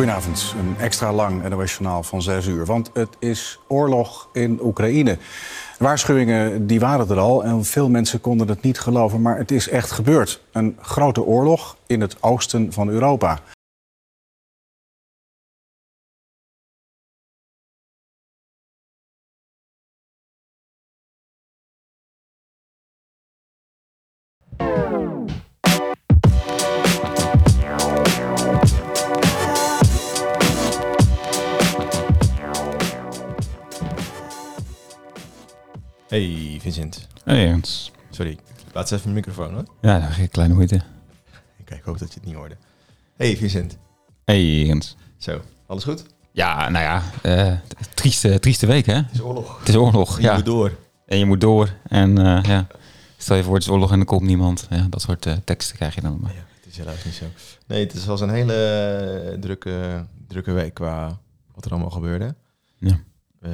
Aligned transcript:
Goedenavond, 0.00 0.54
een 0.58 0.76
extra 0.78 1.12
lang 1.12 1.48
NOS-journaal 1.48 2.02
van 2.02 2.22
6 2.22 2.46
uur. 2.46 2.66
Want 2.66 2.90
het 2.94 3.08
is 3.18 3.60
oorlog 3.68 4.28
in 4.32 4.58
Oekraïne. 4.62 5.18
Waarschuwingen 5.78 6.66
die 6.66 6.80
waren 6.80 7.08
er 7.08 7.18
al 7.18 7.44
en 7.44 7.64
veel 7.64 7.88
mensen 7.88 8.20
konden 8.20 8.48
het 8.48 8.62
niet 8.62 8.80
geloven... 8.80 9.22
maar 9.22 9.38
het 9.38 9.50
is 9.50 9.68
echt 9.68 9.90
gebeurd. 9.90 10.42
Een 10.52 10.76
grote 10.80 11.24
oorlog 11.24 11.76
in 11.86 12.00
het 12.00 12.22
oosten 12.22 12.72
van 12.72 12.88
Europa. 12.88 13.38
Vincent. 36.72 37.06
Hey 37.24 37.46
Ernst. 37.48 37.90
Sorry, 38.10 38.38
laat 38.72 38.82
eens 38.82 38.90
even 39.00 39.12
mijn 39.12 39.24
microfoon 39.26 39.54
hoor. 39.54 39.64
Ja, 39.80 39.98
dan 39.98 40.08
een 40.20 40.28
kleine 40.28 40.54
moeite. 40.54 40.80
Kijk, 41.64 41.80
ik 41.80 41.84
hoop 41.86 41.98
dat 41.98 42.08
je 42.08 42.14
het 42.14 42.24
niet 42.24 42.34
hoorde. 42.34 42.56
Hey 43.16 43.36
Vincent. 43.36 43.76
Hey. 44.24 44.80
Zo, 45.18 45.40
alles 45.66 45.84
goed? 45.84 46.04
Ja, 46.32 46.68
nou 46.68 46.84
ja, 46.84 47.02
eh, 47.22 47.52
trieste, 47.94 48.38
trieste 48.38 48.66
week 48.66 48.86
hè? 48.86 48.94
Het 48.94 49.12
is 49.12 49.20
oorlog. 49.20 49.58
Het 49.58 49.68
is 49.68 49.74
oorlog, 49.74 50.16
Je 50.16 50.22
ja. 50.22 50.34
moet 50.34 50.44
door. 50.44 50.76
En 51.06 51.18
je 51.18 51.26
moet 51.26 51.40
door. 51.40 51.68
En 51.88 52.18
eh, 52.18 52.42
ja, 52.42 52.66
stel 53.16 53.36
je 53.36 53.42
voor 53.42 53.54
het 53.54 53.62
is 53.62 53.68
oorlog 53.68 53.92
en 53.92 53.98
er 53.98 54.04
komt 54.04 54.22
niemand. 54.22 54.66
Ja, 54.70 54.86
dat 54.90 55.00
soort 55.02 55.26
eh, 55.26 55.36
teksten 55.44 55.76
krijg 55.76 55.94
je 55.94 56.00
dan. 56.00 56.18
Maar. 56.20 56.32
Ja, 56.32 56.40
het 56.60 56.66
is 56.70 56.76
helaas 56.78 57.04
niet 57.04 57.14
zo. 57.14 57.24
Nee, 57.66 57.84
het 57.84 57.92
is- 57.94 58.04
was 58.06 58.20
een 58.20 58.30
hele 58.30 59.36
drukke, 59.40 60.04
drukke 60.28 60.52
week 60.52 60.74
qua 60.74 61.18
wat 61.54 61.64
er 61.64 61.70
allemaal 61.70 61.90
gebeurde. 61.90 62.34
Ja. 62.78 63.00
Eh, 63.40 63.50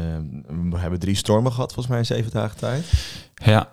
we 0.70 0.78
hebben 0.78 0.98
drie 0.98 1.14
stormen 1.14 1.52
gehad, 1.52 1.68
volgens 1.72 1.88
mij 1.88 1.98
in 1.98 2.06
zeven 2.06 2.30
dagen 2.32 2.56
tijd. 2.58 2.92
Ja, 3.34 3.68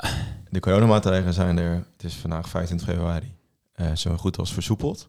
De 0.49 0.59
coronamaatregelen 0.59 1.33
zijn 1.33 1.57
er, 1.57 1.73
het 1.73 2.03
is 2.03 2.13
vandaag 2.13 2.49
25 2.49 2.87
februari, 2.87 3.35
eh, 3.73 3.95
zo 3.95 4.17
goed 4.17 4.37
als 4.37 4.53
versoepeld. 4.53 5.07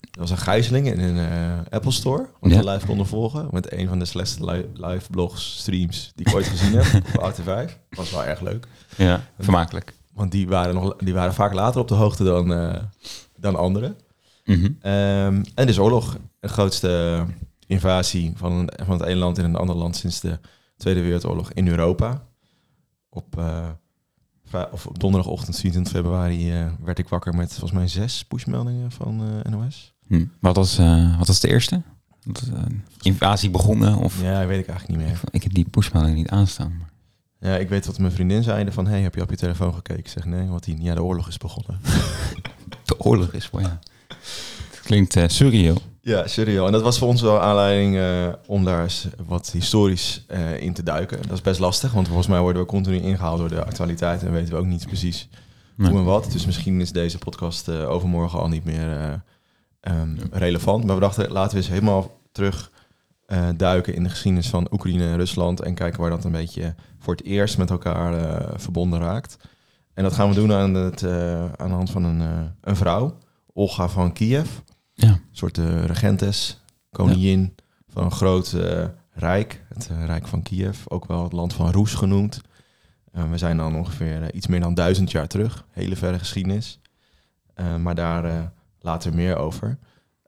Er 0.00 0.20
was 0.20 0.30
een 0.30 0.36
gijzeling 0.38 0.86
in 0.92 1.00
een 1.00 1.18
eh, 1.30 1.58
Apple 1.72 1.90
Store, 1.90 2.26
wat 2.40 2.50
Ja. 2.50 2.58
we 2.62 2.70
live 2.70 2.86
konden 2.86 3.06
volgen. 3.06 3.48
Met 3.50 3.72
een 3.72 3.88
van 3.88 3.98
de 3.98 4.04
slechtste 4.04 4.44
li- 4.44 4.66
live 4.74 5.10
blogs, 5.10 5.56
streams 5.58 6.12
die 6.14 6.26
ik 6.28 6.34
ooit 6.34 6.46
gezien 6.46 6.72
heb 6.80 6.94
op 7.14 7.32
AT5. 7.34 7.72
Was 7.90 8.10
wel 8.10 8.24
erg 8.24 8.40
leuk. 8.40 8.66
ja, 8.96 9.20
vermakelijk. 9.38 9.92
Want 10.14 10.30
die 10.30 10.48
waren, 10.48 10.74
nog, 10.74 10.96
die 10.96 11.14
waren 11.14 11.34
vaak 11.34 11.52
later 11.52 11.80
op 11.80 11.88
de 11.88 11.94
hoogte 11.94 12.24
dan, 12.24 12.52
eh, 12.52 12.82
dan 13.36 13.56
anderen. 13.56 13.96
Mhm. 14.44 14.70
Ehm, 14.80 15.44
en 15.54 15.68
is 15.68 15.78
oorlog. 15.78 16.16
De 16.40 16.48
grootste 16.48 17.24
invasie 17.66 18.32
van, 18.36 18.52
een, 18.52 18.70
van 18.84 18.98
het 18.98 19.06
ene 19.08 19.18
land 19.18 19.38
in 19.38 19.44
een 19.44 19.56
ander 19.56 19.76
land 19.76 19.96
sinds 19.96 20.20
de 20.20 20.38
Tweede 20.76 21.00
Wereldoorlog 21.00 21.52
in 21.52 21.68
Europa. 21.68 22.26
Op, 23.08 23.38
eh, 23.38 23.68
of 24.72 24.86
op 24.86 24.98
donderdagochtend 25.00 25.58
24 25.60 25.92
februari 25.92 26.52
eh, 26.52 26.66
werd 26.84 26.98
ik 26.98 27.08
wakker 27.08 27.34
met 27.34 27.48
volgens 27.48 27.72
mij 27.72 27.88
zes 27.88 28.24
pushmeldingen 28.24 28.90
van 28.92 29.22
eh, 29.44 29.52
NOS. 29.52 29.94
Hm. 30.06 30.24
Wat, 30.40 30.56
was, 30.56 30.76
wat 31.18 31.26
was 31.26 31.40
de 31.40 31.48
eerste? 31.48 31.82
Dat, 32.24 32.50
invasie 33.02 33.50
begonnen? 33.50 33.96
Of, 33.96 34.22
Ja, 34.22 34.46
weet 34.46 34.60
ik 34.60 34.68
eigenlijk 34.68 35.00
niet 35.00 35.08
meer. 35.08 35.20
ik 35.30 35.42
heb 35.42 35.54
die 35.54 35.68
pushmelding 35.68 36.16
niet 36.16 36.28
aanstaan. 36.28 36.76
maar- 36.78 36.90
Ja, 37.50 37.56
ik 37.56 37.68
weet 37.68 37.86
wat 37.86 37.98
mijn 37.98 38.12
vriendin 38.12 38.42
zei 38.42 38.72
van, 38.72 38.86
hey, 38.86 39.00
heb 39.02 39.14
je 39.14 39.22
op 39.22 39.30
je 39.30 39.36
telefoon 39.36 39.74
gekeken? 39.74 39.98
Ik 40.00 40.08
zeg 40.08 40.24
nee, 40.24 40.46
want 40.48 40.64
die, 40.64 40.82
ja, 40.82 40.94
de 40.94 41.02
oorlog 41.02 41.28
is 41.28 41.38
begonnen. 41.38 41.80
De 42.84 43.00
oorlog 43.00 43.32
is 43.32 43.46
voor 43.46 43.60
ja. 43.60 43.78
Klinkt 44.86 45.16
eh 45.16 45.24
surreal. 45.26 45.76
Ja, 46.00 46.26
serieus. 46.26 46.66
En 46.66 46.72
dat 46.72 46.82
was 46.82 46.98
voor 46.98 47.08
ons 47.08 47.20
wel 47.20 47.40
aanleiding 47.40 47.96
eh, 47.96 48.32
om 48.46 48.64
daar 48.64 48.82
eens 48.82 49.06
wat 49.26 49.50
historisch 49.50 50.24
eh, 50.28 50.60
in 50.62 50.72
te 50.72 50.82
duiken. 50.82 51.22
Dat 51.22 51.32
is 51.32 51.40
best 51.40 51.60
lastig, 51.60 51.92
want 51.92 52.06
volgens 52.06 52.26
mij 52.28 52.40
worden 52.40 52.62
we 52.62 52.68
continu 52.68 52.96
ingehaald 52.96 53.38
door 53.38 53.48
de 53.48 53.64
actualiteit 53.64 54.22
en 54.22 54.32
weten 54.32 54.52
we 54.54 54.58
ook 54.60 54.66
niet 54.66 54.86
precies 54.86 55.28
Nee. 55.76 55.90
hoe 55.90 55.98
en 55.98 56.04
wat. 56.04 56.32
Dus 56.32 56.46
misschien 56.46 56.80
is 56.80 56.92
deze 56.92 57.18
podcast 57.18 57.68
overmorgen 57.70 58.38
al 58.38 58.48
niet 58.48 58.64
meer 58.64 58.90
eh, 58.90 59.12
ehm, 59.80 60.16
relevant. 60.30 60.84
Maar 60.84 60.94
we 60.94 61.00
dachten, 61.00 61.32
laten 61.32 61.50
we 61.50 61.56
eens 61.56 61.68
helemaal 61.72 62.20
terug 62.32 62.70
duiken 63.56 63.94
in 63.94 64.02
de 64.02 64.08
geschiedenis 64.08 64.48
van 64.48 64.68
Oekraïne 64.70 65.04
en 65.04 65.16
Rusland 65.16 65.60
en 65.60 65.74
kijken 65.74 66.00
waar 66.00 66.10
dat 66.10 66.24
een 66.24 66.32
beetje 66.32 66.74
voor 66.98 67.14
het 67.14 67.24
eerst 67.24 67.58
met 67.58 67.70
elkaar 67.70 68.42
verbonden 68.60 69.00
raakt. 69.00 69.36
En 69.94 70.02
dat 70.02 70.12
gaan 70.12 70.28
we 70.28 70.34
doen 70.34 70.52
aan, 70.52 70.74
het, 70.74 71.02
aan 71.56 71.68
de 71.68 71.74
hand 71.74 71.90
van 71.90 72.04
een, 72.04 72.50
een 72.60 72.76
vrouw, 72.76 73.18
Olga 73.52 73.88
van 73.88 74.12
Kiev 74.12 74.48
Ja. 74.96 75.08
een 75.08 75.20
soort 75.32 75.58
eh, 75.58 75.84
regentes, 75.84 76.60
koningin 76.92 77.54
van 77.88 78.04
een 78.04 78.10
groot 78.10 78.52
eh, 78.52 78.84
rijk, 79.12 79.64
het 79.74 79.88
eh, 79.90 80.04
Rijk 80.04 80.26
van 80.26 80.42
Kiev, 80.42 80.78
ook 80.88 81.06
wel 81.06 81.22
het 81.22 81.32
land 81.32 81.52
van 81.52 81.70
Roes 81.70 81.94
genoemd. 81.94 82.40
We 83.30 83.38
zijn 83.38 83.56
dan 83.56 83.76
ongeveer 83.76 84.34
iets 84.34 84.46
meer 84.46 84.60
dan 84.60 84.74
duizend 84.74 85.10
jaar 85.10 85.26
terug, 85.26 85.64
hele 85.70 85.96
verre 85.96 86.18
geschiedenis. 86.18 86.80
Maar 87.80 87.94
daar 87.94 88.52
later 88.80 89.14
meer 89.14 89.36
over. 89.36 89.78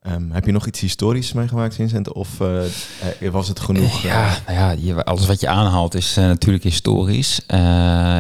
Ehm, 0.01 0.31
heb 0.31 0.45
je 0.45 0.53
nog 0.53 0.67
iets 0.67 0.81
historisch 0.81 1.33
meegemaakt, 1.33 1.75
Vincent? 1.75 2.13
Of 2.13 2.39
was 3.31 3.49
het 3.49 3.61
genoeg? 3.61 4.03
Ja, 4.03 4.37
nou 4.47 4.79
ja 4.81 4.95
alles 4.95 5.27
wat 5.27 5.41
je 5.41 5.49
aanhaalt 5.49 5.95
is 5.95 6.15
natuurlijk 6.15 6.65
historisch. 6.65 7.39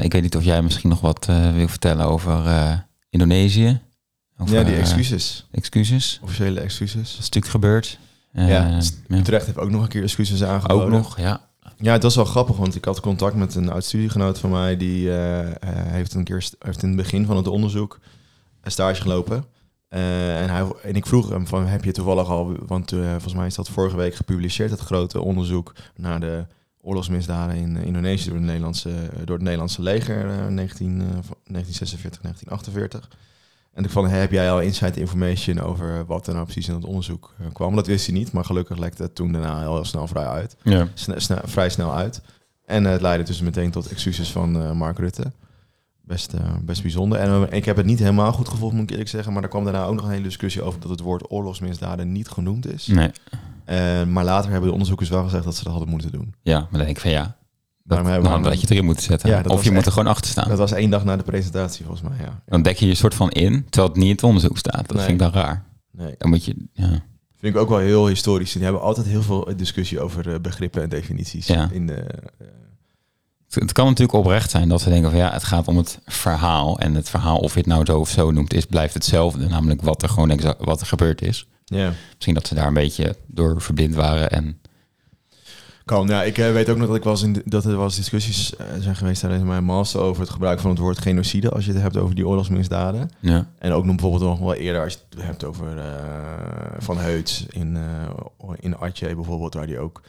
Ik 0.02 0.12
weet 0.12 0.22
niet 0.22 0.36
of 0.36 0.44
jij 0.44 0.62
misschien 0.62 0.90
nog 0.90 1.00
wat 1.00 1.26
wil 1.54 1.68
vertellen 1.68 2.06
over 2.06 2.86
Indonesië. 3.10 3.80
Ja, 4.44 4.62
die 4.62 4.74
eh, 4.74 4.80
excuses. 4.80 5.46
excuses. 5.50 6.20
Officiële 6.22 6.60
excuses. 6.60 7.10
Dat 7.10 7.18
is 7.18 7.30
natuurlijk 7.30 7.52
gebeurd. 7.52 7.98
Eh, 8.32 8.48
Ja, 8.48 8.66
ja. 8.66 9.16
Utrecht 9.16 9.46
heeft 9.46 9.58
ook 9.58 9.70
nog 9.70 9.82
een 9.82 9.88
keer 9.88 10.02
excuses 10.02 10.44
aangeboden. 10.44 10.86
Ook 10.86 10.90
nog, 10.90 11.18
ja. 11.18 11.46
Ja, 11.76 11.92
het 11.92 12.02
was 12.02 12.14
wel 12.14 12.24
grappig, 12.24 12.56
want 12.56 12.74
ik 12.74 12.84
had 12.84 13.00
contact 13.00 13.34
met 13.34 13.54
een 13.54 13.70
oud 13.70 13.84
studiegenoot 13.84 14.38
van 14.38 14.50
mij. 14.50 14.76
Die 14.76 15.16
eh, 15.16 15.48
heeft 15.70 16.14
een 16.14 16.24
keer 16.24 16.44
heeft 16.58 16.82
in 16.82 16.88
het 16.88 16.96
begin 16.96 17.26
van 17.26 17.36
het 17.36 17.46
onderzoek 17.46 17.98
een 18.60 18.70
stage 18.70 19.00
gelopen. 19.02 19.44
En, 19.88 20.50
hij, 20.50 20.72
en 20.82 20.94
ik 20.94 21.06
vroeg 21.06 21.28
hem 21.28 21.46
van, 21.46 21.66
heb 21.66 21.84
je 21.84 21.92
toevallig 21.92 22.28
al... 22.28 22.56
Want 22.66 22.90
volgens 22.90 23.34
mij 23.34 23.46
is 23.46 23.54
dat 23.54 23.68
vorige 23.68 23.96
week 23.96 24.14
gepubliceerd, 24.14 24.70
het 24.70 24.80
grote 24.80 25.20
onderzoek 25.20 25.74
naar 25.96 26.20
de 26.20 26.46
oorlogsmisdaden 26.80 27.56
in 27.56 27.76
Indonesië 27.76 28.28
door, 28.28 28.38
de 28.38 28.44
Nederlandse, 28.44 28.90
door 29.24 29.34
het 29.34 29.44
Nederlandse 29.44 29.82
leger 29.82 30.30
eh, 30.30 30.46
19, 30.46 31.00
eh, 31.00 31.06
van 31.06 31.36
1946, 31.44 32.20
1948. 32.20 33.08
En 33.72 33.84
ik 33.84 33.90
van, 33.90 34.08
heb 34.08 34.30
jij 34.30 34.50
al 34.50 34.60
inside 34.60 35.00
information 35.00 35.60
over 35.60 36.04
wat 36.06 36.26
er 36.26 36.32
nou 36.32 36.44
precies 36.44 36.68
in 36.68 36.74
het 36.74 36.84
onderzoek 36.84 37.34
eh, 37.38 37.46
kwam? 37.52 37.74
Dat 37.76 37.86
wist 37.86 38.06
hij 38.06 38.14
niet, 38.14 38.32
maar 38.32 38.44
gelukkig 38.44 38.78
lekte 38.78 39.02
het 39.02 39.14
toen 39.14 39.32
daarna 39.32 39.60
heel, 39.60 39.84
snel 39.84 40.06
vrij 40.06 40.26
uit 40.26 40.56
ja. 40.62 40.88
sne- 40.94 41.20
sne- 41.20 41.42
vrij 41.44 41.68
snel 41.68 41.94
uit. 41.94 42.20
En 42.64 42.86
eh, 42.86 42.92
het 42.92 43.00
leidde 43.00 43.24
dus 43.24 43.40
meteen 43.40 43.70
tot 43.70 43.88
excuses 43.88 44.32
van 44.32 44.62
eh, 44.62 44.72
Mark 44.72 44.98
Rutte. 44.98 45.32
Best, 46.02 46.34
best 46.64 46.82
bijzonder. 46.82 47.18
En 47.18 47.52
ik 47.52 47.64
heb 47.64 47.76
het 47.76 47.86
niet 47.86 47.98
helemaal 47.98 48.32
goed 48.32 48.48
gevolgd, 48.48 48.74
moet 48.74 48.82
ik 48.82 48.90
eerlijk 48.90 49.08
zeggen. 49.08 49.32
Maar 49.32 49.42
er 49.42 49.48
kwam 49.48 49.64
daarna 49.64 49.84
ook 49.84 49.94
nog 49.94 50.04
een 50.04 50.10
hele 50.10 50.22
discussie 50.22 50.62
over 50.62 50.80
dat 50.80 50.90
het 50.90 51.00
woord 51.00 51.30
oorlogsmisdaden 51.30 52.12
niet 52.12 52.28
genoemd 52.28 52.72
is. 52.72 52.86
Nee. 52.86 53.10
Maar 54.06 54.24
later 54.24 54.50
hebben 54.50 54.66
de 54.66 54.72
onderzoekers 54.72 55.08
wel 55.08 55.22
gezegd 55.22 55.44
dat 55.44 55.56
ze 55.56 55.62
dat 55.64 55.72
hadden 55.72 55.90
moeten 55.90 56.12
doen. 56.12 56.34
Ja, 56.42 56.58
maar 56.58 56.68
dan 56.70 56.80
denk 56.80 56.90
ik 56.96 57.00
van 57.00 57.10
ja. 57.10 57.36
Dat, 57.88 58.06
hebben 58.06 58.30
dan 58.30 58.44
had 58.44 58.54
je 58.54 58.60
het 58.60 58.70
erin 58.70 58.84
moeten 58.84 59.02
zetten. 59.04 59.28
Ja, 59.30 59.42
dat 59.42 59.52
of 59.52 59.64
je 59.64 59.70
moet 59.70 59.86
er 59.86 59.92
gewoon 59.92 60.08
achter 60.08 60.30
staan. 60.30 60.48
Dat 60.48 60.58
was 60.58 60.72
één 60.72 60.90
dag 60.90 61.04
na 61.04 61.16
de 61.16 61.22
presentatie, 61.22 61.84
volgens 61.84 62.08
mij. 62.08 62.18
Ja. 62.26 62.40
Dan 62.46 62.62
dek 62.62 62.76
je 62.76 62.86
je 62.86 62.94
soort 62.94 63.14
van 63.14 63.30
in, 63.30 63.64
terwijl 63.70 63.88
het 63.88 63.96
niet 63.96 64.06
in 64.08 64.14
het 64.14 64.22
onderzoek 64.22 64.58
staat. 64.58 64.88
Dat 64.88 64.96
Nee. 64.96 65.04
vind 65.06 65.20
ik 65.20 65.32
dan 65.32 65.42
raar. 65.42 65.64
Nee, 65.92 66.14
Dan 66.18 66.28
moet 66.30 66.44
je, 66.44 66.54
ja. 66.72 66.88
vind 67.38 67.54
ik 67.54 67.56
ook 67.56 67.68
wel 67.68 67.78
heel 67.78 68.06
historisch. 68.06 68.52
Die 68.52 68.62
hebben 68.62 68.80
altijd 68.82 69.06
heel 69.06 69.22
veel 69.22 69.52
discussie 69.56 70.00
over 70.00 70.32
eh, 70.32 70.40
begrippen 70.40 70.82
en 70.82 70.88
definities. 70.88 71.46
Ja. 71.46 71.68
In 71.72 71.86
de, 71.86 71.94
eh, 71.94 72.46
Het, 73.50 73.72
kan 73.72 73.86
natuurlijk 73.86 74.18
oprecht 74.18 74.50
zijn 74.50 74.68
dat 74.68 74.80
ze 74.80 74.88
denken 74.88 75.10
van 75.10 75.18
ja, 75.18 75.32
het 75.32 75.44
gaat 75.44 75.68
om 75.68 75.76
het 75.76 75.98
verhaal. 76.06 76.78
En 76.78 76.94
het 76.94 77.08
verhaal, 77.10 77.38
of 77.38 77.52
je 77.52 77.58
het 77.58 77.68
nou 77.68 77.84
zo 77.84 77.98
of 77.98 78.08
zo 78.08 78.30
noemt, 78.30 78.54
is, 78.54 78.64
blijft 78.64 78.94
hetzelfde. 78.94 79.48
Namelijk 79.48 79.82
wat 79.82 80.02
er 80.02 80.08
gewoon 80.08 80.30
exact, 80.30 80.64
wat 80.64 80.80
er 80.80 80.86
gebeurd 80.86 81.22
is. 81.22 81.46
ja. 81.64 81.92
Misschien 82.14 82.34
dat 82.34 82.46
ze 82.46 82.54
daar 82.54 82.66
een 82.66 82.74
beetje 82.74 83.16
door 83.26 83.60
verblind 83.62 83.94
waren. 83.94 84.30
En 84.30 84.60
Kan, 85.88 86.06
ja. 86.06 86.22
Ik 86.22 86.38
eh, 86.38 86.52
weet 86.52 86.68
ook 86.68 86.76
nog 86.76 86.86
dat, 86.86 86.96
ik 86.96 87.02
was 87.04 87.22
in 87.22 87.32
de- 87.32 87.42
dat 87.44 87.64
er 87.64 87.76
was 87.76 87.96
discussies 87.96 88.56
eh, 88.56 88.66
zijn 88.78 88.96
geweest 88.96 89.20
tijdens 89.20 89.42
mijn 89.42 89.64
master 89.64 90.00
over 90.00 90.22
het 90.22 90.30
gebruik 90.30 90.60
van 90.60 90.70
het 90.70 90.78
woord 90.78 90.98
genocide 90.98 91.50
als 91.50 91.64
je 91.64 91.72
het 91.72 91.80
hebt 91.82 91.96
over 91.96 92.14
die 92.14 92.26
oorlogsmisdaden. 92.28 93.10
ja, 93.20 93.46
En 93.58 93.72
ook 93.72 93.84
nog 93.84 93.94
bijvoorbeeld 93.96 94.30
nog 94.30 94.38
wel 94.38 94.54
eerder 94.54 94.82
als 94.82 94.92
je 94.92 94.98
het 95.10 95.22
hebt 95.26 95.44
over 95.44 95.78
eh, 95.78 95.84
Van 96.78 96.98
Heuts 96.98 97.46
in, 97.50 97.76
eh 97.76 98.50
in 98.60 98.76
Atje 98.76 99.14
bijvoorbeeld, 99.14 99.54
waar 99.54 99.66
die 99.66 99.78
ook, 99.78 100.00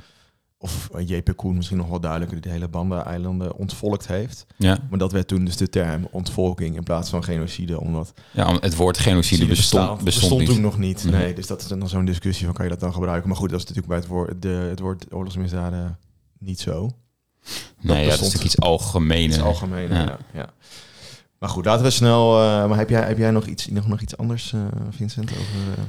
of 0.61 0.89
eh, 0.95 1.07
J.P. 1.07 1.35
Koen 1.35 1.55
misschien 1.55 1.77
nog 1.77 1.87
wel 1.89 1.99
duidelijker, 1.99 2.41
die 2.41 2.45
de 2.47 2.57
hele 2.57 2.67
Banda-eilanden 2.67 3.55
ontvolkt 3.55 4.07
heeft. 4.07 4.45
ja, 4.57 4.77
Maar 4.89 4.99
dat 4.99 5.11
werd 5.11 5.27
toen 5.27 5.45
dus 5.45 5.57
de 5.57 5.69
term 5.69 6.07
ontvolking 6.11 6.75
in 6.75 6.83
plaats 6.83 7.09
van 7.09 7.23
genocide, 7.23 7.79
omdat 7.79 8.13
ja, 8.31 8.57
het 8.59 8.75
woord 8.75 8.97
genocide 8.97 9.45
bestond, 9.45 9.85
bestaat- 9.87 10.03
bestond, 10.03 10.39
niet. 10.41 10.49
toen 10.49 10.61
nog 10.61 10.77
niet. 10.77 11.03
Nee. 11.03 11.13
Nee, 11.21 11.33
dus 11.33 11.47
dat 11.47 11.61
is 11.61 11.67
dan 11.67 11.89
zo'n 11.89 12.05
discussie 12.05 12.45
van 12.45 12.53
kan 12.55 12.65
je 12.65 12.71
dat 12.71 12.79
dan 12.79 12.93
gebruiken. 12.93 13.27
Maar 13.29 13.37
goed, 13.37 13.49
dat 13.49 13.59
is 13.59 13.65
natuurlijk 13.65 13.87
bij 13.93 13.97
het 13.97 14.07
woord, 14.07 14.41
de, 14.41 14.47
het 14.69 14.79
woord 14.79 15.13
oorlogsmisdaden 15.13 15.97
niet 16.39 16.59
zo. 16.59 16.89
Nee, 17.81 18.03
ja, 18.03 18.09
dat 18.09 18.19
is 18.19 18.19
bestond. 18.19 18.21
natuurlijk 18.21 18.43
iets 18.43 18.59
algemeen, 19.41 19.89
Ja. 19.89 20.03
ja. 20.03 20.17
Ja, 20.33 20.49
Maar 21.39 21.49
goed, 21.49 21.65
laten 21.65 21.83
we 21.85 21.89
snel... 21.91 22.41
eh, 22.41 22.67
maar 22.67 22.77
heb 22.77 22.89
jij, 22.89 23.01
heb 23.07 23.17
jij 23.17 23.31
nog, 23.31 23.45
iets, 23.45 23.67
nog, 23.67 23.87
nog 23.87 24.01
iets 24.01 24.17
anders, 24.17 24.53
eh, 24.53 24.59
Vincent, 24.89 25.31
over... 25.31 25.83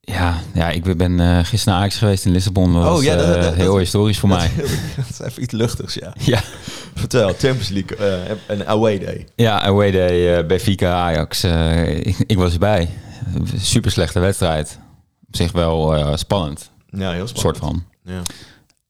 Ja, 0.00 0.38
ja 0.54 0.70
ik 0.70 0.96
ben 0.96 1.18
uh, 1.18 1.38
gisteren 1.38 1.64
naar 1.64 1.82
Ajax 1.82 1.98
geweest 1.98 2.24
in 2.24 2.32
Lissabon. 2.32 2.72
Dat 2.72 2.84
oh 2.84 2.90
was, 2.90 3.02
ja, 3.02 3.16
dat, 3.16 3.36
uh, 3.36 3.42
dat, 3.42 3.54
heel 3.54 3.78
historisch 3.78 4.18
voor 4.18 4.28
mij. 4.28 4.50
Dat 4.96 5.06
is 5.10 5.20
even 5.20 5.42
iets 5.42 5.52
luchtigs, 5.52 5.94
ja. 5.94 6.14
ja. 6.18 6.40
Vertel, 6.94 7.28
Champions 7.28 7.68
League, 7.68 7.98
uh, 8.28 8.36
een 8.46 8.66
away 8.66 8.98
day. 8.98 9.26
Ja, 9.34 9.62
away 9.62 9.90
day 9.90 10.46
bij 10.46 10.60
Fika 10.60 10.92
Ajax. 10.92 11.44
Ik, 11.44 12.16
ik, 12.26 12.36
was 12.36 12.52
erbij. 12.52 12.88
Super 13.56 13.90
slechte 13.90 14.18
wedstrijd. 14.18 14.78
Op 15.26 15.36
zich 15.36 15.52
wel 15.52 16.16
spannend. 16.16 16.70
Ja, 16.86 17.12
heel 17.12 17.26
spannend. 17.26 17.38
soort 17.38 17.56
van. 17.56 17.84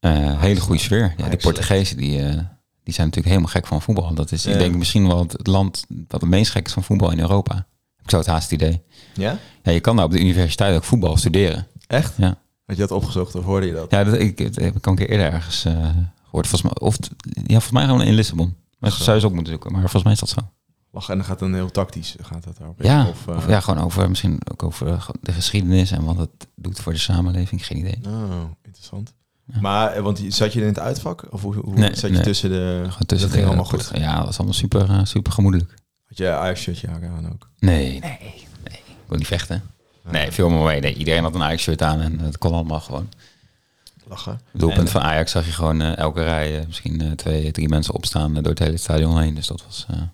Ja. 0.01 0.39
hele 0.39 0.61
goede 0.61 0.81
sfeer. 0.81 1.15
Ja, 1.17 1.29
de 1.29 1.37
Portugezen 1.37 1.97
die, 1.97 2.19
die 2.85 2.95
zijn 2.95 3.07
natuurlijk 3.07 3.27
helemaal 3.27 3.53
gek 3.53 3.67
van 3.67 3.83
voetbal. 3.83 4.15
Dat 4.15 4.33
is, 4.33 4.47
ik 4.47 4.59
denk 4.59 4.75
misschien 4.75 5.07
wel 5.07 5.19
het 5.19 5.47
land 5.47 5.85
wat 6.09 6.21
het 6.21 6.31
meest 6.31 6.51
gek 6.51 6.67
is 6.67 6.73
van 6.73 6.85
voetbal 6.85 7.11
in 7.11 7.21
Europa. 7.21 7.67
Zou 8.11 8.23
het 8.23 8.31
haast 8.31 8.53
idee. 8.53 8.83
Ja? 9.15 9.39
Ja, 9.63 9.73
je 9.73 9.81
kan 9.81 9.97
daar 9.97 10.05
op 10.05 10.11
de 10.11 10.21
universiteit 10.21 10.77
ook 10.77 10.85
voetbal 10.85 11.17
studeren. 11.17 11.67
Echt? 11.87 12.15
Ja. 12.17 12.39
Had 12.67 12.77
je 12.77 12.83
dat 12.87 12.91
opgezocht 12.91 13.35
of 13.35 13.45
hoorde 13.45 13.67
je 13.67 13.73
dat? 13.73 13.91
Ja, 13.91 14.05
dat, 14.05 14.15
ik, 14.15 14.41
ik 14.41 14.55
heb 14.55 14.77
ik 14.77 14.87
een 14.87 14.95
keer 14.95 15.11
eerder 15.11 15.33
ergens 15.33 15.65
uh, 15.67 15.73
gehoord. 16.25 16.47
Volgens 16.47 16.63
mij, 16.63 16.73
of, 16.89 16.97
ja, 17.33 17.43
volgens 17.47 17.71
mij 17.71 17.85
gewoon 17.85 18.03
in 18.03 18.15
Lissabon. 18.15 18.57
Maar 18.79 18.93
zou 18.93 19.19
je 19.19 19.27
ook 19.27 19.33
moeten 19.33 19.53
zoeken. 19.53 19.73
Maar 19.73 19.81
volgens 19.81 20.03
mij 20.03 20.13
is 20.13 20.19
dat 20.21 20.29
zo. 20.29 20.41
Lachen 20.93 21.13
en 21.13 21.19
dan 21.19 21.29
gaat 21.29 21.39
dan 21.39 21.55
heel 21.55 21.71
tactisch 21.71 22.17
gaat 22.21 22.45
dat 22.45 22.61
over. 22.63 22.85
Ja, 22.85 23.09
of, 23.09 23.27
uh... 23.29 23.37
of, 23.37 23.49
ja, 23.49 23.61
gewoon 23.61 23.85
over 23.85 24.09
misschien 24.09 24.39
ook 24.53 24.63
over 24.63 25.07
de 25.21 25.33
geschiedenis 25.33 25.91
en 25.91 26.05
wat 26.05 26.17
het 26.17 26.31
doet 26.55 26.81
voor 26.81 26.93
de 26.93 26.99
samenleving. 26.99 27.67
Geen 27.67 27.79
idee. 27.79 27.99
Oh, 28.07 28.43
interessant. 28.63 29.15
Ja. 29.45 29.61
Maar, 29.61 29.93
eh, 29.93 30.03
want 30.03 30.23
zat 30.29 30.53
je 30.53 30.61
in 30.61 30.67
het 30.67 30.79
uitvak? 30.79 31.27
Of 31.31 31.43
hoe, 31.43 31.55
hoe 31.55 31.75
nee, 31.75 31.95
zat 31.95 32.11
je 32.11 32.21
tussen 32.21 32.51
de... 32.51 32.81
Gewoon 32.81 33.07
tussen 33.07 33.29
dat 33.29 33.37
ging 33.37 33.47
allemaal 33.47 33.65
goed. 33.65 33.91
Ja, 33.95 34.17
dat 34.17 34.25
was 34.25 34.37
allemaal 34.37 34.55
super, 34.55 35.07
super 35.07 35.33
gemoedelijk. 35.33 35.75
Had 36.11 36.19
je 36.19 36.31
Ajax-shirtje 36.31 36.89
aan 36.89 37.31
ook? 37.33 37.49
Nee, 37.59 37.91
nee, 37.91 38.01
nee. 38.01 38.79
Ik 38.87 39.07
wil 39.07 39.19
niet 39.19 39.27
vechten. 39.27 39.63
Nee, 40.11 40.33
veel 40.33 40.49
meer 40.49 40.65
mee. 40.65 40.81
Nee, 40.81 40.95
iedereen 40.95 41.23
had 41.23 41.35
een 41.35 41.43
Ajax-shirt 41.43 41.83
aan 41.83 42.01
en 42.01 42.19
het 42.19 42.39
kon 42.39 42.53
allemaal 42.53 42.81
gewoon. 42.81 43.09
Lachen. 44.05 44.41
Het 44.51 44.61
doelpunt 44.61 44.91
van 44.91 45.01
Ajax 45.01 45.31
zag 45.31 45.47
je 45.47 45.53
gewoon 45.53 45.81
uh, 45.81 45.97
elke 45.97 46.23
rij 46.23 46.61
uh, 46.61 46.67
misschien 46.67 47.03
uh, 47.03 47.13
twee, 47.13 47.51
drie 47.51 47.69
mensen 47.69 47.95
opstaan 47.95 48.35
door 48.35 48.45
het 48.45 48.59
hele 48.59 48.77
stadion 48.77 49.21
heen. 49.21 49.35
Dus 49.35 49.47
dat 49.47 49.65
was, 49.65 49.87
ja. 49.89 50.11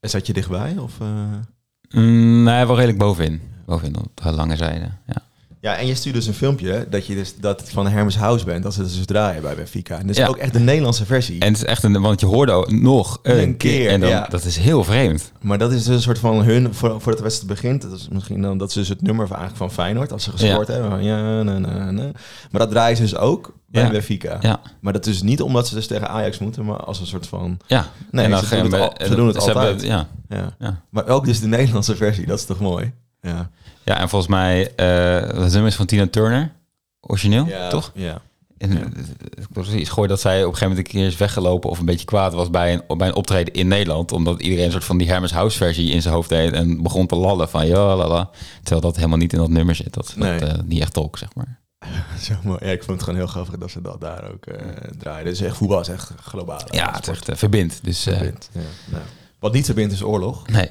En 0.00 0.10
zat 0.10 0.26
je 0.26 0.32
dichtbij? 0.32 0.76
Of, 0.78 0.98
mm, 0.98 2.42
nee, 2.42 2.66
wel 2.66 2.74
redelijk 2.74 2.98
bovenin. 2.98 3.40
Bovenin 3.66 3.96
op 3.96 4.10
de 4.14 4.30
lange 4.30 4.56
zijde, 4.56 4.90
ja. 5.06 5.22
Ja, 5.64 5.76
en 5.76 5.86
je 5.86 5.94
stuurt 5.94 6.14
dus 6.14 6.26
een 6.26 6.34
filmpje 6.34 6.86
dat 6.90 7.06
je 7.06 7.14
dus 7.14 7.34
dat 7.36 7.70
van 7.70 7.88
Hermes 7.88 8.16
House 8.16 8.44
bent, 8.44 8.62
dat 8.62 8.74
ze 8.74 8.82
dus 8.82 9.04
draaien 9.04 9.42
bij 9.42 9.54
Benfica. 9.54 9.98
En 9.98 10.06
dat 10.06 10.16
is 10.16 10.26
ook 10.26 10.36
echt 10.36 10.52
de 10.52 10.58
Nederlandse 10.58 11.04
versie. 11.04 11.40
En 11.40 11.48
het 11.48 11.56
is 11.56 11.64
echt 11.64 11.82
een, 11.82 12.00
want 12.00 12.20
je 12.20 12.26
hoorde 12.26 12.66
nog 12.68 13.18
een, 13.22 13.56
keer. 13.56 13.90
En 13.90 14.00
dan, 14.00 14.08
ja. 14.08 14.26
dat 14.30 14.44
is 14.44 14.56
heel 14.56 14.84
vreemd. 14.84 15.32
Maar 15.40 15.58
dat 15.58 15.72
is 15.72 15.84
dus 15.84 15.94
een 15.94 16.02
soort 16.02 16.18
van 16.18 16.42
hun, 16.42 16.74
voor, 16.74 16.90
voordat 16.90 17.16
de 17.16 17.22
wedstrijd 17.22 17.60
begint, 17.60 17.82
dat 17.82 17.92
is 17.92 18.08
misschien 18.08 18.42
dan, 18.42 18.58
dat 18.58 18.72
ze 18.72 18.78
dus 18.78 18.88
het 18.88 19.02
nummer 19.02 19.26
van, 19.26 19.36
eigenlijk 19.36 19.70
van 19.70 19.84
Feyenoord, 19.84 20.12
als 20.12 20.24
ze 20.24 20.30
gescoord 20.30 20.66
ja. 20.66 20.74
hebben. 20.74 21.02
Ja, 21.02 21.42
na, 21.42 21.58
na, 21.58 21.90
na. 21.90 22.10
Maar 22.50 22.60
dat 22.60 22.70
draaien 22.70 22.96
ze 22.96 23.02
dus 23.02 23.16
ook 23.16 23.54
bij. 23.66 23.90
Benfica. 23.90 24.38
Ja. 24.40 24.60
Maar 24.80 24.92
dat 24.92 25.06
is 25.06 25.22
niet 25.22 25.42
omdat 25.42 25.68
ze 25.68 25.74
dus 25.74 25.86
tegen 25.86 26.08
Ajax 26.08 26.38
moeten, 26.38 26.64
maar 26.64 26.76
als 26.76 27.00
een 27.00 27.06
soort 27.06 27.26
van... 27.26 27.58
Ja. 27.66 27.86
Nee, 28.10 28.28
dan 28.28 28.44
ze, 28.44 28.56
doen 28.56 28.72
het, 28.72 28.80
al, 28.80 29.06
ze 29.06 29.14
doen 29.14 29.26
het 29.26 29.38
altijd. 29.38 29.82
Hebben, 29.82 29.86
ja. 30.28 30.54
Ja. 30.58 30.82
Maar 30.90 31.08
ook 31.08 31.24
dus 31.24 31.40
de 31.40 31.46
Nederlandse 31.46 31.96
versie, 31.96 32.26
dat 32.26 32.38
is 32.38 32.44
toch 32.44 32.60
mooi? 32.60 32.92
Ja. 33.20 33.50
Ja, 33.84 34.00
en 34.00 34.08
volgens 34.08 34.30
mij, 34.30 34.72
uh, 34.76 35.28
dat 35.28 35.50
nummer 35.50 35.66
is 35.66 35.74
van 35.74 35.86
Tina 35.86 36.06
Turner, 36.06 36.52
origineel, 37.00 37.46
ja, 37.46 37.68
toch? 37.68 37.90
Ja. 37.94 38.22
En 38.58 38.72
ja. 38.72 39.62
ik 39.62 39.66
iets 39.66 39.88
gehoord 39.88 40.08
dat 40.08 40.20
zij 40.20 40.44
op 40.44 40.52
een 40.52 40.56
gegeven 40.56 40.68
moment 40.68 40.86
een 40.86 40.92
keer 40.92 41.06
is 41.06 41.16
weggelopen 41.16 41.70
of 41.70 41.78
een 41.78 41.84
beetje 41.84 42.06
kwaad 42.06 42.32
was 42.32 42.50
bij 42.50 42.72
een, 42.72 42.98
bij 42.98 43.08
een 43.08 43.14
optreden 43.14 43.54
in 43.54 43.68
Nederland. 43.68 44.12
Omdat 44.12 44.40
iedereen 44.40 44.64
een 44.64 44.70
soort 44.70 44.84
van 44.84 44.98
die 44.98 45.08
Hermes 45.08 45.32
House 45.32 45.56
versie 45.56 45.90
in 45.90 46.02
zijn 46.02 46.14
hoofd 46.14 46.28
deed 46.28 46.52
en 46.52 46.82
begon 46.82 47.06
te 47.06 47.16
lallen 47.16 47.48
van 47.48 47.66
ja, 47.66 47.96
lala. 47.96 48.30
Terwijl 48.62 48.80
dat 48.80 48.96
helemaal 48.96 49.18
niet 49.18 49.32
in 49.32 49.38
dat 49.38 49.48
nummer 49.48 49.74
zit. 49.74 49.94
Dat, 49.94 50.14
nee. 50.16 50.38
dat 50.38 50.48
uh, 50.48 50.62
niet 50.64 50.80
echt 50.80 50.92
tolk, 50.92 51.18
zeg 51.18 51.34
maar. 51.34 51.60
Zo 52.26 52.34
mooi. 52.42 52.58
Ja, 52.60 52.70
ik 52.70 52.82
vond 52.82 52.90
het 52.90 53.02
gewoon 53.02 53.18
heel 53.18 53.28
grappig 53.28 53.58
dat 53.58 53.70
ze 53.70 53.80
dat 53.80 54.00
daar 54.00 54.32
ook 54.32 54.46
uh, 54.46 54.56
draaien. 54.98 55.24
Dus 55.24 55.40
echt 55.40 55.56
voetbal 55.56 55.80
is 55.80 55.88
echt 55.88 56.12
globaal. 56.22 56.60
Ja, 56.70 56.92
het 56.92 57.02
is 57.02 57.08
echt 57.08 57.30
uh, 57.30 57.36
verbindt. 57.36 57.84
Dus, 57.84 58.02
verbindt, 58.02 58.48
ja. 58.52 58.60
Nou. 58.84 59.02
Wat 59.44 59.52
niet 59.52 59.64
verbindt 59.64 59.92
is 59.92 60.02
oorlog. 60.02 60.48
Nee. 60.48 60.70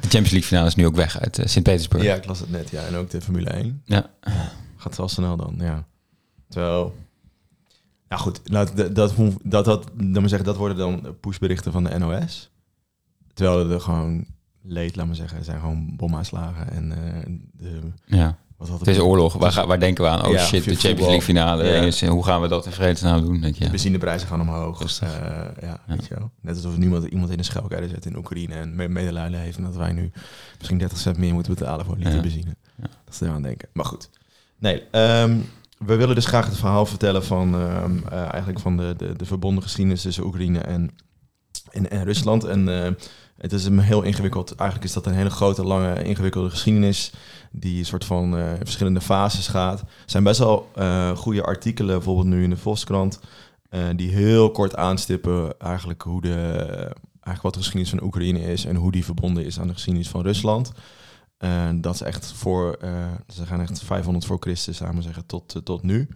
De 0.00 0.08
Champions 0.08 0.30
League 0.30 0.42
finale 0.42 0.66
is 0.66 0.74
nu 0.74 0.86
ook 0.86 0.94
weg 0.94 1.20
uit 1.20 1.38
uh, 1.38 1.46
Sint-Petersburg. 1.46 2.02
Ja, 2.02 2.14
ik 2.14 2.26
las 2.26 2.40
het 2.40 2.50
net. 2.50 2.70
Ja, 2.70 2.82
en 2.82 2.94
ook 2.94 3.10
de 3.10 3.20
Formule 3.20 3.50
1. 3.50 3.82
Ja. 3.84 4.10
Gaat 4.76 4.96
wel 4.96 5.08
snel 5.08 5.36
dan, 5.36 5.54
ja. 5.58 5.86
Terwijl... 6.48 6.94
Nou 8.08 8.22
goed, 8.22 8.40
laat 8.44 8.76
dat, 8.76 8.94
dat, 8.94 9.14
dat, 9.42 9.64
dat, 9.64 9.90
dan 9.94 10.12
maar 10.12 10.28
zeggen, 10.28 10.44
dat 10.46 10.56
worden 10.56 10.76
dan 10.76 11.16
pushberichten 11.20 11.72
van 11.72 11.84
de 11.84 11.98
NOS. 11.98 12.50
Terwijl 13.34 13.70
er 13.70 13.80
gewoon 13.80 14.26
leed, 14.62 14.96
laat 14.96 15.06
maar 15.06 15.14
zeggen, 15.14 15.44
zijn 15.44 15.60
gewoon 15.60 15.96
bomaanslagen 15.96 16.70
en 16.70 16.90
uh, 16.90 17.38
de... 17.52 17.80
Ja. 18.04 18.38
Wat 18.56 18.68
het 18.68 18.86
is 18.86 18.98
oorlog. 18.98 19.32
Waar, 19.32 19.66
waar 19.66 19.80
denken 19.80 20.04
we 20.04 20.10
aan? 20.10 20.24
Oh 20.26 20.32
ja, 20.32 20.44
shit, 20.44 20.64
de 20.64 20.74
Champions 20.74 21.00
League 21.00 21.22
finale. 21.22 21.64
Ja. 21.64 22.08
hoe 22.08 22.24
gaan 22.24 22.40
we 22.40 22.48
dat 22.48 22.66
in 22.66 22.72
vredesnaam 22.72 23.24
doen? 23.24 23.40
Weet 23.40 23.58
je? 23.58 23.64
De 23.64 23.70
benzineprijzen 23.70 24.28
gaan 24.28 24.40
omhoog. 24.40 24.78
Dus, 24.78 25.00
uh, 25.02 25.08
ja, 25.60 25.80
Weet 25.86 26.06
je 26.06 26.14
wel. 26.14 26.30
Net 26.40 26.54
alsof 26.54 26.76
niemand 26.76 27.04
iemand 27.04 27.30
in 27.30 27.36
de 27.36 27.42
schelkijder 27.42 27.88
zet 27.88 28.06
in 28.06 28.16
Oekraïne 28.16 28.54
en 28.54 28.92
medelijden 28.92 29.40
heeft. 29.40 29.56
En 29.56 29.64
dat 29.64 29.76
wij 29.76 29.92
nu 29.92 30.10
misschien 30.58 30.78
30 30.78 30.98
cent 30.98 31.18
meer 31.18 31.32
moeten 31.32 31.54
betalen 31.54 31.84
voor 31.84 31.94
een 31.94 32.02
liter 32.02 32.20
benzine. 32.20 32.56
Dat 32.76 33.14
is 33.14 33.20
er 33.20 33.28
aan 33.28 33.42
denken. 33.42 33.68
Maar 33.72 33.84
goed. 33.84 34.10
Nee, 34.58 34.82
um, 34.92 35.44
we 35.78 35.96
willen 35.96 36.14
dus 36.14 36.26
graag 36.26 36.46
het 36.46 36.56
verhaal 36.56 36.86
vertellen 36.86 37.24
van 37.24 37.54
um, 37.54 38.04
uh, 38.12 38.18
eigenlijk 38.18 38.58
van 38.58 38.76
de, 38.76 38.94
de, 38.96 39.16
de 39.16 39.26
verbonden 39.26 39.62
geschiedenis 39.62 40.02
tussen 40.02 40.24
Oekraïne 40.24 40.58
en, 40.58 40.90
en, 41.70 41.90
en 41.90 42.04
Rusland. 42.04 42.44
En 42.44 42.68
uh, 42.68 42.86
het 43.36 43.52
is 43.52 43.64
een 43.64 43.78
heel 43.78 44.02
ingewikkeld. 44.02 44.54
Eigenlijk 44.54 44.88
is 44.88 44.94
dat 44.94 45.06
een 45.06 45.14
hele 45.14 45.30
grote, 45.30 45.64
lange, 45.64 46.02
ingewikkelde 46.02 46.50
geschiedenis. 46.50 47.12
Die 47.50 47.78
een 47.78 47.84
soort 47.84 48.04
van 48.04 48.38
uh, 48.38 48.52
verschillende 48.62 49.00
fases 49.00 49.48
gaat. 49.48 49.80
Er 49.80 49.86
zijn 50.06 50.24
best 50.24 50.38
wel 50.38 50.70
uh, 50.78 51.16
goede 51.16 51.42
artikelen, 51.42 51.94
bijvoorbeeld 51.94 52.26
nu 52.26 52.42
in 52.42 52.50
de 52.50 52.56
Volkskrant. 52.56 53.20
Uh, 53.70 53.84
die 53.96 54.10
heel 54.10 54.50
kort 54.50 54.76
aanstippen 54.76 55.58
eigenlijk 55.58 56.02
hoe 56.02 56.20
de, 56.20 56.56
eigenlijk 57.10 57.42
wat 57.42 57.52
de 57.52 57.58
geschiedenis 57.58 57.90
van 57.90 58.02
Oekraïne 58.02 58.40
is. 58.40 58.64
En 58.64 58.76
hoe 58.76 58.92
die 58.92 59.04
verbonden 59.04 59.44
is 59.44 59.60
aan 59.60 59.66
de 59.66 59.72
geschiedenis 59.72 60.08
van 60.08 60.22
Rusland. 60.22 60.72
dat 61.74 61.94
is 61.94 62.00
echt 62.00 62.32
voor, 62.32 62.78
ze 63.28 63.46
gaan 63.46 63.60
echt 63.60 63.82
500 63.82 64.26
voor 64.26 64.38
Christus, 64.40 64.76
samen 64.76 65.02
zeggen, 65.02 65.26
tot, 65.26 65.60
tot 65.64 65.82
nu. 65.82 66.08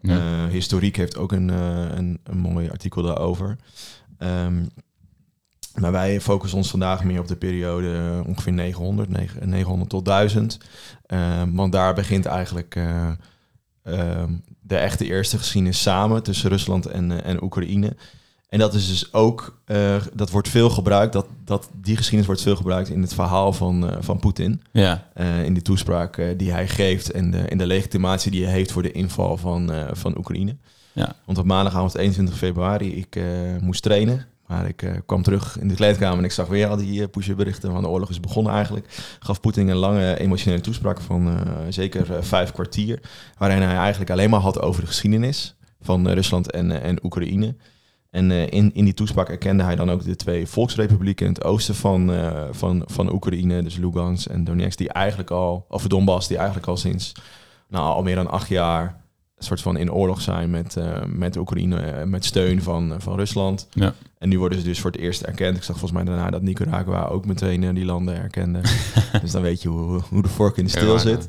Ja. 0.00 0.46
Historiek 0.48 0.96
heeft 0.96 1.16
ook 1.16 1.32
een, 1.32 1.48
een, 1.48 2.20
een 2.24 2.38
mooi 2.38 2.70
artikel 2.70 3.02
daarover. 3.02 3.56
Um, 4.18 4.68
maar 5.80 5.92
wij 5.92 6.20
focussen 6.20 6.58
ons 6.58 6.70
vandaag 6.70 7.04
meer 7.04 7.20
op 7.20 7.28
de 7.28 7.36
periode 7.36 7.88
uh, 7.88 8.28
ongeveer 8.28 8.52
900, 8.52 9.08
900 9.44 9.90
tot 9.90 10.04
1000. 10.04 10.58
Uh, 11.06 11.42
want 11.52 11.72
daar 11.72 11.94
begint 11.94 12.26
eigenlijk 12.26 12.76
uh, 12.76 14.22
de 14.60 14.76
echte 14.76 15.04
eerste 15.04 15.38
geschiedenis 15.38 15.82
samen 15.82 16.22
tussen 16.22 16.50
Rusland 16.50 16.86
en, 16.86 17.24
en 17.24 17.42
Oekraïne. 17.42 17.96
En 18.48 18.58
dat 18.58 18.74
is 18.74 18.88
dus 18.88 19.12
ook, 19.12 19.62
dat 20.12 20.30
wordt 20.30 20.48
veel 20.48 20.70
gebruikt, 20.70 21.12
dat, 21.12 21.26
dat 21.44 21.68
die 21.74 21.96
geschiedenis 21.96 22.26
wordt 22.26 22.42
veel 22.42 22.56
gebruikt 22.56 22.88
in 22.88 23.00
het 23.00 23.14
verhaal 23.14 23.52
van, 23.52 23.90
van 24.00 24.18
Poetin. 24.18 24.62
Ja. 24.72 25.08
in 25.44 25.54
de 25.54 25.62
toespraak 25.62 26.22
die 26.36 26.52
hij 26.52 26.68
geeft 26.68 27.10
en 27.10 27.30
de, 27.30 27.38
in 27.48 27.58
de 27.58 27.66
legitimatie 27.66 28.30
die 28.30 28.44
hij 28.44 28.52
heeft 28.52 28.72
voor 28.72 28.82
de 28.82 28.92
inval 28.92 29.36
van, 29.36 29.72
van 29.92 30.18
Oekraïne. 30.18 30.56
Ja. 30.92 31.16
Want 31.24 31.38
op 31.38 31.44
maandagavond 31.44 31.94
21 31.94 32.36
februari, 32.36 32.96
ik 32.96 33.20
moest 33.60 33.82
trainen 33.82 34.26
ik 34.60 34.82
uh, 34.82 34.90
kwam 35.06 35.22
terug 35.22 35.58
in 35.58 35.68
de 35.68 35.74
kleedkamer 35.74 36.18
en 36.18 36.24
ik 36.24 36.32
zag 36.32 36.46
weer 36.46 36.68
al 36.68 36.76
die 36.76 37.00
uh, 37.00 37.06
pushberichten 37.10 37.70
van 37.70 37.82
de 37.82 37.88
oorlog 37.88 38.10
is 38.10 38.20
begonnen 38.20 38.52
eigenlijk. 38.52 39.16
Gaf 39.18 39.40
Poetin 39.40 39.68
een 39.68 39.76
lange 39.76 40.18
emotionele 40.18 40.60
toespraak 40.60 41.00
van 41.00 41.28
uh, 41.28 41.40
zeker 41.68 42.24
vijf 42.24 42.52
kwartier. 42.52 43.00
Waarin 43.38 43.62
hij 43.62 43.76
eigenlijk 43.76 44.10
alleen 44.10 44.30
maar 44.30 44.40
had 44.40 44.60
over 44.60 44.80
de 44.80 44.86
geschiedenis 44.86 45.56
van 45.80 46.08
Rusland 46.08 46.50
en, 46.50 46.82
en 46.82 47.04
Oekraïne. 47.04 47.56
En 48.10 48.30
in, 48.30 48.74
in 48.74 48.84
die 48.84 48.94
toespraak 48.94 49.28
erkende 49.28 49.62
hij 49.62 49.76
dan 49.76 49.90
ook 49.90 50.04
de 50.04 50.16
twee 50.16 50.46
volksrepublieken 50.46 51.26
in 51.26 51.32
het 51.32 51.44
oosten 51.44 51.74
van, 51.74 52.12
van, 52.50 52.82
van 52.86 53.12
Oekraïne, 53.12 53.62
dus 53.62 53.76
Lugansk 53.76 54.26
en 54.26 54.44
Donetsk, 54.44 54.78
die 54.78 54.92
eigenlijk 54.92 55.30
al, 55.30 55.66
of 55.68 55.86
Donbass, 55.86 56.28
die 56.28 56.36
eigenlijk 56.36 56.66
al 56.66 56.76
sinds 56.76 57.12
nou, 57.68 57.84
al 57.84 58.02
meer 58.02 58.14
dan 58.14 58.30
acht 58.30 58.48
jaar 58.48 59.00
soort 59.38 59.60
van 59.60 59.76
in 59.76 59.92
oorlog 59.92 60.20
zijn 60.20 60.50
met, 60.50 60.76
met 61.06 61.36
Oekraïne, 61.36 62.06
met 62.06 62.24
steun 62.24 62.62
van, 62.62 62.94
van 62.98 63.16
Rusland. 63.16 63.68
Ja. 63.70 63.94
En 64.22 64.28
nu 64.28 64.38
worden 64.38 64.58
ze 64.58 64.64
dus 64.64 64.80
voor 64.80 64.90
het 64.90 65.00
eerst 65.00 65.22
erkend. 65.22 65.56
Ik 65.56 65.62
zag 65.62 65.78
volgens 65.78 66.02
mij 66.02 66.14
daarna 66.14 66.30
dat 66.30 66.42
Nicaragua 66.42 67.04
ook 67.04 67.26
meteen 67.26 67.74
die 67.74 67.84
landen 67.84 68.22
erkende. 68.22 68.60
dus 69.22 69.30
dan 69.30 69.42
weet 69.42 69.62
je 69.62 69.68
hoe, 69.68 70.00
hoe 70.08 70.22
de 70.22 70.28
vork 70.28 70.56
in 70.56 70.64
de 70.64 70.70
stil 70.70 70.98
zit. 70.98 71.28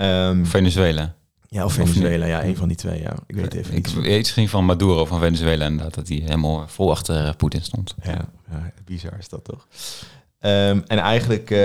Um, 0.00 0.46
Venezuela. 0.46 1.14
Ja, 1.48 1.64
of 1.64 1.72
Venezuela, 1.72 2.26
ja, 2.26 2.44
een 2.44 2.56
van 2.56 2.68
die 2.68 2.76
twee, 2.76 3.00
ja. 3.00 3.14
Ik 3.26 3.34
weet 3.34 3.54
even 3.54 3.74
niet. 3.74 3.88
Ik 3.88 3.94
weet 3.94 4.18
misschien 4.18 4.48
van 4.48 4.64
Maduro 4.64 5.04
van 5.04 5.20
Venezuela 5.20 5.66
inderdaad, 5.66 5.94
dat 5.94 6.08
hij 6.08 6.16
helemaal 6.16 6.64
vol 6.68 6.90
achter 6.90 7.36
Poetin 7.36 7.62
stond. 7.62 7.94
Ja, 8.02 8.28
ja, 8.50 8.72
bizar 8.84 9.18
is 9.18 9.28
dat 9.28 9.44
toch? 9.44 9.66
Um, 10.40 10.82
en 10.86 10.98
eigenlijk 10.98 11.50
uh, 11.50 11.58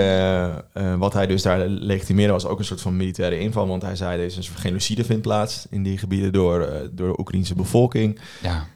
uh, 0.74 0.94
wat 0.94 1.12
hij 1.12 1.26
dus 1.26 1.42
daar 1.42 1.66
legitimeerde 1.68 2.32
was 2.32 2.46
ook 2.46 2.58
een 2.58 2.64
soort 2.64 2.80
van 2.80 2.96
militaire 2.96 3.38
inval. 3.38 3.66
Want 3.66 3.82
hij 3.82 3.96
zei, 3.96 4.16
deze 4.16 4.36
een 4.36 4.44
soort 4.44 4.58
genocide 4.58 5.04
vindt 5.04 5.22
plaats 5.22 5.66
in 5.70 5.82
die 5.82 5.98
gebieden 5.98 6.32
door, 6.32 6.60
uh, 6.60 6.74
door 6.92 7.08
de 7.08 7.20
Oekraïnse 7.20 7.54
bevolking. 7.54 8.18
Ja. 8.42 8.66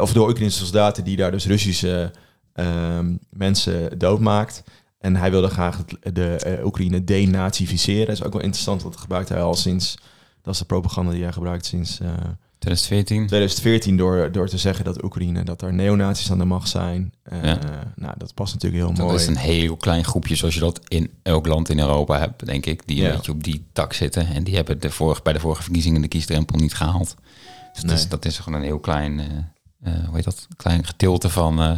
Of 0.00 0.12
door 0.12 0.28
Oekraïnse 0.28 0.64
soldaten 0.64 1.04
die 1.04 1.16
daar 1.16 1.30
dus 1.30 1.46
Russische 1.46 2.10
ehm, 2.52 3.14
mensen 3.30 3.98
doodmaakt. 3.98 4.62
En 4.98 5.16
hij 5.16 5.30
wilde 5.30 5.48
graag 5.48 5.84
de 6.12 6.36
eh, 6.36 6.64
Oekraïne 6.66 7.04
denazificeren. 7.04 8.06
Dat 8.06 8.14
is 8.16 8.22
ook 8.24 8.32
wel 8.32 8.42
interessant, 8.42 8.80
want 8.82 8.92
dat 8.94 9.02
gebruikt 9.02 9.28
hij 9.28 9.42
al 9.42 9.54
sinds... 9.54 9.94
Dat 10.42 10.54
is 10.54 10.60
de 10.60 10.66
propaganda 10.66 11.12
die 11.12 11.22
hij 11.22 11.32
gebruikt 11.32 11.66
sinds... 11.66 12.00
eh, 12.00 12.08
2014. 12.58 13.26
2014 13.26 13.96
door, 13.96 14.32
door 14.32 14.48
te 14.48 14.58
zeggen 14.58 14.84
dat 14.84 15.02
Oekraïne, 15.04 15.44
dat 15.44 15.62
er 15.62 15.74
neonazies 15.74 16.30
aan 16.30 16.38
de 16.38 16.44
macht 16.44 16.68
zijn. 16.68 17.12
Eh, 17.22 17.42
Ja. 17.44 17.58
Nou, 17.96 18.14
dat 18.18 18.34
past 18.34 18.52
natuurlijk 18.54 18.82
heel 18.82 18.94
Dat 18.94 19.04
mooi. 19.06 19.16
is 19.18 19.26
een 19.26 19.36
heel 19.36 19.76
klein 19.76 20.04
groepje, 20.04 20.34
zoals 20.34 20.54
je 20.54 20.60
dat 20.60 20.80
in 20.88 21.10
elk 21.22 21.46
land 21.46 21.68
in 21.68 21.78
Europa 21.78 22.18
hebt, 22.18 22.46
denk 22.46 22.66
ik. 22.66 22.82
Die 22.86 22.96
Ja. 22.96 23.08
een 23.10 23.16
beetje 23.16 23.32
op 23.32 23.44
die 23.44 23.64
tak 23.72 23.92
zitten. 23.92 24.26
En 24.26 24.44
die 24.44 24.54
hebben 24.56 24.80
de 24.80 24.90
vorige, 24.90 25.20
bij 25.22 25.32
de 25.32 25.40
vorige 25.40 25.62
verkiezingen 25.62 26.00
de 26.02 26.08
kiesdrempel 26.08 26.56
niet 26.58 26.74
gehaald. 26.74 27.14
Dus 27.72 27.82
dat, 28.08 28.24
is, 28.24 28.36
dat 28.36 28.44
gewoon 28.44 28.58
een 28.60 28.64
heel 28.66 28.78
klein, 28.78 29.20
eh, 29.20 29.26
eh, 29.92 30.04
hoe 30.06 30.14
heet 30.14 30.24
dat? 30.24 30.46
Klein 30.56 30.84
gedeelte 30.86 31.28
van. 31.30 31.60
eh, 31.60 31.72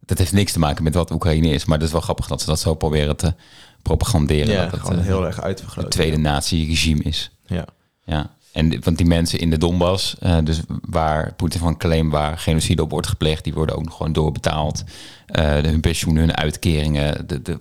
dat 0.00 0.18
heeft 0.18 0.32
niks 0.32 0.52
te 0.52 0.58
maken 0.58 0.84
met 0.84 0.94
wat 0.94 1.10
Oekraïne 1.10 1.48
is. 1.48 1.64
Maar 1.64 1.76
het 1.76 1.86
is 1.86 1.92
wel 1.92 2.00
grappig 2.00 2.26
dat 2.26 2.40
ze 2.40 2.46
dat 2.46 2.60
zo 2.60 2.74
proberen 2.74 3.16
te 3.16 3.34
propaganderen. 3.82 4.52
ja, 4.52 4.62
dat 4.62 4.70
het 4.70 4.80
gewoon 4.80 4.98
heel 5.02 5.26
erg 5.26 5.36
het 5.36 5.44
uitvergroot. 5.44 5.90
tweede 5.90 6.16
nazi-regime 6.16 7.02
is. 7.02 7.30
Ja. 7.46 7.64
Ja, 8.04 8.30
en 8.52 8.80
want 8.82 8.96
die 8.96 9.06
mensen 9.06 9.38
in 9.38 9.50
de 9.50 9.58
Donbass, 9.58 10.16
dus 10.44 10.60
waar 10.68 11.34
Poetin 11.34 11.60
van 11.60 11.76
claim 11.76 12.10
waar 12.10 12.38
genocide 12.38 12.82
op 12.82 12.90
wordt 12.90 13.06
gepleegd, 13.06 13.44
die 13.44 13.54
worden 13.54 13.76
ook 13.76 13.84
nog 13.84 13.96
gewoon 13.96 14.12
doorbetaald. 14.12 14.84
Hun 15.26 15.80
pensioenen, 15.80 16.22
hun 16.22 16.36
uitkeringen. 16.36 17.26
De, 17.26 17.42
de- 17.42 17.58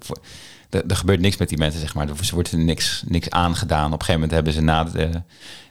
er 0.87 0.95
gebeurt 0.95 1.19
niks 1.19 1.37
met 1.37 1.49
die 1.49 1.57
mensen, 1.57 1.79
zeg 1.79 1.93
maar. 1.93 2.09
Er 2.09 2.15
wordt 2.33 2.51
er 2.51 2.57
niks, 2.57 3.03
niks 3.07 3.29
aangedaan. 3.29 3.85
Op 3.93 3.99
een 3.99 4.05
gegeven 4.05 4.13
moment 4.13 4.31
hebben 4.31 4.53
ze 4.53 4.61
na 4.61 4.83
de 4.83 5.09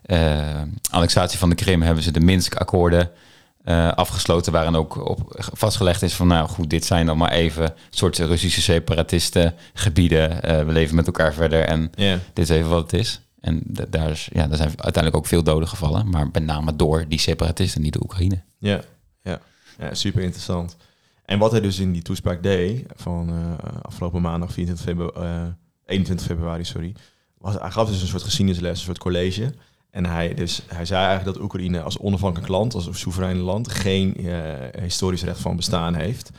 eh, 0.03 0.63
annexatie 0.91 1.39
van 1.39 1.49
de 1.49 1.55
Krim, 1.55 1.83
hebben 1.83 2.05
ze 2.05 2.11
de 2.11 2.21
Minsk-akkoorden 2.21 3.11
eh, 3.65 3.93
afgesloten, 3.93 4.53
waarin 4.53 4.75
ook 4.77 5.09
op 5.09 5.49
vastgelegd 5.53 6.03
is 6.03 6.15
van, 6.15 6.27
nou 6.27 6.49
goed, 6.49 6.71
dit 6.71 6.85
zijn 6.85 7.07
dan 7.07 7.17
maar 7.19 7.31
even 7.33 7.75
soort 7.91 8.19
Russische 8.19 8.63
separatisten 8.63 9.55
gebieden. 9.75 10.43
Eh, 10.43 10.65
we 10.65 10.73
leven 10.73 10.95
met 10.97 11.07
elkaar 11.07 11.33
verder 11.35 11.65
en 11.65 11.91
dit 12.33 12.51
is 12.51 12.57
even 12.57 12.71
wat 12.71 12.91
het 12.91 13.01
is. 13.01 13.21
En 13.41 13.61
da- 13.65 13.85
daar, 13.91 14.11
is, 14.11 14.29
ja, 14.33 14.47
daar 14.47 14.57
zijn 14.57 14.69
uiteindelijk 14.69 15.17
ook 15.17 15.27
veel 15.27 15.43
doden 15.43 15.69
gevallen. 15.69 16.11
Maar 16.11 16.29
met 16.33 16.45
name 16.45 16.77
door 16.77 17.05
die 17.09 17.19
separatisten, 17.19 17.83
niet 17.83 17.93
de 17.93 18.03
Oekraïne. 18.03 18.39
Ja, 18.59 18.81
ja. 19.23 19.41
ja, 19.79 19.95
super 19.95 20.23
interessant. 20.23 20.77
En 21.25 21.39
wat 21.39 21.51
hij 21.51 21.61
dus 21.61 21.79
in 21.79 21.93
die 21.93 22.03
toespraak 22.03 22.43
deed, 22.43 22.87
van 22.95 23.29
eh, 23.29 23.69
afgelopen 23.83 24.23
maandag 24.23 24.53
24 24.53 24.87
februari, 24.87 25.27
eh, 25.27 25.53
21 25.87 26.27
februari, 26.27 26.65
sorry, 26.65 26.95
was, 27.39 27.55
hij 27.55 27.71
gaf 27.71 27.89
dus 27.89 28.01
een 28.01 28.07
soort 28.07 28.23
geschiedenisles, 28.23 28.79
een 28.79 28.85
soort 28.85 28.99
college. 28.99 29.53
En 29.95 30.07
hij, 30.07 30.35
dus, 30.35 30.63
hij 30.67 30.85
zei 30.85 31.05
eigenlijk 31.05 31.37
dat 31.37 31.45
Oekraïne 31.45 31.83
als 31.83 31.99
onafhankelijk 31.99 32.49
land, 32.49 32.75
als 32.75 32.87
een 32.87 32.95
soeverein 32.95 33.37
land, 33.37 33.69
geen 33.69 34.17
eh, 34.17 34.83
historisch 34.83 35.23
recht 35.23 35.41
van 35.41 35.57
bestaan 35.57 35.95
heeft. 35.95 36.31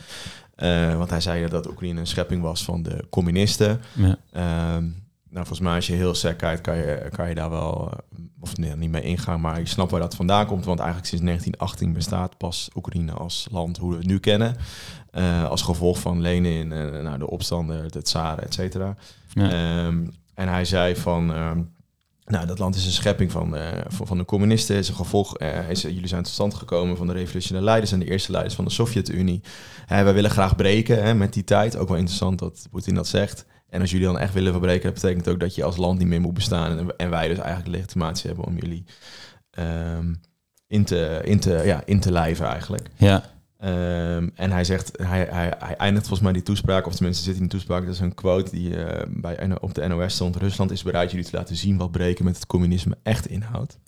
Eh, 0.55 0.97
want 0.97 1.09
hij 1.09 1.21
zei 1.21 1.47
dat 1.47 1.67
Oekraïne 1.67 1.99
een 1.99 2.07
schepping 2.07 2.41
was 2.41 2.63
van 2.63 2.83
de 2.83 3.05
communisten. 3.09 3.81
Ja. 3.93 4.17
Ehm, 4.31 4.87
nou, 5.35 5.47
volgens 5.47 5.67
mij 5.67 5.75
als 5.75 5.87
je 5.87 5.93
heel 5.93 6.15
sec 6.15 6.37
kijkt, 6.37 6.61
kan 6.61 6.77
je, 6.77 7.07
kan 7.11 7.29
je 7.29 7.35
daar 7.35 7.49
wel, 7.49 7.91
eh, 7.91 8.23
of 8.39 8.57
nee, 8.57 8.75
niet 8.75 8.91
mee 8.91 9.01
ingaan, 9.01 9.41
maar 9.41 9.59
ik 9.59 9.67
snap 9.67 9.89
waar 9.89 9.99
dat 9.99 10.15
vandaan 10.15 10.45
komt. 10.45 10.65
Want 10.65 10.79
eigenlijk 10.79 11.09
sinds 11.09 11.25
1918 11.25 11.93
bestaat 11.93 12.37
pas 12.37 12.69
Oekraïne 12.75 13.11
als 13.11 13.47
land 13.51 13.77
hoe 13.77 13.91
we 13.91 13.97
het 13.97 14.05
nu 14.05 14.19
kennen. 14.19 14.55
Eh, 15.11 15.49
als 15.49 15.61
gevolg 15.61 15.99
van 15.99 16.21
Lenin, 16.21 16.71
en 16.71 17.03
nou, 17.03 17.17
de 17.17 17.29
opstanden, 17.29 17.91
de 17.91 18.01
tsaren, 18.01 18.43
et 18.43 18.53
cetera. 18.53 18.95
Ja. 19.33 19.49
Ehm, 19.49 20.07
en 20.33 20.47
hij 20.47 20.65
zei 20.65 20.95
van, 20.95 21.33
ehm, 21.33 21.59
nou, 22.25 22.45
dat 22.45 22.59
land 22.59 22.75
is 22.75 22.85
een 22.85 22.91
schepping 22.91 23.31
van, 23.31 23.55
eh, 23.55 23.81
van, 23.87 24.17
de 24.17 24.25
communisten. 24.25 24.75
is 24.75 24.89
een 24.89 24.95
gevolg, 24.95 25.37
eh, 25.37 25.69
is, 25.69 25.81
jullie 25.81 26.07
zijn 26.07 26.23
tot 26.23 26.33
stand 26.33 26.53
gekomen 26.53 26.97
van 26.97 27.07
de 27.07 27.13
revolutionaire 27.13 27.69
leiders 27.69 27.91
en 27.91 27.99
de 27.99 28.11
eerste 28.11 28.31
leiders 28.31 28.55
van 28.55 28.65
de 28.65 28.71
Sovjet-Unie. 28.71 29.41
Eh, 29.87 30.03
wij 30.03 30.13
willen 30.13 30.31
graag 30.31 30.55
breken 30.55 31.03
hè, 31.03 31.13
met 31.13 31.33
die 31.33 31.43
tijd. 31.43 31.77
Ook 31.77 31.87
wel 31.87 31.97
interessant 31.97 32.39
dat 32.39 32.67
Poetin 32.71 32.95
dat 32.95 33.07
zegt. 33.07 33.45
En 33.75 33.81
als 33.81 33.91
jullie 33.91 34.05
dan 34.05 34.19
echt 34.19 34.33
willen 34.33 34.51
verbreken, 34.51 34.83
dat 34.83 34.93
betekent 34.93 35.27
ook 35.27 35.39
dat 35.39 35.55
je 35.55 35.63
als 35.63 35.77
land 35.77 35.99
niet 35.99 36.07
meer 36.07 36.21
moet 36.21 36.33
bestaan. 36.33 36.77
En, 36.77 36.97
en 36.97 37.09
wij 37.09 37.27
dus 37.27 37.37
eigenlijk 37.37 37.75
legitimatie 37.75 38.27
hebben 38.27 38.45
om 38.45 38.57
jullie 38.57 38.83
ehm, 39.49 40.13
in, 40.67 40.85
te, 40.85 41.21
in, 41.23 41.39
te, 41.39 41.61
ja, 41.65 41.81
in 41.85 41.99
te 41.99 42.11
lijven 42.11 42.45
eigenlijk. 42.45 42.89
ja. 42.95 43.33
Ehm, 43.57 44.29
en 44.35 44.51
hij 44.51 44.63
zegt, 44.63 44.91
hij, 45.01 45.27
hij, 45.29 45.53
hij 45.59 45.75
eindigt 45.75 46.07
volgens 46.07 46.21
mij 46.21 46.33
die 46.33 46.43
toespraak, 46.43 46.87
of 46.87 46.95
tenminste 46.95 47.23
zit 47.23 47.33
in 47.33 47.39
die 47.39 47.49
toespraak, 47.49 47.85
dat 47.85 47.93
is 47.93 47.99
een 47.99 48.13
quote 48.13 48.51
die 48.51 48.83
eh, 48.83 49.05
bij, 49.09 49.57
op 49.59 49.73
de 49.73 49.87
NOS 49.87 50.13
stond. 50.13 50.35
Rusland 50.35 50.71
is 50.71 50.83
bereid 50.83 51.11
jullie 51.11 51.25
te 51.25 51.37
laten 51.37 51.55
zien 51.55 51.77
wat 51.77 51.91
breken 51.91 52.25
met 52.25 52.35
het 52.35 52.45
communisme 52.45 52.97
echt 53.03 53.27
inhoudt. 53.27 53.79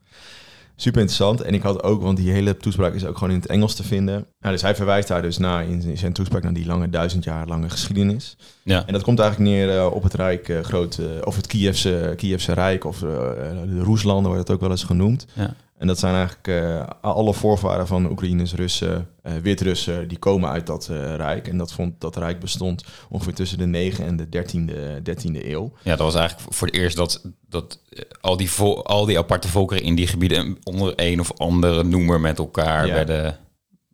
Super 0.79 0.99
interessant. 1.01 1.41
En 1.41 1.53
ik 1.53 1.61
had 1.61 1.83
ook, 1.83 2.01
want 2.01 2.17
die 2.17 2.31
hele 2.31 2.57
toespraak 2.57 2.93
is 2.93 3.05
ook 3.05 3.17
gewoon 3.17 3.33
in 3.33 3.39
het 3.39 3.49
Engels 3.49 3.75
te 3.75 3.83
vinden. 3.83 4.25
Nou, 4.39 4.53
dus 4.53 4.61
hij 4.61 4.75
verwijst 4.75 5.07
daar 5.07 5.21
dus 5.21 5.37
naar 5.37 5.65
in 5.69 5.97
zijn 5.97 6.13
toespraak 6.13 6.43
naar 6.43 6.53
die 6.53 6.65
lange 6.65 6.89
duizend 6.89 7.23
jaar 7.23 7.47
lange 7.47 7.69
geschiedenis. 7.69 8.37
ja. 8.63 8.83
En 8.85 8.93
dat 8.93 9.03
komt 9.03 9.19
eigenlijk 9.19 9.51
neer 9.51 9.77
eh, 9.77 9.93
op 9.93 10.03
het 10.03 10.13
Rijk 10.13 10.49
eh, 10.49 10.59
groot, 10.59 10.97
eh, 10.97 11.05
of 11.23 11.35
het 11.35 11.47
Kievse, 11.47 12.13
Kievse 12.15 12.53
Rijk, 12.53 12.83
of 12.83 12.99
de 12.99 13.79
Roeslanden 13.83 14.31
wordt 14.31 14.47
het 14.47 14.51
ook 14.51 14.61
wel 14.61 14.71
eens 14.71 14.83
genoemd. 14.83 15.25
Ja. 15.33 15.55
En 15.77 15.87
dat 15.87 15.99
zijn 15.99 16.13
eigenlijk 16.15 16.47
eh, 16.47 16.87
alle 17.01 17.33
voorvaderen 17.33 17.87
van 17.87 18.09
Oekraïners, 18.11 18.53
Russen, 18.53 19.09
eh 19.21 19.33
Wit-Russen, 19.41 20.07
die 20.07 20.17
komen 20.17 20.49
uit 20.49 20.67
dat 20.67 20.87
eh, 20.91 21.15
Rijk. 21.15 21.47
En 21.47 21.57
dat, 21.57 21.73
vond, 21.73 22.01
dat 22.01 22.17
Rijk 22.17 22.39
bestond 22.39 22.83
ongeveer 23.09 23.33
tussen 23.33 23.57
de 23.71 23.91
9e 23.91 24.03
en 24.03 24.15
de 24.15 24.25
13e, 24.25 24.71
13e 25.09 25.45
eeuw. 25.45 25.71
ja, 25.83 25.89
dat 25.95 25.99
was 25.99 26.15
eigenlijk 26.15 26.53
voor 26.53 26.67
het 26.67 26.75
eerst 26.75 26.95
dat, 26.95 27.21
dat 27.49 27.79
al, 28.21 28.37
die 28.37 28.49
al 28.83 29.05
die 29.05 29.17
aparte 29.17 29.47
volkeren 29.47 29.83
in 29.83 29.95
die 29.95 30.07
gebieden 30.07 30.57
onder 30.63 30.93
een 30.95 31.19
of 31.19 31.31
andere 31.37 31.83
noemer 31.83 32.19
met 32.19 32.37
elkaar 32.37 32.87
Ja. 32.87 32.93
werden, 32.93 33.37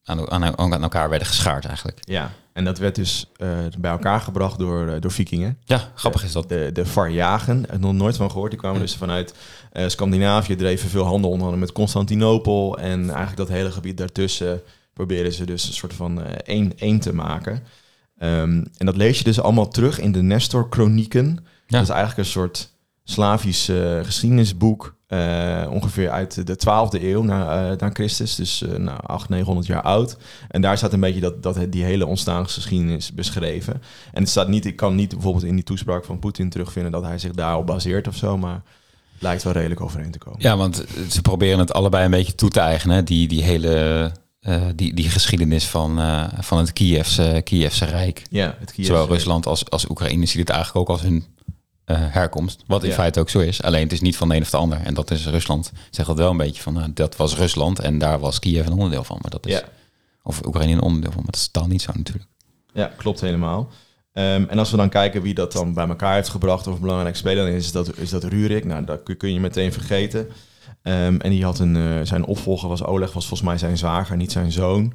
aan, 0.03 0.31
aan, 0.31 0.57
aan 0.57 0.83
elkaar 0.83 1.09
werden 1.09 1.27
geschaard 1.27 1.65
eigenlijk. 1.65 1.99
Ja. 2.01 2.31
En 2.53 2.63
dat 2.63 2.77
werd 2.77 2.95
dus 2.95 3.31
eh, 3.35 3.49
bij 3.79 3.91
elkaar 3.91 4.21
gebracht 4.21 4.59
door, 4.59 4.87
eh, 4.87 5.01
door 5.01 5.11
vikingen. 5.11 5.57
Ja, 5.63 5.91
grappig 5.95 6.23
is 6.23 6.31
dat. 6.31 6.49
De, 6.49 6.69
de 6.73 6.85
Varjagen, 6.85 7.69
er 7.69 7.79
nog 7.79 7.93
nooit 7.93 8.15
van 8.17 8.31
gehoord. 8.31 8.51
Die 8.51 8.59
kwamen 8.59 8.81
dus 8.81 8.95
vanuit 8.95 9.33
eh, 9.71 9.87
Scandinavië, 9.87 10.55
dreven 10.55 10.89
veel 10.89 11.05
handel 11.05 11.29
onder 11.29 11.45
andere 11.45 11.61
met 11.61 11.71
Constantinopel. 11.71 12.77
En 12.77 12.99
eigenlijk 12.99 13.37
dat 13.37 13.47
hele 13.47 13.71
gebied 13.71 13.97
daartussen 13.97 14.61
probeerden 14.93 15.33
ze 15.33 15.45
dus 15.45 15.67
een 15.67 15.73
soort 15.73 15.93
van 15.93 16.23
eh, 16.23 16.31
één, 16.43 16.77
één 16.77 16.99
te 16.99 17.13
maken. 17.13 17.63
Ehm, 18.17 18.63
en 18.77 18.85
dat 18.85 18.95
lees 18.95 19.17
je 19.17 19.23
dus 19.23 19.39
allemaal 19.39 19.67
terug 19.67 19.99
in 19.99 20.11
de 20.11 20.21
Nestor-chronieken. 20.21 21.27
Ja. 21.27 21.43
Dat 21.67 21.81
is 21.81 21.89
eigenlijk 21.89 22.19
een 22.19 22.33
soort 22.33 22.71
Slavisch 23.03 23.69
eh, 23.69 24.03
geschiedenisboek. 24.03 24.95
Eh, 25.13 25.71
ongeveer 25.71 26.09
uit 26.09 26.47
de 26.47 26.55
12e 26.55 27.03
eeuw 27.03 27.23
na, 27.23 27.69
eh, 27.71 27.77
na 27.77 27.89
Christus. 27.93 28.35
Dus 28.35 28.61
eh 28.61 28.69
nou, 28.69 28.99
800, 28.99 29.29
900 29.29 29.67
jaar 29.67 29.81
oud. 29.81 30.17
En 30.49 30.61
daar 30.61 30.77
staat 30.77 30.93
een 30.93 30.99
beetje 30.99 31.19
dat, 31.19 31.43
dat, 31.43 31.57
die 31.69 31.83
hele 31.83 32.05
ontstaansgeschiedenis 32.05 33.13
beschreven. 33.13 33.73
En 34.13 34.21
het 34.21 34.29
staat 34.29 34.47
niet, 34.47 34.65
ik 34.65 34.75
kan 34.75 34.95
niet 34.95 35.09
bijvoorbeeld 35.09 35.43
in 35.43 35.55
die 35.55 35.63
toespraak 35.63 36.05
van 36.05 36.19
Poetin 36.19 36.49
terugvinden 36.49 36.91
dat 36.91 37.03
hij 37.03 37.17
zich 37.17 37.31
daarop 37.31 37.65
baseert 37.65 38.07
of 38.07 38.15
zo. 38.15 38.37
Maar 38.37 38.61
het 39.13 39.21
lijkt 39.21 39.43
wel 39.43 39.53
redelijk 39.53 39.81
overeen 39.81 40.11
te 40.11 40.17
komen. 40.17 40.39
Ja, 40.41 40.57
want 40.57 40.85
ze 41.09 41.21
proberen 41.21 41.59
het 41.59 41.73
allebei 41.73 42.05
een 42.05 42.11
beetje 42.11 42.35
toe 42.35 42.49
te 42.49 42.59
eigenen. 42.59 43.05
Die, 43.05 43.27
die 43.27 43.43
hele 43.43 44.11
die, 44.75 44.93
die 44.93 45.09
geschiedenis 45.09 45.67
van, 45.67 45.99
van 46.39 46.57
het 46.57 46.73
Kievse, 46.73 47.41
Kievse 47.43 47.85
Rijk. 47.85 48.21
Ja, 48.29 48.55
het. 48.59 48.73
Zowel 48.77 49.07
Rusland 49.07 49.45
als, 49.45 49.69
als 49.69 49.89
Oekraïne 49.89 50.25
ziet 50.25 50.39
het 50.39 50.49
eigenlijk 50.49 50.89
ook 50.89 50.95
als 50.95 51.01
hun 51.01 51.25
herkomst. 51.85 52.63
Wat 52.67 52.83
in 52.83 52.89
Ja. 52.89 52.95
feite 52.95 53.19
ook 53.19 53.29
zo 53.29 53.39
is. 53.39 53.61
Alleen 53.61 53.83
het 53.83 53.91
is 53.91 54.01
niet 54.01 54.17
van 54.17 54.29
de 54.29 54.35
een 54.35 54.41
of 54.41 54.49
de 54.49 54.57
ander. 54.57 54.79
En 54.83 54.93
dat 54.93 55.11
is 55.11 55.25
Rusland. 55.27 55.71
Zegt 55.91 56.07
dat 56.07 56.17
wel 56.17 56.29
een 56.29 56.37
beetje 56.37 56.61
van, 56.61 56.73
nou, 56.73 56.91
dat 56.93 57.15
was 57.15 57.35
Rusland 57.35 57.79
en 57.79 57.97
daar 57.97 58.19
was 58.19 58.39
Kiev 58.39 58.65
een 58.65 58.73
onderdeel 58.73 59.03
van. 59.03 59.17
Maar 59.21 59.31
dat 59.31 59.45
is, 59.45 59.53
Ja. 59.53 59.61
Of 60.23 60.45
Oekraïne 60.45 60.71
een 60.73 60.81
onderdeel 60.81 61.11
van. 61.11 61.21
Maar 61.23 61.31
dat 61.31 61.39
is 61.41 61.47
totaal 61.47 61.69
niet 61.69 61.81
zo 61.81 61.91
natuurlijk. 61.95 62.25
Ja, 62.73 62.91
klopt 62.97 63.21
helemaal. 63.21 63.69
Ehm, 64.13 64.43
en 64.49 64.59
als 64.59 64.71
we 64.71 64.77
dan 64.77 64.89
kijken 64.89 65.21
wie 65.21 65.33
dat 65.33 65.51
dan 65.51 65.73
bij 65.73 65.87
elkaar 65.87 66.15
heeft 66.15 66.29
gebracht 66.29 66.67
of 66.67 66.73
een 66.75 66.81
belangrijk 66.81 67.15
speler 67.15 67.47
is, 67.47 67.63
is 67.65 67.71
dat, 67.71 67.97
is 67.97 68.09
dat 68.09 68.23
Rurik. 68.23 68.65
Nou, 68.65 68.85
dat 68.85 69.03
kun- 69.03 69.17
kun 69.17 69.33
je 69.33 69.39
meteen 69.39 69.73
vergeten. 69.73 70.27
Ehm, 70.81 71.15
en 71.19 71.29
die 71.29 71.43
had 71.43 71.59
een, 71.59 71.75
eh, 71.75 71.83
zijn 72.03 72.25
opvolger 72.25 72.69
was 72.69 72.83
Oleg, 72.83 73.13
was 73.13 73.27
volgens 73.27 73.49
mij 73.49 73.57
zijn 73.57 73.77
zwager, 73.77 74.17
niet 74.17 74.31
zijn 74.31 74.51
zoon. 74.51 74.93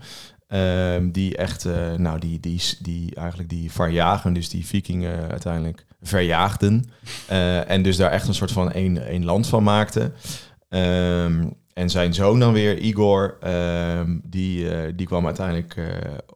Ehm, 0.48 1.10
die 1.10 1.36
echt, 1.36 1.64
eh, 1.64 1.92
nou, 1.94 2.18
die, 2.18 2.40
die, 2.40 2.62
die 2.82 3.14
eigenlijk 3.14 3.48
die 3.48 3.72
verjagen, 3.72 4.32
dus 4.32 4.48
die 4.48 4.66
vikingen 4.66 5.30
uiteindelijk 5.30 5.86
verjaagden. 6.02 6.90
Eh, 7.26 7.70
en 7.70 7.82
dus 7.82 7.96
daar 7.96 8.10
echt 8.10 8.28
een 8.28 8.34
soort 8.34 8.52
van 8.52 8.72
één, 8.72 9.06
één 9.06 9.24
land 9.24 9.46
van 9.46 9.62
maakten. 9.62 10.12
Ehm, 10.68 11.46
en 11.72 11.90
zijn 11.90 12.14
zoon 12.14 12.38
dan 12.40 12.52
weer, 12.52 12.78
Igor, 12.78 13.36
ehm, 13.40 14.18
die, 14.22 14.70
eh, 14.70 14.92
die 14.96 15.06
kwam 15.06 15.26
uiteindelijk 15.26 15.76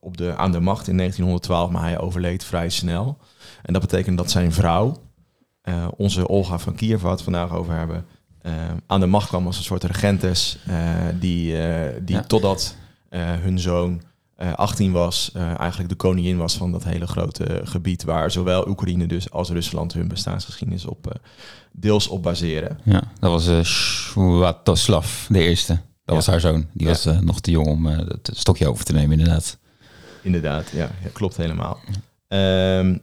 op 0.00 0.16
de, 0.16 0.36
aan 0.36 0.52
de 0.52 0.60
macht 0.60 0.88
in 0.88 0.96
1912, 0.96 1.70
maar 1.70 1.82
hij 1.82 1.98
overleed 1.98 2.44
vrij 2.44 2.68
snel. 2.68 3.18
En 3.62 3.72
dat 3.72 3.82
betekent 3.82 4.16
dat 4.18 4.30
zijn 4.30 4.52
vrouw, 4.52 4.96
onze 5.96 6.28
Olga 6.28 6.58
van 6.58 6.74
Kiev, 6.74 7.00
waar 7.00 7.10
we 7.10 7.16
het 7.16 7.22
vandaag 7.22 7.52
over 7.52 7.74
hebben, 7.74 8.06
aan 8.86 9.00
de 9.00 9.06
macht 9.06 9.28
kwam 9.28 9.46
als 9.46 9.56
een 9.56 9.64
soort 9.64 9.84
regentes, 9.84 10.58
die, 11.18 11.54
die 12.04 12.16
Ja. 12.16 12.22
totdat 12.22 12.76
hun 13.18 13.58
zoon 13.58 14.02
eh, 14.36 14.52
18 14.52 14.92
was, 14.92 15.30
eh, 15.34 15.58
eigenlijk 15.58 15.88
de 15.90 15.94
koningin 15.96 16.36
was 16.36 16.56
van 16.56 16.72
dat 16.72 16.84
hele 16.84 17.06
grote 17.06 17.44
eh, 17.44 17.66
gebied, 17.66 18.04
waar 18.04 18.30
zowel 18.30 18.68
Oekraïne 18.68 19.06
dus 19.06 19.30
als 19.30 19.50
Rusland 19.50 19.92
hun 19.92 20.08
bestaansgeschiedenis 20.08 20.84
op 20.84 21.06
eh, 21.06 21.14
deels 21.72 22.08
op 22.08 22.22
baseren. 22.22 22.78
Ja, 22.84 23.02
dat 23.20 23.30
was 23.30 23.46
eh 23.46 23.62
Swatoslav, 23.62 25.26
de 25.28 25.38
eerste. 25.42 25.72
Dat 25.72 25.80
Ja. 26.04 26.14
was 26.14 26.26
haar 26.26 26.40
zoon. 26.40 26.66
Die 26.72 26.86
Ja. 26.86 26.92
was 26.92 27.06
eh, 27.06 27.18
nog 27.18 27.40
te 27.40 27.50
jong 27.50 27.66
om 27.66 27.86
eh, 27.88 27.98
het 27.98 28.30
stokje 28.34 28.68
over 28.68 28.84
te 28.84 28.92
nemen, 28.92 29.18
inderdaad. 29.18 29.58
Inderdaad, 30.22 30.68
ja, 30.70 30.90
ja 31.02 31.08
klopt 31.12 31.36
helemaal. 31.36 31.78
Ehm, 32.28 32.96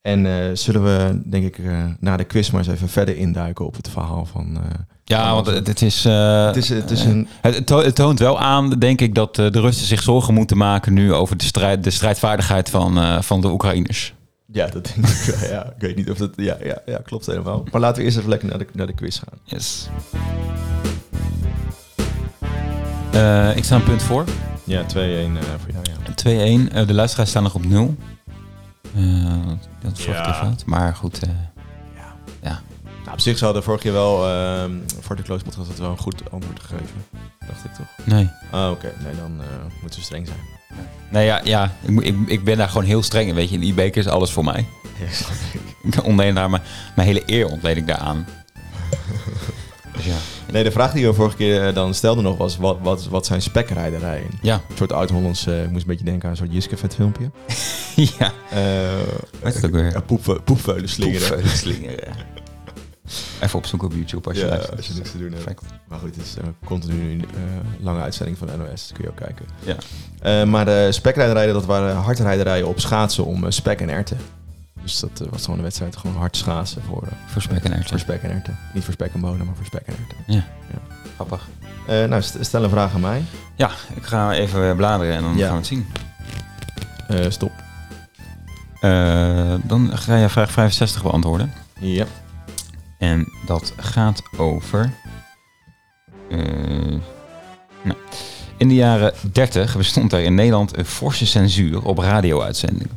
En 0.00 0.26
eh, 0.26 0.50
zullen 0.56 0.84
we, 0.84 1.22
denk 1.30 1.44
ik, 1.44 1.58
eh, 1.58 1.84
na 2.00 2.16
de 2.16 2.24
quiz 2.24 2.50
maar 2.50 2.60
eens 2.60 2.70
even 2.74 2.88
verder 2.88 3.16
induiken 3.16 3.64
op 3.66 3.76
het 3.76 3.88
verhaal 3.88 4.24
van... 4.26 4.58
eh, 5.04 5.16
Ja, 5.16 5.34
want 5.34 5.46
het, 5.46 5.66
het 5.66 5.82
is... 5.82 6.04
eh, 6.04 6.46
het 6.46 6.56
is, 6.56 6.68
het 6.68 6.90
is 6.90 7.04
een... 7.04 7.28
Het, 7.40 7.54
het 7.54 7.66
to- 7.66 7.82
het 7.82 7.94
toont 7.94 8.18
wel 8.18 8.40
aan, 8.40 8.70
denk 8.70 9.00
ik, 9.00 9.14
dat 9.14 9.38
eh, 9.38 9.50
de 9.50 9.60
Russen 9.60 9.86
zich 9.86 10.02
zorgen 10.02 10.34
moeten 10.34 10.56
maken 10.56 10.92
nu 10.92 11.12
over 11.12 11.36
de, 11.36 11.44
strijd, 11.44 11.84
de 11.84 11.90
strijdvaardigheid 11.90 12.70
van, 12.70 12.98
eh, 12.98 13.20
van 13.22 13.40
de 13.40 13.50
Oekraïners. 13.50 14.14
Ja, 14.52 14.66
dat 14.66 14.84
denk 14.94 15.06
ik 15.08 15.34
wel. 15.40 15.50
Ja, 15.50 15.64
ik 15.64 15.72
weet 15.80 15.96
niet 15.96 16.10
of 16.10 16.16
dat... 16.18 16.30
Ja, 16.36 16.56
ja, 16.64 16.78
ja, 16.86 16.98
klopt 17.04 17.26
helemaal. 17.26 17.64
Maar 17.72 17.80
laten 17.80 17.98
we 17.98 18.04
eerst 18.04 18.16
even 18.16 18.28
lekker 18.30 18.48
naar 18.48 18.58
de, 18.58 18.66
naar 18.72 18.86
de 18.86 18.94
quiz 18.94 19.18
gaan. 19.18 19.38
Yes. 19.44 19.88
Eh, 23.12 23.56
ik 23.56 23.64
sta 23.64 23.74
een 23.76 23.82
punt 23.84 24.02
voor. 24.02 24.24
2-1. 24.24 24.28
Ja, 24.64 24.82
2-1 24.82 24.86
eh, 24.94 24.96
voor 25.58 25.70
jou, 25.72 25.84
ja. 26.38 26.70
Eh, 26.80 26.86
de 26.86 26.94
luisteraars 26.94 27.30
staan 27.30 27.42
nog 27.42 27.54
op 27.54 27.64
0. 27.66 27.96
Eh 28.96 29.02
dat 29.82 29.98
is 29.98 30.04
vorige 30.04 30.22
Ja. 30.22 30.34
fout. 30.34 30.62
Maar 30.66 30.94
goed, 30.96 31.18
eh, 31.22 31.28
Nou, 32.42 32.56
op 33.14 33.20
zich 33.20 33.38
zou 33.38 33.52
de 33.54 33.62
vorige 33.62 33.82
keer 33.82 33.92
wel... 33.92 34.28
ehm, 34.28 34.72
voor 35.00 35.16
de 35.16 35.22
close 35.22 35.44
podcast 35.44 35.68
had 35.68 35.78
wel 35.78 35.90
een 35.90 35.98
goed 35.98 36.30
antwoord 36.30 36.60
gegeven. 36.60 37.04
Dacht 37.46 37.64
ik 37.64 37.74
toch? 37.74 38.06
nee. 38.06 38.30
Ah, 38.50 38.70
oké. 38.70 38.92
Nee, 39.04 39.14
dan 39.16 39.40
eh, 39.40 39.46
moeten 39.80 39.98
we 39.98 40.04
streng 40.04 40.26
zijn. 40.26 40.38
Nee, 41.10 41.26
ja, 41.26 41.40
ja 41.44 41.72
ik, 41.82 42.00
ik, 42.00 42.16
ik 42.26 42.44
ben 42.44 42.56
daar 42.56 42.68
gewoon 42.68 42.84
heel 42.84 43.02
streng 43.02 43.28
in. 43.28 43.34
Weet 43.34 43.48
je, 43.48 43.54
in 43.54 43.60
die 43.60 43.74
beker 43.74 44.00
is 44.00 44.08
alles 44.08 44.30
voor 44.30 44.44
mij. 44.44 44.66
Ja, 45.00 45.12
snap 45.12 45.30
ik. 45.52 45.60
Ik 45.94 46.04
ontleen 46.04 46.34
daar 46.34 46.50
mijn, 46.50 46.62
mijn 46.96 47.08
hele 47.08 47.22
eer 47.26 47.46
ontleen 47.46 47.76
ik 47.76 47.86
daaraan. 47.86 48.26
dus 49.96 50.04
ja. 50.04 50.16
Nee, 50.52 50.64
de 50.64 50.70
vraag 50.72 50.92
die 50.92 51.06
we 51.06 51.14
vorige 51.14 51.36
keer 51.36 51.66
eh, 51.66 51.74
dan 51.74 51.94
stelden 51.94 52.24
nog 52.24 52.36
was... 52.36 52.56
Wat, 52.56 52.78
wat, 52.82 53.06
wat 53.06 53.26
zijn 53.26 53.42
spekrijderijen? 53.42 54.30
Ja. 54.42 54.54
Een 54.54 54.76
soort 54.76 54.92
oud-Hollands... 54.92 55.46
eh, 55.46 55.62
ik 55.62 55.70
moest 55.70 55.82
een 55.82 55.88
beetje 55.90 56.04
denken 56.04 56.24
aan 56.24 56.30
een 56.30 56.36
soort 56.36 56.52
Jiske-vet 56.52 56.94
filmpje. 56.94 57.30
ja. 58.18 58.32
Eh 58.50 58.60
Wat 59.40 59.54
is 59.54 59.62
het 59.62 59.64
ook 59.64 59.72
weer? 59.72 60.02
poepveulen 60.44 60.88
slingeren. 60.88 61.28
Poepveulen 61.28 61.56
slingeren. 61.56 62.14
Even 63.40 63.58
opzoeken 63.58 63.88
op 63.88 63.94
YouTube 63.94 64.28
als 64.28 64.38
je 64.38 64.46
Ja, 64.46 64.54
als 64.76 64.86
je 64.86 64.94
niks 64.94 65.10
te 65.10 65.18
doen 65.18 65.32
hebt. 65.32 65.60
Maar 65.88 65.98
goed, 65.98 66.16
het 66.16 66.24
is 66.24 66.36
een 66.36 66.54
continu 66.64 67.18
eh, 67.20 67.26
lange 67.80 68.00
uitzending 68.00 68.38
van 68.38 68.46
NOS. 68.58 68.88
Dat 68.88 68.92
kun 68.92 69.04
je 69.04 69.10
ook 69.10 69.16
kijken. 69.16 69.46
Ja. 69.64 69.76
Eh, 70.20 70.46
maar 70.48 70.64
de 70.64 70.88
spekrijderijen, 70.92 71.54
dat 71.54 71.64
waren 71.64 71.96
hardrijderijen 71.96 72.68
op 72.68 72.80
schaatsen 72.80 73.24
om 73.24 73.44
eh, 73.44 73.50
spek 73.50 73.80
en 73.80 73.88
erten. 73.88 74.18
Dus 74.82 75.00
dat 75.00 75.20
eh, 75.20 75.28
was 75.30 75.40
gewoon 75.42 75.56
een 75.56 75.64
wedstrijd, 75.64 75.96
gewoon 75.96 76.16
hard 76.16 76.36
schaatsen 76.36 76.82
voor, 76.82 77.02
eh, 77.02 77.08
Voor 77.26 77.42
spek 77.42 77.56
en 77.64 77.70
voor 77.70 77.76
erwten. 77.80 77.98
spek 77.98 78.22
en 78.22 78.30
erten. 78.30 78.58
Niet 78.74 78.84
voor 78.84 78.92
spek 78.92 79.14
en 79.14 79.20
bonen, 79.20 79.46
maar 79.46 79.54
voor 79.56 79.66
spek 79.66 79.82
en 79.86 79.94
erten. 80.26 80.44
Grappig. 81.14 81.48
Eh, 81.86 82.04
nou, 82.04 82.22
st- 82.22 82.36
stel 82.40 82.64
een 82.64 82.70
vraag 82.70 82.94
aan 82.94 83.00
mij. 83.00 83.22
Ja, 83.56 83.70
ik 83.94 84.02
ga 84.02 84.32
even 84.32 84.76
bladeren 84.76 85.14
en 85.14 85.22
dan 85.22 85.36
Ja. 85.36 85.42
gaan 85.44 85.50
we 85.52 85.58
het 85.58 85.66
zien. 85.66 85.86
Eh, 87.08 87.30
stop. 87.30 87.52
Eh, 88.80 89.54
dan 89.62 89.98
ga 89.98 90.16
je 90.16 90.28
vraag 90.28 90.50
65 90.50 91.02
beantwoorden. 91.02 91.52
Ja. 91.78 92.04
En 93.04 93.28
dat 93.46 93.72
gaat 93.76 94.22
over. 94.36 94.92
eh, 96.30 96.38
nou. 97.82 97.98
In 98.56 98.68
de 98.68 98.74
jaren 98.74 99.12
30 99.32 99.76
bestond 99.76 100.12
er 100.12 100.20
in 100.22 100.34
Nederland 100.34 100.76
een 100.78 100.84
forse 100.84 101.26
censuur 101.26 101.82
op 101.84 101.98
radio-uitzendingen. 101.98 102.90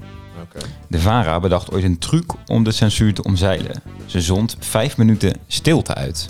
De 0.87 0.99
VARA 0.99 1.39
bedacht 1.39 1.71
ooit 1.71 1.83
een 1.83 1.97
truc 1.97 2.31
om 2.45 2.63
de 2.63 2.71
censuur 2.71 3.13
te 3.13 3.23
omzeilen. 3.23 3.81
Ze 4.05 4.21
zond 4.21 4.55
vijf 4.59 4.97
minuten 4.97 5.33
stilte 5.47 5.93
uit. 5.95 6.29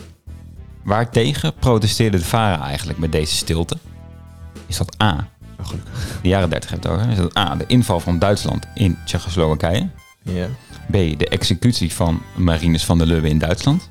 Waartegen 0.84 1.54
protesteerde 1.60 2.18
de 2.18 2.24
VARA 2.26 2.62
eigenlijk 2.64 3.00
met 3.00 3.12
deze 3.12 3.36
stilte? 3.36 3.78
Is 4.68 4.78
dat 4.78 5.02
A, 5.02 5.28
Oh, 5.60 5.66
gelukkig. 5.68 6.20
de 6.22 6.28
jaren 6.28 6.50
30 6.50 6.70
heb 6.70 6.84
je 6.84 6.90
het 6.90 6.98
over, 7.00 7.12
is 7.12 7.18
dat 7.18 7.38
A, 7.38 7.56
de 7.56 7.66
inval 7.68 8.00
van 8.00 8.20
Duitsland 8.20 8.66
in 8.74 8.98
Tsjechoslowakije? 9.06 9.90
Ja. 10.24 10.48
B. 10.88 11.20
De 11.20 11.28
executie 11.30 11.94
van 11.94 12.22
Marinus 12.36 12.86
van 12.86 12.98
der 12.98 13.08
Lubbe 13.08 13.30
in 13.30 13.38
Duitsland. 13.38 13.90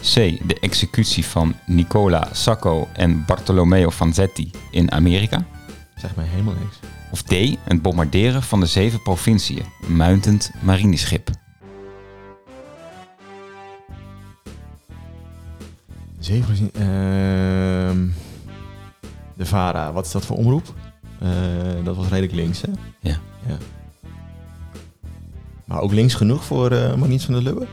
C. 0.00 0.14
De 0.48 0.56
executie 0.60 1.24
van 1.24 1.54
Nicola 1.66 2.28
Sacco 2.32 2.88
en 2.92 3.24
Bartolomeo 3.26 3.90
Vanzetti 3.90 4.50
in 4.70 4.92
Amerika. 4.92 5.44
Zeg 5.96 6.16
mij 6.16 6.26
helemaal 6.26 6.54
niks. 6.54 6.78
Of 7.10 7.22
D. 7.22 7.30
Het 7.64 7.82
bombarderen 7.82 8.42
van 8.42 8.60
de 8.60 8.66
zeven 8.66 9.02
provinciën. 9.02 9.64
Muintend 9.86 10.50
marineschip. 10.62 11.30
Zeven. 16.18 16.70
ehm 16.72 18.08
de 19.40 19.46
VARA, 19.46 19.92
wat 19.92 20.06
is 20.06 20.12
dat 20.12 20.26
voor 20.26 20.36
omroep? 20.36 20.74
Eh, 21.18 21.28
dat 21.84 21.96
was 21.96 22.08
redelijk 22.08 22.32
links, 22.32 22.60
hè? 22.60 22.68
Ja. 23.00 23.18
ja. 23.46 23.56
Maar 25.70 25.80
ook 25.80 25.92
links 25.92 26.14
genoeg 26.14 26.44
voor 26.44 26.70
eh 26.70 26.94
Marnies 26.94 27.24
van 27.24 27.34
der 27.34 27.42
Lubbe? 27.42 27.66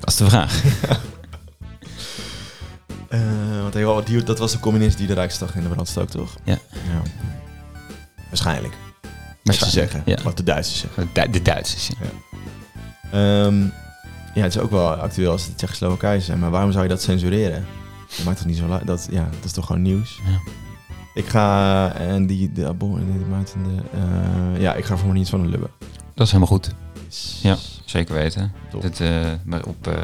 Dat 0.00 0.08
is 0.08 0.16
de 0.16 0.24
vraag. 0.24 0.62
Eh, 3.08 3.84
want 3.84 4.06
die, 4.06 4.22
dat 4.22 4.38
was 4.38 4.52
de 4.52 4.60
communist 4.60 4.98
die 4.98 5.06
de 5.06 5.12
Rijksdag 5.12 5.54
in 5.54 5.62
de 5.62 5.68
brand 5.68 5.88
stak, 5.88 6.08
toch? 6.08 6.34
Ja. 6.44 6.58
ja. 6.70 7.02
Waarschijnlijk. 8.28 8.74
Waarschijnlijk, 9.42 9.90
zeggen. 9.90 10.12
ja. 10.16 10.22
Wat 10.22 10.36
de 10.36 10.42
Duitsers 10.42 10.80
zeggen. 10.80 11.08
De, 11.12 11.30
de 11.30 11.42
Duitsers. 11.42 11.88
ja. 11.88 12.10
Ehm, 13.10 13.60
ja, 14.34 14.42
het 14.42 14.54
is 14.54 14.58
ook 14.58 14.70
wel 14.70 14.88
actueel 14.92 15.30
als 15.30 15.44
het 15.46 15.56
Tsjechoslowakije 15.56 16.20
zijn. 16.20 16.38
Maar 16.38 16.50
waarom 16.50 16.72
zou 16.72 16.82
je 16.82 16.88
dat 16.88 17.02
censureren? 17.02 17.66
Dat 18.16 18.24
maakt 18.24 18.38
toch 18.38 18.46
niet 18.46 18.56
zo 18.56 18.66
la- 18.66 18.82
dat 18.84 19.08
Ja, 19.10 19.24
dat 19.30 19.44
is 19.44 19.52
toch 19.52 19.66
gewoon 19.66 19.82
nieuws? 19.82 20.20
Ja. 20.26 20.38
Ik 21.14 21.26
ga... 21.28 21.92
En 21.94 22.26
die... 22.26 22.52
De, 22.52 22.74
die 22.78 23.26
buiten 23.30 23.62
de, 23.62 23.82
eh, 23.98 24.60
ja, 24.60 24.74
ik 24.74 24.84
ga 24.84 24.96
voor 24.96 25.06
Marnies 25.06 25.28
van 25.28 25.40
der 25.40 25.50
Lubbe. 25.50 25.70
Dat 26.14 26.26
is 26.26 26.32
helemaal 26.32 26.52
goed. 26.56 26.74
Yes. 27.12 27.38
Ja. 27.42 27.56
Zeker 27.84 28.14
weten. 28.14 28.52
Dit, 28.80 29.00
eh, 29.00 29.30
maar 29.44 29.64
op 29.64 29.86
eh, 29.86 29.94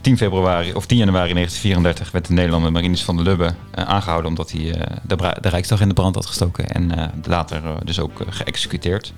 10 0.00 0.16
februari 0.16 0.72
of 0.74 0.86
10 0.86 0.98
januari 0.98 1.32
1934 1.32 2.10
werd 2.12 2.26
de 2.26 2.32
Nederlander 2.32 2.72
Marinus 2.72 3.04
van 3.04 3.16
der 3.16 3.24
Lubbe 3.24 3.54
eh, 3.70 3.84
aangehouden 3.84 4.30
omdat 4.30 4.50
hij 4.50 4.74
eh, 4.80 4.96
de, 5.02 5.16
de 5.40 5.48
Rijksdag 5.48 5.80
in 5.80 5.88
de 5.88 5.94
brand 5.94 6.14
had 6.14 6.26
gestoken 6.26 6.68
en 6.68 6.98
eh, 6.98 7.08
later 7.22 7.64
eh, 7.64 7.76
dus 7.84 8.00
ook 8.00 8.20
eh, 8.20 8.26
geëxecuteerd. 8.30 9.12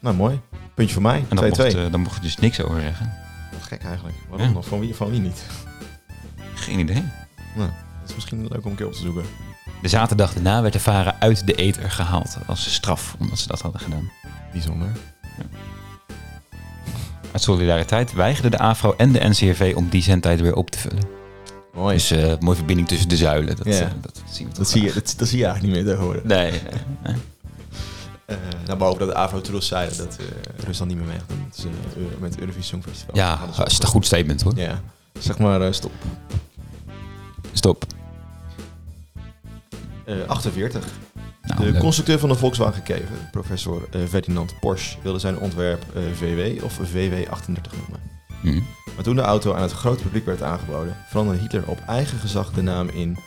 Nou, 0.00 0.16
mooi. 0.16 0.40
Puntje 0.74 0.94
voor 0.94 1.02
mij. 1.02 1.24
2-2. 1.24 1.28
En 1.28 1.36
daar 1.36 1.48
mocht, 1.48 1.58
eh, 1.74 1.90
daar 1.90 2.00
mocht 2.00 2.14
je 2.16 2.20
dus 2.22 2.36
niks 2.36 2.62
over 2.62 2.80
zeggen. 2.80 3.12
Wat 3.52 3.62
gek 3.62 3.82
eigenlijk. 3.84 4.16
Waarom 4.28 4.46
Ja. 4.48 4.52
nog? 4.52 4.66
Van 4.66 4.80
wie, 4.80 4.94
van 4.94 5.10
wie 5.10 5.20
niet? 5.20 5.44
Geen 6.54 6.78
idee. 6.78 7.02
Nou, 7.56 7.70
dat 8.00 8.08
is 8.08 8.14
misschien 8.14 8.46
leuk 8.48 8.64
om 8.64 8.70
een 8.70 8.76
keer 8.76 8.86
op 8.86 8.92
te 8.92 9.00
zoeken. 9.00 9.24
De 9.82 9.88
zaterdag 9.88 10.32
daarna 10.32 10.60
werd 10.62 10.72
de 10.72 10.80
varen 10.80 11.14
uit 11.20 11.46
de 11.46 11.54
ether 11.54 11.90
gehaald 11.90 12.36
als 12.46 12.72
straf 12.74 13.16
omdat 13.18 13.38
ze 13.38 13.48
dat 13.48 13.60
hadden 13.60 13.80
gedaan. 13.80 14.10
Bijzonder. 14.52 14.88
Uit 17.32 17.42
solidariteit 17.42 18.12
weigerden 18.12 18.50
de 18.50 18.58
AFRO 18.58 18.94
en 18.96 19.12
de 19.12 19.28
NCRV 19.28 19.72
om 19.76 19.88
die 19.88 20.02
zendtijd 20.02 20.40
weer 20.40 20.54
op 20.54 20.70
te 20.70 20.78
vullen. 20.78 21.02
Mooi. 21.74 21.94
Dus 21.94 22.10
eh 22.10 22.32
mooie 22.38 22.56
verbinding 22.56 22.88
tussen 22.88 23.08
de 23.08 23.16
zuilen. 23.16 23.56
Dat, 23.56 23.66
Ja. 23.66 23.72
eh, 23.80 23.88
dat 24.00 24.22
zien 24.30 24.46
we 24.46 24.52
toch 24.52 24.58
dat, 24.62 24.68
zie 24.70 24.82
je, 24.82 24.92
dat, 24.92 25.14
dat 25.16 25.28
zie 25.28 25.38
je 25.38 25.44
eigenlijk 25.44 25.74
niet 25.74 25.84
meer 25.84 25.92
tegenwoordig. 25.92 26.24
Nee, 26.24 26.50
nee, 26.50 26.60
nee. 27.02 27.16
Nou, 28.66 28.78
behalve 28.78 28.98
dat 28.98 29.08
de 29.08 29.14
AVRO 29.14 29.40
Tros 29.40 29.66
zeiden 29.66 29.96
dat 29.96 30.16
Rusland 30.66 30.90
niet 30.90 31.00
meer 31.00 31.08
meegaat 31.08 31.28
met, 31.46 31.64
uh, 31.96 32.04
met 32.20 32.30
het 32.30 32.40
Eurovisie 32.40 32.64
Songfestival. 32.68 33.16
Ja, 33.16 33.40
dat 33.56 33.70
is 33.70 33.78
een 33.78 33.86
goed 33.86 34.06
statement 34.06 34.42
hoor. 34.42 34.56
Ja. 34.56 34.80
Zeg 35.18 35.38
maar 35.38 35.74
stop. 35.74 35.92
Stop. 37.52 37.84
Eh 40.04 40.14
48. 40.26 40.86
De 41.60 41.78
constructeur 41.78 42.18
van 42.18 42.28
de 42.28 42.34
Volkswagen 42.34 42.82
Kever, 42.82 43.16
professor 43.30 43.88
eh, 43.90 44.00
Ferdinand 44.08 44.54
Porsche, 44.60 44.96
wilde 45.02 45.18
zijn 45.18 45.38
ontwerp 45.38 45.84
eh, 45.94 46.02
VW 46.14 46.64
of 46.64 46.78
VW38 46.78 47.76
noemen. 47.76 48.00
Hm. 48.40 48.60
Maar 48.94 49.04
toen 49.04 49.16
de 49.16 49.22
auto 49.22 49.54
aan 49.54 49.62
het 49.62 49.72
grote 49.72 50.02
publiek 50.02 50.24
werd 50.24 50.42
aangeboden, 50.42 50.96
veranderde 51.08 51.40
Hitler 51.40 51.66
op 51.66 51.78
eigen 51.86 52.18
gezag 52.18 52.52
de 52.52 52.62
naam 52.62 52.88
in 52.88 53.18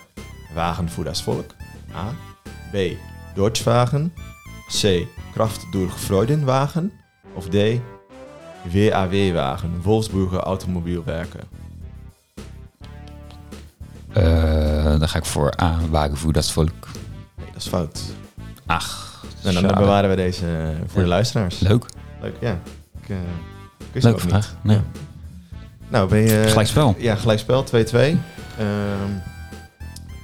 Wagen 0.53 0.89
voor 0.89 1.03
das 1.03 1.23
Volk. 1.23 1.55
A. 1.95 2.13
B. 2.71 2.77
Deutschwagen. 3.35 4.13
C. 4.81 5.07
Kraft 5.33 5.65
durch 5.71 5.99
Freudenwagen. 5.99 6.91
Of 7.33 7.47
D. 7.47 7.55
WAW-wagen, 8.71 9.81
Wolfsburger 9.81 10.39
Automobielwerken. 10.39 11.41
Eh, 14.13 14.99
dan 14.99 15.09
ga 15.09 15.17
ik 15.17 15.25
voor 15.25 15.61
A. 15.61 15.79
Wagenvoer, 15.89 16.33
dat 16.33 16.51
volk. 16.51 16.87
Nee, 17.37 17.47
dat 17.53 17.61
is 17.61 17.67
fout. 17.67 18.01
Ach, 18.65 19.23
Nou, 19.43 19.61
dan 19.61 19.75
bewaren 19.75 20.09
we 20.09 20.15
deze 20.15 20.73
voor 20.87 21.01
de 21.01 21.07
luisteraars. 21.07 21.59
Leuk. 21.59 21.85
Leuk, 22.21 22.35
ja. 22.39 22.59
Ik, 23.01 23.09
ik 23.77 23.87
wist 23.91 24.05
Leuke 24.05 24.19
vraag. 24.19 24.55
Nee. 24.61 24.77
Ja. 24.77 24.83
Nou, 25.87 26.09
ben 26.09 26.19
je... 26.19 26.43
Gelijk 26.47 26.67
spel. 26.67 26.95
Ja, 26.97 27.15
gelijkspel, 27.15 27.65
2-2. 27.65 27.69
Ehm, 27.71 28.17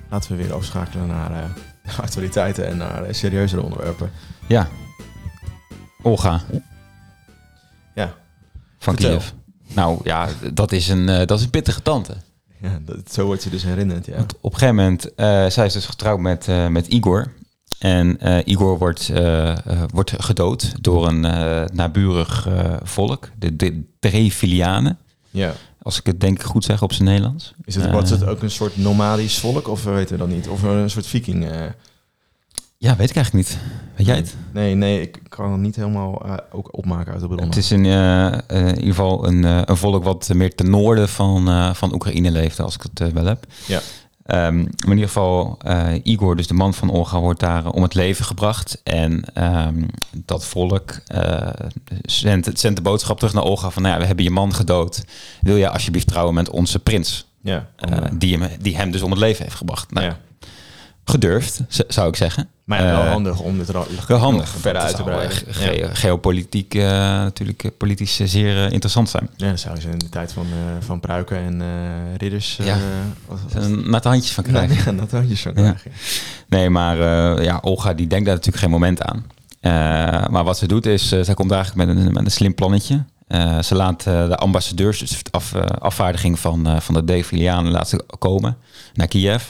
laten 0.10 0.32
we 0.32 0.43
weer 0.43 0.54
overschakelen 0.54 1.08
naar 1.08 1.32
eh, 1.32 1.99
actualiteiten 2.06 2.67
en 2.67 2.78
naar 2.78 3.08
uh, 3.08 3.13
serieuzere 3.13 3.62
onderwerpen. 3.62 4.12
Ja. 4.47 4.67
Olga 6.02 6.41
Ja, 7.95 8.13
van 8.80 8.93
Vertel. 8.93 9.17
Kiev. 9.17 9.32
Nou 9.73 9.99
ja, 10.04 10.28
dat 10.54 10.71
is 10.71 10.88
een, 10.88 11.10
eh, 11.10 11.25
dat 11.25 11.38
is 11.39 11.43
een 11.43 11.49
pittige 11.49 11.82
tante. 11.82 12.15
ja 12.62 12.80
dat, 12.82 13.12
zo 13.12 13.25
wordt 13.25 13.41
ze 13.41 13.49
dus 13.49 13.63
herinnerd, 13.63 14.06
ja. 14.06 14.15
Want 14.15 14.34
op 14.41 14.54
een 14.54 14.60
gegeven 14.60 14.75
moment, 14.84 15.12
zij 15.54 15.65
is 15.65 15.73
dus 15.73 15.86
getrouwd 15.86 16.19
met, 16.19 16.47
met 16.69 16.88
Igor. 16.88 17.32
En 17.79 18.19
eh, 18.19 18.37
Igor 18.45 18.77
wordt, 18.77 19.09
eh, 19.09 19.51
eh, 19.51 19.57
wordt 19.93 20.13
gedood 20.17 20.73
door 20.81 21.07
een 21.07 21.21
naburig 21.73 22.47
volk, 22.83 23.29
de, 23.37 23.55
de 23.55 23.83
Drevilianen. 23.99 24.97
Ja. 25.29 25.53
Als 25.81 25.99
ik 25.99 26.05
het 26.05 26.21
denk 26.21 26.43
goed 26.43 26.63
zeg 26.63 26.81
op 26.81 26.93
zijn 26.93 27.07
Nederlands. 27.07 27.53
Is 27.65 27.75
het, 27.75 27.91
wat 27.91 28.09
het 28.09 28.25
ook 28.25 28.41
een 28.41 28.51
soort 28.51 28.77
nomadisch 28.77 29.39
volk 29.39 29.67
of 29.67 29.83
weten 29.83 30.11
we 30.11 30.17
dat 30.17 30.35
niet? 30.35 30.47
Of 30.47 30.63
een 30.63 30.89
soort 30.89 31.07
viking? 31.07 31.47
Ja, 32.77 32.95
weet 32.95 33.09
ik 33.09 33.15
eigenlijk 33.15 33.47
niet. 33.47 33.57
Weet 33.95 34.05
jij 34.05 34.15
het? 34.15 34.35
Nee, 34.53 34.75
nee, 34.75 35.01
ik 35.01 35.19
kan 35.29 35.51
het 35.51 35.61
niet 35.61 35.75
helemaal 35.75 36.25
ook 36.51 36.77
opmaken 36.77 37.11
uit 37.11 37.21
de 37.21 37.27
bronnen. 37.27 37.47
Het 37.47 37.57
is 37.57 37.71
in, 37.71 37.85
in 37.85 38.75
ieder 38.75 38.87
geval 38.87 39.27
een, 39.27 39.43
een 39.43 39.77
volk 39.77 40.03
wat 40.03 40.29
meer 40.33 40.55
ten 40.55 40.69
noorden 40.69 41.09
van, 41.09 41.75
van 41.75 41.93
Oekraïne 41.93 42.31
leefde, 42.31 42.63
als 42.63 42.75
ik 42.75 42.81
het 42.81 43.13
wel 43.13 43.25
heb. 43.25 43.45
Ja. 43.67 43.79
Maar 44.29 44.65
in 44.85 44.89
ieder 44.89 45.07
geval, 45.07 45.57
eh, 45.61 45.93
Igor, 46.03 46.35
dus 46.35 46.47
de 46.47 46.53
man 46.53 46.73
van 46.73 46.91
Olga, 46.91 47.19
wordt 47.19 47.39
daar 47.39 47.65
eh, 47.65 47.73
om 47.73 47.83
het 47.83 47.93
leven 47.93 48.25
gebracht. 48.25 48.81
En 48.83 49.23
ehm, 49.33 49.83
dat 50.11 50.45
volk 50.45 50.99
eh, 51.07 51.47
zendt, 52.01 52.59
zendt 52.59 52.77
de 52.77 52.83
boodschap 52.83 53.17
terug 53.17 53.33
naar 53.33 53.43
Olga 53.43 53.69
van, 53.69 53.81
nou 53.81 53.93
ja, 53.93 53.99
we 53.99 54.07
hebben 54.07 54.25
je 54.25 54.31
man 54.31 54.53
gedood. 54.53 55.05
Wil 55.41 55.57
jij 55.57 55.69
alsjeblieft 55.69 56.07
trouwen 56.07 56.33
met 56.33 56.49
onze 56.49 56.79
prins? 56.79 57.27
Ja, 57.41 57.69
die, 58.13 58.37
hem, 58.37 58.49
die 58.61 58.77
hem 58.77 58.91
dus 58.91 59.01
om 59.01 59.11
het 59.11 59.19
leven 59.19 59.43
heeft 59.43 59.55
gebracht. 59.55 59.91
Nou, 59.91 60.05
ja. 60.05 60.17
Gedurfd, 61.10 61.62
zou 61.88 62.08
ik 62.08 62.15
zeggen. 62.15 62.48
Maar 62.63 62.84
ja, 62.84 62.91
wel 62.91 63.02
Eh, 63.04 63.12
handig 63.12 63.39
om 63.39 63.58
dit 63.58 63.67
er 63.69 63.78
al 63.78 63.88
Wel 64.08 64.17
handig. 64.17 64.50
verder 64.50 64.82
uit 64.82 64.95
te 64.95 65.04
breiden. 65.04 65.38
ge- 65.54 65.89
Geopolitiek 65.93 66.74
eh, 66.76 66.82
natuurlijk 66.91 67.63
eh, 67.63 67.72
politisch 67.78 68.15
zeer 68.24 68.72
interessant 68.72 69.10
zijn. 69.10 69.30
Ja, 69.36 69.50
dat 69.50 69.60
zou 69.60 69.80
ze 69.80 69.89
in 69.89 69.98
de 70.00 70.10
tijd 70.10 70.32
van, 70.34 70.45
van 70.80 71.00
pruiken 71.00 71.38
en 71.38 71.62
ridders... 72.17 72.60
Ja. 72.63 72.78
natte 73.86 74.08
handjes 74.08 74.34
van 74.34 74.43
krijgen. 74.43 74.95
Ja, 74.95 75.06
dat 75.10 75.30
je 75.30 75.36
zo 75.36 75.50
Ja. 75.50 75.54
krijgen. 75.56 75.91
Nee, 76.48 76.69
maar 76.69 76.98
ja, 77.43 77.58
Olga 77.62 77.93
die 77.93 78.08
denkt 78.08 78.26
daar 78.26 78.36
natuurlijk 78.36 78.63
geen 78.63 78.72
moment 78.72 79.02
aan. 79.02 79.26
Maar 80.32 80.43
wat 80.43 80.58
ze 80.58 80.67
doet 80.67 80.86
is, 80.86 81.08
zij 81.08 81.34
komt 81.34 81.52
eigenlijk 81.52 81.88
met 81.88 81.98
een, 81.98 82.13
met 82.13 82.26
een 82.26 82.32
slim 82.32 82.56
plannetje. 82.56 83.04
Ze 83.62 83.76
laat 83.76 84.04
de 84.04 84.36
ambassadeurs, 84.38 85.00
dus 85.00 85.24
de 85.24 85.32
af, 85.32 85.54
afvaardiging 85.80 86.39
van, 86.39 86.82
van 86.82 86.93
de 86.93 87.04
Devilianen, 87.04 87.72
laat 87.72 87.89
ze 87.89 88.04
komen 88.19 88.58
naar 88.93 89.08
Kiev. 89.08 89.43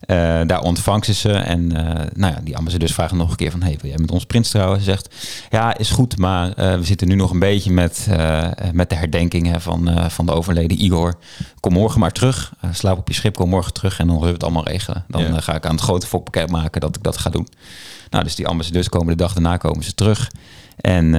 Eh, 0.00 0.40
daar 0.46 0.60
ontvangt 0.60 1.06
ze 1.06 1.14
ze 1.14 1.32
en 1.32 1.76
eh, 1.76 2.06
nou 2.14 2.34
ja, 2.34 2.40
die 2.42 2.56
ambassadeurs 2.56 2.92
vragen 2.92 3.16
nog 3.16 3.30
een 3.30 3.36
keer 3.36 3.50
van... 3.50 3.62
hey, 3.62 3.78
wil 3.80 3.90
jij 3.90 3.98
met 3.98 4.10
ons 4.10 4.24
prins 4.24 4.50
trouwen? 4.50 4.78
Ze 4.78 4.84
zegt, 4.84 5.14
ja, 5.50 5.76
is 5.76 5.90
goed, 5.90 6.18
maar 6.18 6.52
eh, 6.52 6.74
we 6.74 6.84
zitten 6.84 7.08
nu 7.08 7.14
nog 7.14 7.30
een 7.30 7.38
beetje 7.38 7.70
met, 7.70 8.06
met 8.72 8.90
de 8.90 8.96
herdenking 8.96 9.46
hè, 9.46 9.60
van, 9.60 10.10
van 10.10 10.26
de 10.26 10.32
overleden 10.32 10.84
Igor. 10.84 11.14
Kom 11.60 11.72
morgen 11.72 12.00
maar 12.00 12.12
terug, 12.12 12.52
slaap 12.72 12.98
op 12.98 13.08
je 13.08 13.14
schip, 13.14 13.34
kom 13.34 13.48
morgen 13.48 13.72
terug 13.72 13.98
en 13.98 14.06
dan 14.06 14.14
zullen 14.14 14.28
we 14.28 14.34
het 14.34 14.44
allemaal 14.44 14.66
regelen. 14.68 15.04
Dan 15.08 15.22
Ja. 15.22 15.40
ga 15.40 15.54
ik 15.54 15.66
aan 15.66 15.74
het 15.74 15.80
grote 15.80 16.06
bekend 16.24 16.50
maken 16.50 16.80
dat 16.80 16.96
ik 16.96 17.02
dat 17.02 17.18
ga 17.18 17.30
doen. 17.30 17.48
Nou, 18.10 18.24
dus 18.24 18.34
die 18.34 18.46
ambassadeurs 18.46 18.88
komen 18.88 19.16
de 19.16 19.22
dag 19.22 19.32
daarna 19.32 19.56
komen 19.56 19.84
ze 19.84 19.94
terug. 19.94 20.30
En 20.76 21.10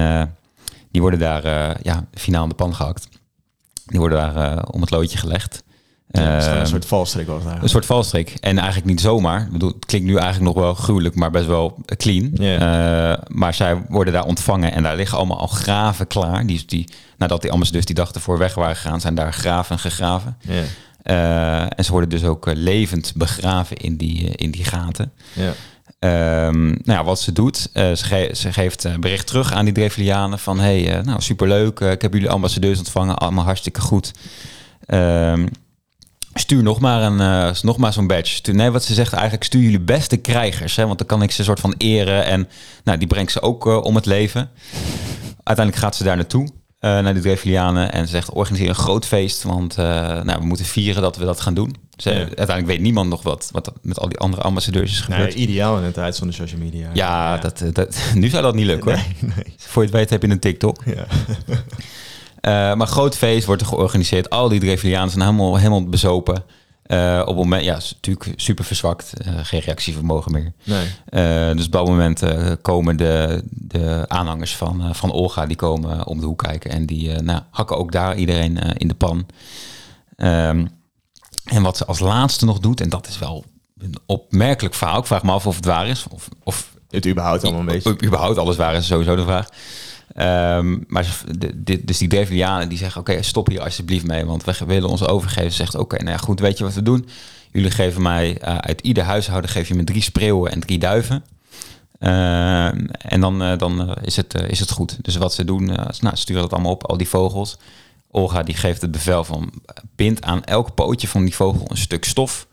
die 0.90 1.00
worden 1.00 1.20
daar 1.20 1.76
ja, 1.82 2.06
finaal 2.14 2.42
in 2.42 2.48
de 2.48 2.54
pan 2.54 2.74
gehakt. 2.74 3.08
Die 3.86 3.98
worden 3.98 4.18
daar 4.18 4.64
om 4.64 4.80
het 4.80 4.90
loodje 4.90 5.18
gelegd. 5.18 5.62
Ja, 6.12 6.36
is 6.36 6.42
gewoon 6.42 6.50
Ehm, 6.54 6.60
een 6.60 6.66
soort 6.70 6.86
valstrik 6.86 7.26
was 7.26 7.42
een 7.62 7.68
soort 7.68 7.86
valstrik. 7.86 8.34
En 8.40 8.56
eigenlijk 8.58 8.86
niet 8.86 9.00
zomaar. 9.00 9.40
Ik 9.40 9.50
bedoel, 9.52 9.72
het 9.72 9.86
klinkt 9.86 10.06
nu 10.06 10.16
eigenlijk 10.16 10.54
nog 10.54 10.64
wel 10.64 10.74
gruwelijk, 10.74 11.14
maar 11.14 11.30
best 11.30 11.46
wel 11.46 11.78
clean. 11.96 12.32
Eh, 12.58 13.18
maar 13.28 13.54
zij 13.54 13.82
worden 13.88 14.12
daar 14.12 14.24
ontvangen 14.24 14.72
en 14.72 14.82
daar 14.82 14.96
liggen 14.96 15.18
allemaal 15.18 15.38
al 15.38 15.46
graven 15.46 16.06
klaar. 16.06 16.46
Die, 16.46 16.62
die, 16.66 16.88
nadat 17.16 17.42
die 17.42 17.50
ambassadeurs 17.52 17.86
die 17.86 17.94
dag 17.94 18.12
ervoor 18.12 18.38
weg 18.38 18.54
waren 18.54 18.76
gegaan, 18.76 19.00
zijn 19.00 19.14
daar 19.14 19.32
graven 19.32 19.78
gegraven. 19.78 20.36
Eh, 21.02 21.60
en 21.78 21.84
ze 21.84 21.90
worden 21.90 22.08
dus 22.10 22.24
ook 22.24 22.46
eh, 22.46 22.54
levend 22.56 23.12
begraven 23.16 23.76
in 23.76 23.96
die, 23.96 24.28
in 24.28 24.50
die 24.50 24.64
gaten. 24.64 25.12
Ehm, 25.98 26.64
nou 26.66 26.80
ja, 26.84 27.04
wat 27.04 27.20
ze 27.20 27.32
doet, 27.32 27.68
ze, 27.74 27.96
ge- 27.96 28.30
ze 28.34 28.52
geeft 28.52 29.00
bericht 29.00 29.26
terug 29.26 29.52
aan 29.52 29.64
die 29.64 29.74
Drevilianen 29.74 30.38
van... 30.38 30.60
hey, 30.60 31.00
nou 31.04 31.20
superleuk, 31.20 31.80
ik 31.80 32.02
heb 32.02 32.12
jullie 32.12 32.30
ambassadeurs 32.30 32.78
ontvangen, 32.78 33.18
allemaal 33.18 33.44
hartstikke 33.44 33.80
goed. 33.80 34.12
Ehm, 34.86 35.46
stuur 36.34 36.62
nog 36.62 36.80
maar, 36.80 37.02
een, 37.02 37.20
eh, 37.20 37.62
nog 37.62 37.76
maar 37.76 37.92
zo'n 37.92 38.06
badge. 38.06 38.34
Stuur, 38.34 38.54
nee, 38.54 38.70
wat 38.70 38.84
ze 38.84 38.94
zegt 38.94 39.12
eigenlijk, 39.12 39.44
stuur 39.44 39.62
jullie 39.62 39.80
beste 39.80 40.16
krijgers. 40.16 40.76
Hè, 40.76 40.86
want 40.86 40.98
dan 40.98 41.06
kan 41.06 41.22
ik 41.22 41.30
ze 41.30 41.44
soort 41.44 41.60
van 41.60 41.74
eren 41.78 42.24
en 42.24 42.48
nou, 42.84 42.98
die 42.98 43.06
brengt 43.08 43.32
ze 43.32 43.42
ook 43.42 43.66
eh, 43.66 43.76
om 43.82 43.94
het 43.94 44.06
leven. 44.06 44.50
Uiteindelijk 45.42 45.84
gaat 45.84 45.96
ze 45.96 46.04
daar 46.04 46.16
naartoe. 46.16 46.48
eh, 46.78 46.98
naar 46.98 47.14
de 47.14 47.20
Drevilianen 47.20 47.92
en 47.92 48.04
ze 48.06 48.10
zegt 48.10 48.30
organiseer 48.32 48.68
een 48.68 48.74
groot 48.74 49.06
feest, 49.06 49.42
want 49.42 49.76
nou, 49.76 50.38
we 50.38 50.44
moeten 50.44 50.64
vieren 50.66 51.02
dat 51.02 51.16
we 51.16 51.24
dat 51.24 51.40
gaan 51.40 51.54
doen. 51.54 51.76
Ze, 51.96 52.10
Ja. 52.10 52.16
Uiteindelijk 52.16 52.66
weet 52.66 52.80
niemand 52.80 53.08
nog 53.08 53.22
wat, 53.22 53.48
wat 53.52 53.72
met 53.82 53.98
al 53.98 54.08
die 54.08 54.18
andere 54.18 54.42
ambassadeurs 54.42 54.90
is 54.90 55.00
gebeurd. 55.00 55.34
Nee, 55.34 55.46
ideaal 55.48 55.76
in 55.78 55.82
de 55.84 55.92
tijd 55.92 56.18
van 56.18 56.26
de 56.26 56.32
social 56.32 56.60
media. 56.60 56.88
Ja, 56.92 57.36
Dat, 57.38 57.62
dat, 57.72 57.96
nu 58.14 58.28
zou 58.28 58.42
dat 58.42 58.54
niet 58.54 58.66
lukken 58.66 58.90
hoor. 58.92 59.04
Nee. 59.20 59.54
Voor 59.56 59.82
je 59.82 59.88
het 59.88 59.98
weet 59.98 60.10
heb 60.10 60.22
je 60.22 60.28
een 60.28 60.38
TikTok. 60.38 60.82
Ja. 60.84 61.06
Eh, 62.40 62.74
maar 62.74 62.86
groot 62.86 63.16
feest 63.16 63.46
wordt 63.46 63.62
er 63.62 63.68
georganiseerd. 63.68 64.30
Al 64.30 64.48
die 64.48 64.60
Drevilianen 64.60 65.10
zijn 65.10 65.24
helemaal, 65.24 65.56
helemaal 65.56 65.88
bezopen. 65.88 66.44
Eh, 66.82 67.18
op 67.20 67.26
het 67.26 67.36
moment, 67.36 67.64
ja, 67.64 67.72
natuurlijk 67.72 68.32
super 68.36 68.64
verzwakt. 68.64 69.12
Eh, 69.20 69.32
geen 69.42 69.60
reactievermogen 69.60 70.32
meer. 70.32 70.52
Nee. 70.64 71.54
Dus 71.54 71.66
op 71.66 71.72
dat 71.72 71.86
moment 71.86 72.22
komen 72.62 72.96
de, 72.96 73.42
de 73.50 74.04
aanhangers 74.08 74.56
van, 74.56 74.94
van 74.94 75.12
Olga, 75.12 75.46
die 75.46 75.56
komen 75.56 76.06
om 76.06 76.20
de 76.20 76.26
hoek 76.26 76.42
kijken. 76.42 76.70
En 76.70 76.86
die 76.86 77.22
nou, 77.22 77.40
hakken 77.50 77.76
ook 77.76 77.92
daar 77.92 78.16
iedereen 78.16 78.58
in 78.58 78.88
de 78.88 78.94
pan. 78.94 79.26
Ehm, 80.16 80.66
en 81.44 81.62
wat 81.62 81.76
ze 81.76 81.84
als 81.84 81.98
laatste 81.98 82.44
nog 82.44 82.58
doet, 82.58 82.80
en 82.80 82.88
dat 82.88 83.08
is 83.08 83.18
wel 83.18 83.44
een 83.78 83.94
opmerkelijk 84.06 84.74
verhaal. 84.74 84.98
Ik 84.98 85.06
vraag 85.06 85.22
me 85.22 85.32
af 85.32 85.46
of 85.46 85.56
het 85.56 85.64
waar 85.64 85.88
is. 85.88 86.06
Of, 86.10 86.28
of 86.44 86.74
Het 86.90 87.06
überhaupt 87.06 87.42
allemaal 87.42 87.60
een 87.60 87.66
beetje. 87.66 88.04
Überhaupt 88.04 88.38
alles 88.38 88.56
waar 88.56 88.74
is 88.74 88.86
sowieso 88.86 89.16
de 89.16 89.22
vraag. 89.22 89.48
Ehm, 90.14 90.78
maar 90.86 91.06
dus 91.80 91.98
die 91.98 92.08
Drevilianen 92.08 92.68
die 92.68 92.78
zeggen, 92.78 93.00
oké, 93.00 93.22
stop 93.22 93.48
hier 93.48 93.60
alsjeblieft 93.60 94.06
mee, 94.06 94.24
want 94.24 94.44
we 94.44 94.64
willen 94.66 94.88
ons 94.88 95.06
overgeven. 95.06 95.50
Ze 95.50 95.56
zegt, 95.56 95.74
oké, 95.74 95.96
nou 95.96 96.10
ja, 96.10 96.16
goed, 96.16 96.40
weet 96.40 96.58
je 96.58 96.64
wat 96.64 96.74
we 96.74 96.82
doen? 96.82 97.08
Jullie 97.52 97.70
geven 97.70 98.02
mij 98.02 98.38
eh, 98.38 98.56
uit 98.56 98.80
ieder 98.80 99.04
huishouden 99.04 99.50
geef 99.50 99.68
je 99.68 99.74
me 99.74 99.84
drie 99.84 100.02
spreeuwen 100.02 100.52
en 100.52 100.60
drie 100.60 100.78
duiven. 100.78 101.24
Ehm, 101.98 102.86
en 102.90 103.20
dan, 103.20 103.42
eh, 103.42 103.58
dan 103.58 103.90
eh, 103.90 104.02
is, 104.02 104.16
het, 104.16 104.34
is 104.34 104.60
het 104.60 104.70
goed. 104.70 105.04
Dus 105.04 105.16
wat 105.16 105.34
ze 105.34 105.44
doen, 105.44 105.64
nou, 106.00 106.16
sturen 106.16 106.42
dat 106.42 106.52
allemaal 106.52 106.72
op, 106.72 106.86
al 106.86 106.96
die 106.96 107.08
vogels. 107.08 107.58
Olga 108.10 108.42
die 108.42 108.54
geeft 108.54 108.80
het 108.80 108.90
bevel 108.90 109.24
van 109.24 109.52
bind 109.96 110.22
aan 110.22 110.44
elk 110.44 110.74
pootje 110.74 111.08
van 111.08 111.24
die 111.24 111.34
vogel 111.34 111.70
een 111.70 111.76
stuk 111.76 112.04
stof. 112.04 112.46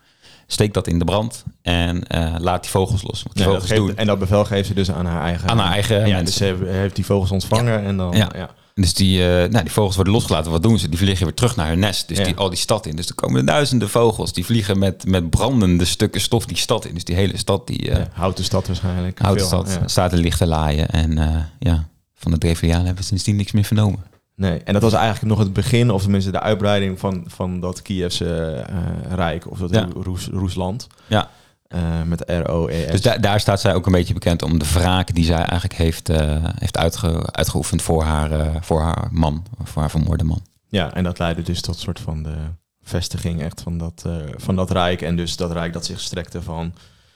Steek 0.47 0.73
dat 0.73 0.88
in 0.88 0.99
de 0.99 1.05
brand 1.05 1.43
en 1.62 2.07
eh, 2.07 2.36
laat 2.38 2.62
die 2.62 2.71
vogels 2.71 3.01
los. 3.03 3.23
Want 3.23 3.36
die 3.36 3.45
Ja, 3.45 3.51
dat 3.51 3.62
vogels 3.62 3.71
geeft- 3.79 3.88
doen. 3.88 3.97
en 3.97 4.07
dat 4.07 4.19
bevel 4.19 4.45
geeft 4.45 4.67
ze 4.67 4.73
dus 4.73 4.91
aan 4.91 5.05
haar 5.05 5.21
eigen... 5.21 5.49
Aan 5.49 5.57
haar 5.60 5.71
eigen 5.71 6.07
Ja, 6.07 6.21
dus 6.21 6.36
ze 6.36 6.55
heeft- 6.65 6.95
die 6.95 7.05
vogels 7.05 7.31
ontvangen 7.31 7.83
en 7.83 7.97
dan... 7.97 8.15
Ja. 8.15 8.49
Dus 8.73 8.93
die, 8.93 9.21
eh, 9.23 9.49
nou, 9.49 9.63
die 9.63 9.71
vogels 9.71 9.95
worden 9.95 10.13
losgelaten. 10.13 10.51
Wat 10.51 10.63
doen 10.63 10.79
ze? 10.79 10.89
Die 10.89 10.97
vliegen 10.97 11.25
weer 11.25 11.33
terug 11.36 11.55
naar 11.55 11.67
hun 11.67 11.79
nest. 11.79 12.07
Dus 12.07 12.17
die, 12.17 12.36
al 12.36 12.49
die 12.49 12.57
stad 12.57 12.86
in. 12.86 12.95
Dus 12.95 13.07
er 13.07 13.15
komen 13.15 13.45
duizenden 13.45 13.89
vogels. 13.89 14.33
Die 14.33 14.45
vliegen 14.45 14.79
met, 14.79 15.05
met 15.05 15.29
brandende 15.29 15.86
stukken 15.86 16.21
stof 16.21 16.45
die 16.45 16.57
stad 16.57 16.86
in. 16.86 16.93
Dus 16.93 17.03
die 17.03 17.15
hele 17.15 17.38
stad 17.38 17.67
die 17.67 17.89
uh, 17.89 17.95
stad 18.33 18.67
waarschijnlijk. 18.67 19.19
houten 19.19 19.45
stad 19.45 19.79
staat 19.86 20.13
in 20.13 20.19
lichte 20.19 20.45
laaien. 20.47 20.89
En 20.89 21.17
ja, 21.60 21.88
van 22.15 22.31
de 22.31 22.38
Drevilianen 22.38 22.86
hebben 22.86 23.01
we 23.03 23.07
sindsdien 23.10 23.36
niks 23.36 23.51
meer 23.51 23.63
vernomen. 23.63 23.99
Nee, 24.38 24.63
en 24.63 24.73
dat 24.73 24.82
was 24.82 24.93
eigenlijk 24.93 25.26
nog 25.26 25.39
het 25.39 25.54
begin, 25.54 25.91
of 25.91 26.02
tenminste 26.02 26.32
de 26.32 26.39
uitbreiding 26.39 27.00
van, 27.00 27.23
van 27.28 27.60
dat 27.60 27.82
Kievse 27.82 28.65
eh, 28.69 29.13
rijk, 29.15 29.52
of 29.52 29.60
dat 29.60 29.69
Ja. 29.69 29.88
Roes, 30.02 30.28
Roesland. 30.28 30.88
Ja. 31.08 31.30
Eh, 31.67 32.02
met 32.06 32.23
R-O-E-S. 32.28 32.91
Dus 32.91 33.02
da 33.02 33.17
daar 33.17 33.39
staat 33.39 33.62
zij 33.62 33.73
ook 33.73 33.86
een 33.86 33.91
beetje 33.91 34.13
bekend 34.13 34.41
om 34.41 34.60
de 34.60 34.71
wraak 34.73 35.13
die 35.15 35.26
zij 35.26 35.36
eigenlijk 35.38 35.73
heeft, 35.73 36.10
eh, 36.10 36.43
heeft 36.60 36.78
uitge 36.78 37.32
uitgeoefend 37.32 37.82
voor 37.82 38.04
haar, 38.04 38.58
voor 38.63 38.82
haar 38.82 39.08
man. 39.12 39.45
Voor 39.63 39.82
haar 39.82 39.91
vermoorde 39.91 40.23
man. 40.23 40.41
Ja, 40.67 40.93
en 40.93 41.04
dat 41.04 41.19
leidde 41.19 41.41
dus 41.41 41.62
tot 41.62 41.78
soort 41.80 42.00
van 42.00 42.23
de 42.23 42.36
vestiging 42.82 43.41
echt 43.41 43.62
van 43.62 43.78
dat, 43.78 44.06
van 44.36 44.56
dat 44.56 44.71
rijk. 44.71 45.02
En 45.02 45.15
dus 45.15 45.36
dat 45.36 45.52
rijk 45.52 45.73
dat 45.73 45.86
zich 45.86 46.00
strekte 46.00 46.41
van 46.41 46.73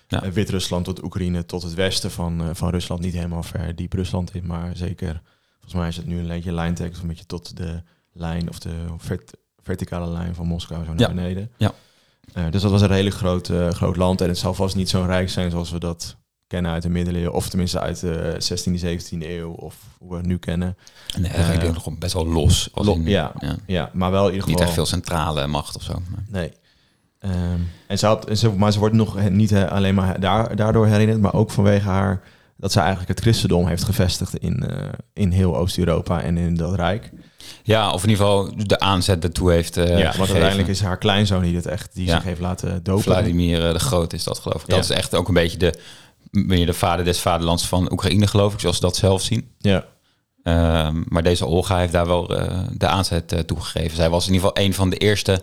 Ja. 0.07 0.31
Wit-Rusland 0.31 0.85
tot 0.85 1.03
Oekraïne 1.03 1.45
tot 1.45 1.63
het 1.63 1.73
westen 1.73 2.11
van, 2.11 2.49
van 2.53 2.69
Rusland. 2.69 3.01
Niet 3.01 3.13
helemaal 3.13 3.43
ver 3.43 3.75
diep 3.75 3.93
Rusland 3.93 4.35
in, 4.35 4.45
maar 4.45 4.69
zeker, 4.73 5.21
volgens 5.71 5.73
mij 5.73 5.87
is 5.87 5.95
het 5.97 6.05
nu 6.05 6.19
een 6.21 6.35
beetje 6.35 6.51
lijntekst, 6.53 7.01
een 7.01 7.07
beetje 7.07 7.25
tot 7.25 7.57
de 7.57 7.81
lijn 8.13 8.49
of 8.49 8.59
de 8.59 8.73
vert- 8.97 9.31
verticale 9.63 10.11
lijn 10.11 10.35
van 10.35 10.47
Moskou 10.47 10.83
zo 10.85 10.89
naar 10.93 10.99
Ja. 10.99 11.07
beneden. 11.07 11.51
Ja. 11.57 11.71
Eh, 12.33 12.43
dus 12.49 12.61
dat 12.61 12.71
was 12.71 12.81
een 12.81 12.91
hele 12.91 13.11
groot, 13.11 13.49
eh, 13.49 13.69
groot 13.69 13.95
land 13.95 14.21
en 14.21 14.27
het 14.27 14.37
zal 14.37 14.53
vast 14.53 14.75
niet 14.75 14.89
zo 14.89 15.03
rijk 15.03 15.29
zijn 15.29 15.51
zoals 15.51 15.71
we 15.71 15.79
dat 15.79 16.15
kennen 16.47 16.71
uit 16.71 16.83
de 16.83 16.89
middeleeuwen, 16.89 17.33
of 17.33 17.49
tenminste 17.49 17.79
uit 17.79 17.99
de 17.99 18.35
16e, 18.39 18.77
17e 18.77 19.29
eeuw, 19.37 19.51
of 19.51 19.75
hoe 19.99 20.09
we 20.09 20.15
het 20.17 20.25
nu 20.25 20.37
kennen. 20.37 20.77
Nee, 21.19 21.31
eigenlijk 21.31 21.63
Eh, 21.67 21.73
nog 21.73 21.97
best 21.97 22.13
wel 22.13 22.27
los. 22.27 22.69
als 22.73 22.85
lo- 22.87 22.93
in- 22.93 23.03
ja. 23.07 23.33
Ja, 23.67 23.89
maar 23.93 24.11
wel 24.11 24.27
in 24.27 24.33
ieder 24.33 24.47
Niet 24.47 24.57
geval... 24.57 24.61
echt 24.65 24.73
veel 24.75 24.85
centrale 24.85 25.47
macht 25.47 25.75
of 25.75 25.81
zo. 25.83 25.93
maar- 26.09 26.23
Nee. 26.27 26.51
Ehm, 27.19 27.59
en 27.87 27.97
ze 27.99 28.05
had, 28.05 28.25
en 28.25 28.37
ze, 28.37 28.51
maar 28.51 28.71
ze 28.71 28.79
wordt 28.79 28.95
nog 28.95 29.29
niet 29.29 29.55
alleen 29.55 29.95
maar 29.95 30.19
daar, 30.19 30.55
daardoor 30.55 30.87
herinnerd, 30.87 31.19
maar 31.21 31.33
ook 31.33 31.51
vanwege 31.51 31.87
haar 31.89 32.21
dat 32.61 32.71
ze 32.71 32.79
eigenlijk 32.79 33.09
het 33.09 33.19
christendom 33.19 33.67
heeft 33.67 33.83
gevestigd 33.83 34.35
in, 34.37 34.67
eh, 34.69 34.87
in 35.13 35.31
heel 35.31 35.57
Oost-Europa 35.57 36.21
en 36.21 36.37
in 36.37 36.55
dat 36.55 36.75
rijk. 36.75 37.11
Ja, 37.63 37.91
of 37.93 38.03
in 38.03 38.09
ieder 38.09 38.25
geval 38.25 38.51
de 38.57 38.79
aanzet 38.79 39.21
daartoe 39.21 39.51
heeft 39.51 39.77
eh 39.77 39.85
ja, 39.87 39.93
want 39.93 40.05
gegeven. 40.05 40.27
uiteindelijk 40.31 40.69
is 40.69 40.81
haar 40.81 40.97
kleinzoon 40.97 41.41
die 41.43 41.55
het 41.55 41.65
echt 41.65 41.89
die 41.95 42.05
Ja. 42.05 42.15
zich 42.15 42.23
heeft 42.23 42.39
laten 42.39 42.83
dopen. 42.83 43.03
Vladimir 43.03 43.65
eh, 43.67 43.73
de 43.73 43.79
Groot 43.79 44.13
is 44.13 44.23
dat 44.23 44.39
geloof 44.39 44.61
ik. 44.61 44.67
Dat 44.69 44.87
Ja. 44.87 44.93
is 44.93 44.99
echt 44.99 45.15
ook 45.15 45.27
een 45.27 45.33
beetje 45.33 45.57
de 45.57 45.79
meer 46.31 46.65
de 46.65 46.73
vader 46.73 47.05
des 47.05 47.19
vaderlands 47.19 47.67
van 47.67 47.91
Oekraïne, 47.91 48.27
geloof 48.27 48.53
ik, 48.53 48.59
zoals 48.59 48.75
ze 48.75 48.81
dat 48.81 48.95
zelf 48.95 49.21
zien. 49.21 49.51
Ja. 49.57 49.85
Ehm, 50.43 51.01
maar 51.07 51.23
deze 51.23 51.45
Olga 51.45 51.77
heeft 51.77 51.91
daar 51.91 52.07
wel 52.07 52.27
de 52.77 52.87
aanzet 52.87 53.33
uh, 53.33 53.39
toegegeven. 53.39 53.95
Zij 53.95 54.09
was 54.09 54.27
in 54.27 54.33
ieder 54.33 54.47
geval 54.47 54.63
een 54.65 54.73
van 54.73 54.89
de 54.89 54.97
eerste 54.97 55.41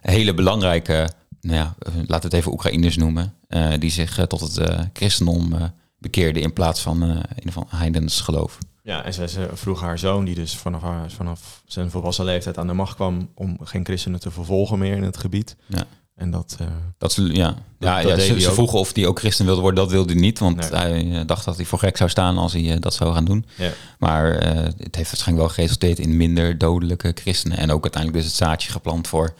hele 0.00 0.34
belangrijke, 0.34 1.08
nou 1.40 1.56
ja, 1.56 1.74
laten 1.84 2.04
we 2.06 2.14
het 2.22 2.32
even 2.32 2.52
Oekraïners 2.52 2.96
noemen, 2.96 3.34
uh, 3.48 3.68
die 3.78 3.90
zich 3.90 4.26
tot 4.26 4.40
het 4.40 4.60
christendom 4.92 5.54
bekeerde 6.04 6.40
in 6.40 6.52
plaats 6.52 6.80
van 6.80 7.02
een 7.02 7.52
van 7.52 7.66
heidens 7.68 8.20
geloof. 8.20 8.58
Ja, 8.82 9.04
en 9.04 9.12
ze, 9.12 9.48
vroeg 9.52 9.80
haar 9.80 9.98
zoon, 9.98 10.24
die 10.24 10.34
dus 10.34 10.56
vanaf, 10.56 10.82
haar, 10.82 11.10
vanaf 11.10 11.62
zijn 11.66 11.90
volwassen 11.90 12.24
leeftijd 12.24 12.58
aan 12.58 12.66
de 12.66 12.72
macht 12.72 12.94
kwam, 12.94 13.28
om 13.34 13.58
geen 13.62 13.84
christenen 13.84 14.20
te 14.20 14.30
vervolgen 14.30 14.78
meer 14.78 14.96
in 14.96 15.02
het 15.02 15.16
gebied. 15.16 15.56
Ja. 15.66 15.86
En 16.14 16.30
dat... 16.30 16.56
Uh, 16.60 16.66
dat 16.98 17.12
ze, 17.12 17.22
ja, 17.22 17.54
ja, 17.78 17.98
ja 17.98 18.18
ze, 18.18 18.40
ze 18.40 18.52
vroegen 18.52 18.78
of 18.78 18.94
hij 18.94 19.06
ook 19.06 19.18
christen 19.18 19.44
wilde 19.44 19.60
worden. 19.60 19.82
Dat 19.84 19.92
wilde 19.92 20.12
hij 20.12 20.20
niet, 20.20 20.38
want 20.38 20.70
hij 20.70 21.24
dacht 21.26 21.44
dat 21.44 21.56
hij 21.56 21.64
voor 21.64 21.78
gek 21.78 21.96
zou 21.96 22.10
staan 22.10 22.38
als 22.38 22.52
hij 22.52 22.78
dat 22.78 22.94
zou 22.94 23.14
gaan 23.14 23.24
doen. 23.24 23.46
Ja. 23.56 23.70
Maar 23.98 24.32
uh, 24.32 24.62
het 24.62 24.96
heeft 24.96 25.10
waarschijnlijk 25.10 25.46
wel 25.46 25.48
geresulteerd 25.48 25.98
in 25.98 26.16
minder 26.16 26.58
dodelijke 26.58 27.12
christenen. 27.14 27.58
En 27.58 27.70
ook 27.70 27.82
uiteindelijk 27.82 28.22
dus 28.22 28.32
het 28.32 28.40
zaadje 28.40 28.70
geplant 28.70 29.08
voor 29.08 29.34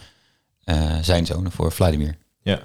uh, 0.64 0.96
zijn 1.02 1.26
zoon, 1.26 1.52
voor 1.52 1.72
Vladimir. 1.72 2.16
Ja. 2.42 2.62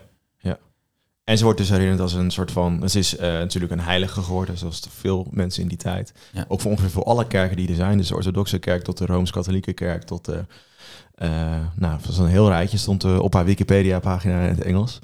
En 1.29 1.37
ze 1.37 1.43
wordt 1.43 1.59
dus 1.59 1.69
herinnerd 1.69 1.99
als 1.99 2.13
een 2.13 2.31
soort 2.31 2.51
van... 2.51 2.89
Ze 2.89 2.99
is 2.99 3.15
natuurlijk 3.17 3.71
een 3.71 3.79
heilige 3.79 4.21
geworden, 4.21 4.57
zoals 4.57 4.87
veel 4.89 5.27
mensen 5.31 5.61
in 5.61 5.67
die 5.67 5.77
tijd. 5.77 6.13
Ja. 6.31 6.45
Ook 6.47 6.61
voor 6.61 6.71
ongeveer 6.71 6.89
voor 6.89 7.03
alle 7.03 7.27
kerken 7.27 7.57
die 7.57 7.69
er 7.69 7.75
zijn. 7.75 7.97
Dus 7.97 8.07
de 8.07 8.15
orthodoxe 8.15 8.59
kerk 8.59 8.83
tot 8.83 8.97
de 8.97 9.05
Rooms-Katholieke 9.05 9.73
kerk 9.73 10.03
tot 10.03 10.25
de... 10.25 10.45
Uh, 11.17 11.29
nou, 11.75 11.95
het 11.95 12.05
was 12.05 12.17
een 12.17 12.27
heel 12.27 12.47
rijtje, 12.47 12.77
stond 12.77 13.03
uh, 13.03 13.19
op 13.19 13.33
haar 13.33 13.45
Wikipedia-pagina 13.45 14.41
in 14.41 14.49
het 14.49 14.61
Engels. 14.61 14.99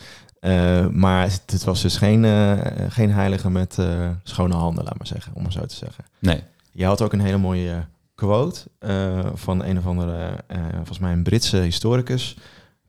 Maar 0.91 1.23
het, 1.23 1.43
het, 1.45 1.63
was 1.63 1.81
dus 1.81 1.97
geen, 1.97 2.25
geen 2.89 3.11
heilige 3.11 3.49
met 3.49 3.77
schone 4.23 4.55
handen, 4.55 4.83
laat 4.83 4.97
maar 4.97 5.07
zeggen, 5.07 5.31
om 5.35 5.43
het 5.43 5.53
zo 5.53 5.65
te 5.65 5.75
zeggen. 5.75 6.03
Nee. 6.19 6.43
Je 6.71 6.85
had 6.85 7.01
ook 7.01 7.13
een 7.13 7.19
hele 7.19 7.37
mooie 7.37 7.85
quote 8.15 8.59
van 9.33 9.63
een 9.63 9.77
of 9.77 9.85
andere, 9.85 10.43
volgens 10.73 10.99
mij 10.99 11.11
een 11.11 11.23
Britse 11.23 11.57
historicus. 11.57 12.37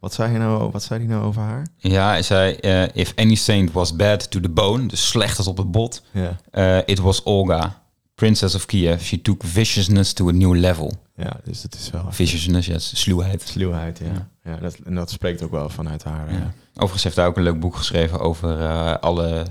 Wat 0.07 0.15
zei 0.15 0.31
hij 0.31 0.39
nou, 0.39 0.71
wat 0.71 0.83
zei 0.83 0.99
hij 1.01 1.09
nou 1.09 1.25
over 1.25 1.43
haar? 1.43 1.67
Ja, 1.77 2.09
hij 2.09 2.23
zei, 2.23 2.53
if 2.93 3.13
any 3.17 3.35
saint 3.35 3.73
was 3.73 3.97
bad 3.97 4.31
to 4.31 4.41
the 4.41 4.49
bone, 4.49 4.87
dus 4.87 5.09
slecht 5.09 5.39
als 5.39 5.47
op 5.47 5.57
het 5.57 5.71
bot, 5.71 6.03
yeah. 6.11 6.89
it 6.89 6.99
was 6.99 7.23
Olga, 7.23 7.83
princess 8.15 8.55
of 8.55 8.67
Kiev. 8.67 9.03
She 9.03 9.23
took 9.23 9.43
viciousness 9.45 10.13
to 10.13 10.29
a 10.29 10.33
new 10.33 10.55
level. 10.55 10.93
Ja, 11.17 11.37
dus 11.45 11.63
dat 11.63 11.75
is 11.75 11.91
wel... 11.91 12.07
Viciousness, 12.11 12.67
ja, 12.67 12.79
sluwheid. 12.79 13.43
Sluwheid, 13.43 13.99
ja. 13.99 14.07
ja. 14.07 14.29
ja 14.53 14.57
dat, 14.57 14.77
en 14.85 14.95
dat 14.95 15.11
spreekt 15.11 15.43
ook 15.43 15.51
wel 15.51 15.69
vanuit 15.69 16.05
haar. 16.05 16.33
Ja. 16.33 16.53
Overigens 16.73 17.03
heeft 17.03 17.17
hij 17.17 17.27
ook 17.27 17.37
een 17.37 17.43
leuk 17.43 17.61
boek 17.61 17.77
geschreven 17.77 18.21
over 18.21 18.61
uh, 18.61 18.95
alle 18.95 19.47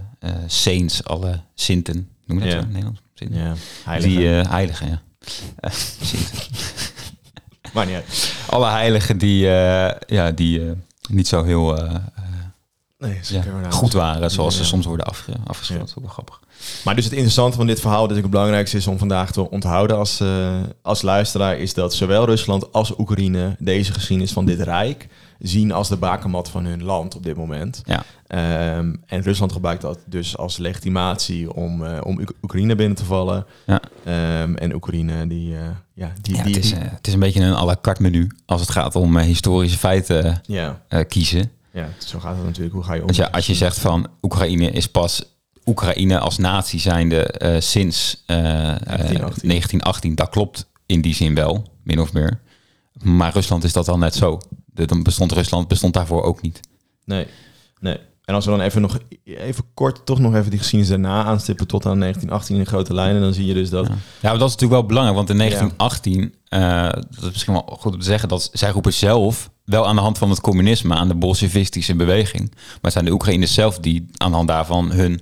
saints, 0.48 1.04
alle 1.04 1.40
sinten. 1.54 2.10
Noem 2.26 2.38
je 2.38 2.44
dat 2.44 2.54
ja. 2.54 2.60
zo 2.60 2.66
in 2.66 2.72
Nederlands? 2.72 3.02
Sinten. 3.14 3.40
Ja, 3.40 3.54
heiligen. 3.84 4.18
Die 4.18 4.28
heiligen, 4.28 4.88
ja. 4.88 5.02
maar 7.76 7.86
niet. 7.86 8.34
Alle 8.46 8.70
heiligen 8.70 9.18
die, 9.18 9.40
ja, 10.08 10.32
die 10.36 10.72
niet 11.10 11.28
zo 11.28 11.44
heel 11.44 11.78
nee, 13.06 13.20
ja, 13.30 13.70
goed 13.70 13.94
waren, 13.94 14.32
zoals 14.32 14.58
ze 14.58 14.66
soms 14.66 14.86
worden 14.86 15.06
afge. 15.06 15.32
Ook 15.48 16.02
wel 16.02 16.10
grappig. 16.10 16.40
Maar 16.84 16.96
dus 16.96 17.04
het 17.04 17.14
interessante 17.14 17.58
van 17.58 17.68
dit 17.68 17.80
verhaal, 17.80 18.08
dat 18.08 18.18
ik 18.18 18.22
het 18.22 18.32
belangrijkste 18.32 18.78
is 18.78 18.88
om 18.88 18.98
vandaag 18.98 19.32
te 19.32 19.50
onthouden 19.50 19.98
als, 19.98 20.22
uh, 20.22 20.54
als 20.82 21.02
luisteraar, 21.02 21.58
is 21.58 21.74
dat 21.74 21.94
zowel 21.94 22.26
Rusland 22.26 22.72
als 22.72 22.98
Oekraïne 22.98 23.56
deze 23.60 23.94
geschiedenis 23.94 24.32
van 24.32 24.46
dit 24.46 24.62
rijk 24.62 25.08
zien 25.40 25.72
als 25.72 25.90
de 25.90 25.98
bakermat 25.98 26.50
van 26.50 26.66
hun 26.66 26.84
land 26.84 27.16
op 27.16 27.24
dit 27.24 27.36
moment. 27.36 27.82
Ja. 27.86 28.04
Um, 28.78 29.04
en 29.06 29.22
Rusland 29.22 29.52
gebruikt 29.52 29.82
dat 29.82 30.00
dus 30.06 30.38
als 30.38 30.58
legitimatie 30.58 31.54
om, 31.54 31.84
uh, 31.84 31.98
om 32.04 32.20
Oekraïne 32.42 32.76
binnen 32.76 32.98
te 32.98 33.06
vallen. 33.06 33.46
Ja. 33.66 33.82
Um, 34.42 34.56
en 34.56 34.74
Oekraïne 34.74 35.28
die, 35.28 35.52
uh, 35.52 35.60
ja, 35.94 36.12
die, 36.22 36.36
ja, 36.36 36.44
die, 36.44 36.56
het, 36.56 36.64
is, 36.64 36.72
het 36.72 37.08
is 37.08 37.14
een 37.14 37.20
beetje 37.20 37.42
een 37.42 37.54
à 37.54 37.66
la 37.66 37.76
carte 37.82 38.02
menu 38.02 38.32
als 38.46 38.62
het 38.62 38.70
gaat 38.70 38.96
om 38.96 39.18
historische 39.18 39.78
feiten 39.78 40.42
ja. 40.46 40.82
kiezen. 41.08 41.52
Ja, 41.76 41.90
zo 41.98 42.20
gaat 42.20 42.36
het 42.36 42.46
natuurlijk. 42.46 42.76
Hoe 42.76 42.84
ga 42.84 42.94
je 42.94 43.00
om? 43.00 43.06
Want 43.06 43.18
ja, 43.18 43.26
als 43.26 43.46
je 43.46 43.56
zegt 43.56 43.80
van 43.80 44.08
Oekraïne 44.22 44.72
is 44.72 44.88
pas 44.88 45.24
Oekraïne 45.66 46.20
als 46.20 46.38
natie 46.38 46.80
zijnde 46.80 47.36
uh, 47.44 47.60
sinds 47.60 48.24
uh, 48.28 48.38
1918. 48.38 49.50
1918, 49.50 50.16
dat 50.16 50.30
klopt 50.30 50.70
in 50.86 51.02
die 51.02 51.16
zin 51.16 51.36
wel, 51.36 51.64
min 51.84 52.00
of 52.00 52.14
meer. 52.14 52.42
Maar 53.04 53.34
Rusland 53.34 53.64
is 53.64 53.74
dat 53.74 53.88
al 53.88 53.98
net 53.98 54.16
zo. 54.16 54.40
De, 54.66 54.86
dan 54.86 55.04
bestond 55.04 55.32
Rusland 55.32 55.68
bestond 55.68 55.94
daarvoor 55.94 56.24
ook 56.24 56.42
niet. 56.42 56.60
Nee, 57.06 57.28
nee. 57.80 57.98
En 58.26 58.36
als 58.36 58.46
we 58.46 58.52
dan 58.52 58.62
even 58.62 58.82
nog 58.82 59.00
even 59.24 59.64
kort 59.74 60.06
toch 60.06 60.20
nog 60.20 60.36
even 60.36 60.50
die 60.50 60.60
geschiedenis 60.60 60.94
daarna 60.94 61.24
aanstippen 61.24 61.68
tot 61.68 61.86
aan 61.86 62.00
1918 62.00 62.56
in 62.56 62.66
grote 62.66 62.94
lijnen, 62.94 63.22
dan 63.22 63.34
zie 63.34 63.46
je 63.46 63.54
dus 63.54 63.70
dat. 63.70 63.88
Ja, 63.88 63.94
ja 64.22 64.30
maar 64.30 64.40
dat 64.40 64.48
is 64.48 64.54
natuurlijk 64.54 64.80
wel 64.80 64.86
belangrijk, 64.86 65.18
want 65.18 65.30
in 65.30 65.38
1918, 65.38 66.36
ja. 66.44 66.86
uh, 66.86 67.02
dat 67.10 67.24
is 67.24 67.30
misschien 67.30 67.54
wel 67.54 67.78
goed 67.80 67.94
om 67.94 68.00
te 68.00 68.06
zeggen, 68.06 68.30
dat 68.30 68.50
zij 68.54 68.70
roepen 68.72 68.94
zelf 68.94 69.50
wel 69.66 69.88
aan 69.88 69.96
de 69.96 70.02
hand 70.02 70.18
van 70.18 70.30
het 70.30 70.42
communisme 70.42 70.94
aan 70.94 71.08
de 71.08 71.16
bolsjevistische 71.16 71.96
beweging, 71.96 72.52
maar 72.56 72.80
het 72.82 72.92
zijn 72.92 73.06
de 73.06 73.12
Oekraïners 73.12 73.54
zelf 73.54 73.80
die 73.80 74.06
aan 74.18 74.30
de 74.30 74.36
hand 74.36 74.48
daarvan 74.48 74.92
hun 74.92 75.22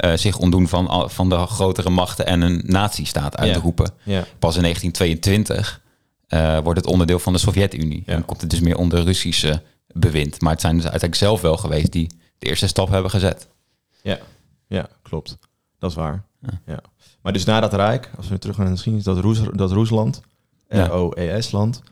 uh, 0.00 0.12
zich 0.16 0.38
ontdoen 0.38 0.68
van, 0.68 1.10
van 1.10 1.28
de 1.28 1.36
grotere 1.36 1.90
machten 1.90 2.26
en 2.26 2.40
een 2.40 2.62
nazistaat 2.66 3.36
uitroepen. 3.36 3.90
Ja. 4.02 4.24
Pas 4.38 4.56
in 4.56 4.62
1922 4.62 5.82
uh, 6.28 6.58
wordt 6.58 6.78
het 6.78 6.88
onderdeel 6.88 7.18
van 7.18 7.32
de 7.32 7.38
Sovjet-Unie. 7.38 8.02
En 8.06 8.14
dan 8.14 8.24
komt 8.24 8.40
het 8.40 8.50
dus 8.50 8.60
meer 8.60 8.76
onder 8.76 9.04
Russische 9.04 9.62
bewind. 9.92 10.40
Maar 10.40 10.52
het 10.52 10.60
zijn 10.60 10.74
dus 10.74 10.82
uiteindelijk 10.82 11.20
zelf 11.20 11.40
wel 11.40 11.56
geweest 11.56 11.92
die 11.92 12.10
de 12.38 12.46
eerste 12.46 12.66
stap 12.66 12.88
hebben 12.88 13.10
gezet. 13.10 13.48
Ja, 14.02 14.18
ja 14.66 14.88
klopt. 15.02 15.38
Dat 15.78 15.90
is 15.90 15.96
waar. 15.96 16.24
Ja. 16.40 16.60
ja. 16.66 16.80
Maar 17.22 17.32
dus 17.32 17.44
na 17.44 17.60
dat 17.60 17.74
Rijk, 17.74 18.10
als 18.16 18.28
we 18.28 18.38
terug 18.38 18.54
gaan 18.56 18.64
naar 18.64 18.74
de 18.74 18.80
geschiedenis, 18.80 19.14
dat, 19.14 19.24
Roes, 19.24 19.40
dat 19.52 19.72
Roesland, 19.72 20.20
Ja. 20.68 20.86
ROES-land, 20.86 21.80
uh, 21.84 21.90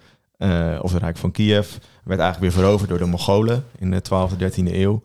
of 0.80 0.92
het 0.92 1.02
Rijk 1.02 1.16
van 1.16 1.30
Kiev, 1.30 1.76
werd 2.04 2.20
eigenlijk 2.20 2.54
weer 2.54 2.64
veroverd 2.64 2.88
door 2.88 2.98
de 2.98 3.04
Mongolen 3.04 3.64
in 3.78 3.90
de 3.90 4.02
12e, 4.08 4.38
13e 4.38 4.74
eeuw. 4.74 5.02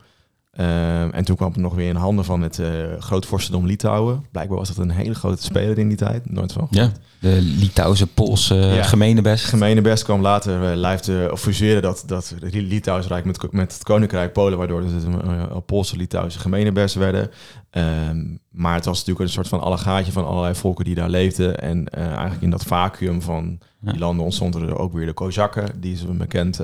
Uh, 0.59 1.15
en 1.15 1.25
toen 1.25 1.35
kwam 1.35 1.51
het 1.51 1.61
nog 1.61 1.75
weer 1.75 1.89
in 1.89 1.95
handen 1.95 2.25
van 2.25 2.41
het 2.41 2.57
uh, 2.57 2.67
grootvorstendom 2.99 3.65
Litouwen. 3.65 4.25
Blijkbaar 4.31 4.57
was 4.57 4.67
dat 4.67 4.77
een 4.77 4.89
hele 4.89 5.15
grote 5.15 5.43
speler 5.43 5.77
in 5.77 5.87
die 5.87 5.97
tijd. 5.97 6.31
Nooit 6.31 6.53
van 6.53 6.67
Ja, 6.69 6.91
de 7.19 7.37
Litouwse 7.41 8.07
Poolse 8.07 8.55
Ja. 8.55 8.83
gemeenebest. 8.83 9.45
Gemeenebest 9.45 10.03
kwam 10.03 10.21
later 10.21 10.71
uh, 10.71 10.75
lijfde, 10.75 11.29
of 11.31 11.41
fuseerde 11.41 11.81
dat, 11.81 12.03
dat 12.05 12.35
Litouwse 12.51 13.07
Rijk 13.07 13.25
met, 13.25 13.51
met 13.51 13.73
het 13.73 13.83
Koninkrijk 13.83 14.33
Polen, 14.33 14.57
waardoor 14.57 14.81
het 14.81 15.03
een 15.03 15.21
uh, 15.25 15.57
Poolse 15.65 15.97
Litouwse 15.97 16.39
gemeenebest 16.39 16.95
werden. 16.95 17.31
Um, 18.09 18.39
maar 18.49 18.73
het 18.75 18.85
was 18.85 18.97
natuurlijk 18.97 19.25
een 19.25 19.33
soort 19.33 19.47
van 19.47 19.61
allegaatje 19.61 20.11
van 20.11 20.25
allerlei 20.25 20.55
volken 20.55 20.85
die 20.85 20.95
daar 20.95 21.09
leefden. 21.09 21.59
En 21.61 21.87
uh, 21.97 22.05
eigenlijk 22.05 22.41
in 22.41 22.49
dat 22.49 22.63
vacuüm 22.63 23.21
van 23.21 23.59
Ja. 23.81 23.91
die 23.91 23.99
landen 23.99 24.25
ontstonden 24.25 24.67
er 24.67 24.77
ook 24.77 24.93
weer 24.93 25.05
de 25.05 25.13
Kozakken, 25.13 25.65
die 25.79 25.93
is 25.93 26.05
bekend. 26.17 26.61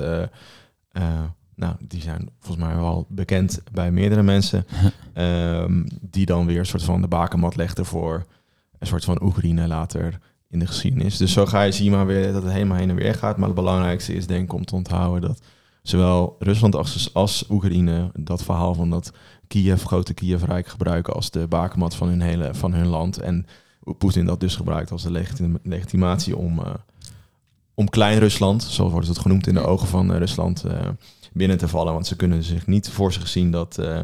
Nou, 1.56 1.74
die 1.80 2.00
zijn 2.00 2.28
volgens 2.40 2.66
mij 2.66 2.76
wel 2.76 3.06
bekend 3.08 3.62
bij 3.72 3.90
meerdere 3.90 4.22
mensen. 4.22 4.66
um, 5.14 5.86
die 6.00 6.26
dan 6.26 6.46
weer 6.46 6.58
een 6.58 6.66
soort 6.66 6.82
van 6.82 7.00
de 7.00 7.08
bakermat 7.08 7.56
legden 7.56 7.86
voor 7.86 8.26
een 8.78 8.86
soort 8.86 9.04
van 9.04 9.22
Oekraïne 9.22 9.66
later 9.66 10.18
in 10.50 10.58
de 10.58 10.66
geschiedenis. 10.66 11.16
Dus 11.16 11.32
zo 11.32 11.46
ga 11.46 11.62
je 11.62 11.72
zien 11.72 11.90
maar 11.90 12.06
weer 12.06 12.32
dat 12.32 12.42
het 12.42 12.52
helemaal 12.52 12.76
heen 12.76 12.90
en 12.90 12.96
weer 12.96 13.14
gaat. 13.14 13.36
Maar 13.36 13.46
het 13.46 13.56
belangrijkste 13.56 14.14
is 14.14 14.26
denk 14.26 14.44
ik 14.44 14.52
om 14.52 14.64
te 14.64 14.74
onthouden 14.74 15.28
dat 15.28 15.40
zowel 15.82 16.36
Rusland 16.38 16.74
als, 16.74 17.10
als 17.14 17.44
Oekraïne 17.50 18.10
dat 18.14 18.44
verhaal 18.44 18.74
van 18.74 18.90
dat 18.90 19.12
Kiev, 19.46 19.84
grote 19.84 20.14
Kiev-rijk 20.14 20.66
gebruiken 20.66 21.14
als 21.14 21.30
de 21.30 21.46
bakermat 21.46 21.94
van 21.94 22.08
hun 22.08 22.20
hele 22.20 22.54
van 22.54 22.72
hun 22.72 22.86
land. 22.86 23.18
En 23.18 23.46
Poetin 23.98 24.24
dat 24.24 24.40
dus 24.40 24.56
gebruikt 24.56 24.90
als 24.90 25.02
de 25.02 25.10
legitim 25.10 25.58
legitimatie 25.62 26.36
om, 26.36 26.58
uh, 26.58 26.66
om 27.74 27.88
klein 27.88 28.18
Rusland, 28.18 28.62
zo 28.62 28.90
wordt 28.90 29.08
het 29.08 29.18
genoemd 29.18 29.46
in 29.46 29.54
de 29.54 29.66
ogen 29.66 29.88
van 29.88 30.10
uh, 30.10 30.18
Rusland, 30.18 30.64
uh, 30.66 30.72
binnen 31.34 31.58
te 31.58 31.68
vallen. 31.68 31.92
Want 31.92 32.06
ze 32.06 32.16
kunnen 32.16 32.42
zich 32.42 32.66
niet 32.66 32.90
voor 32.90 33.12
zich 33.12 33.28
zien 33.28 33.50
dat, 33.50 33.76
uh, 33.80 34.00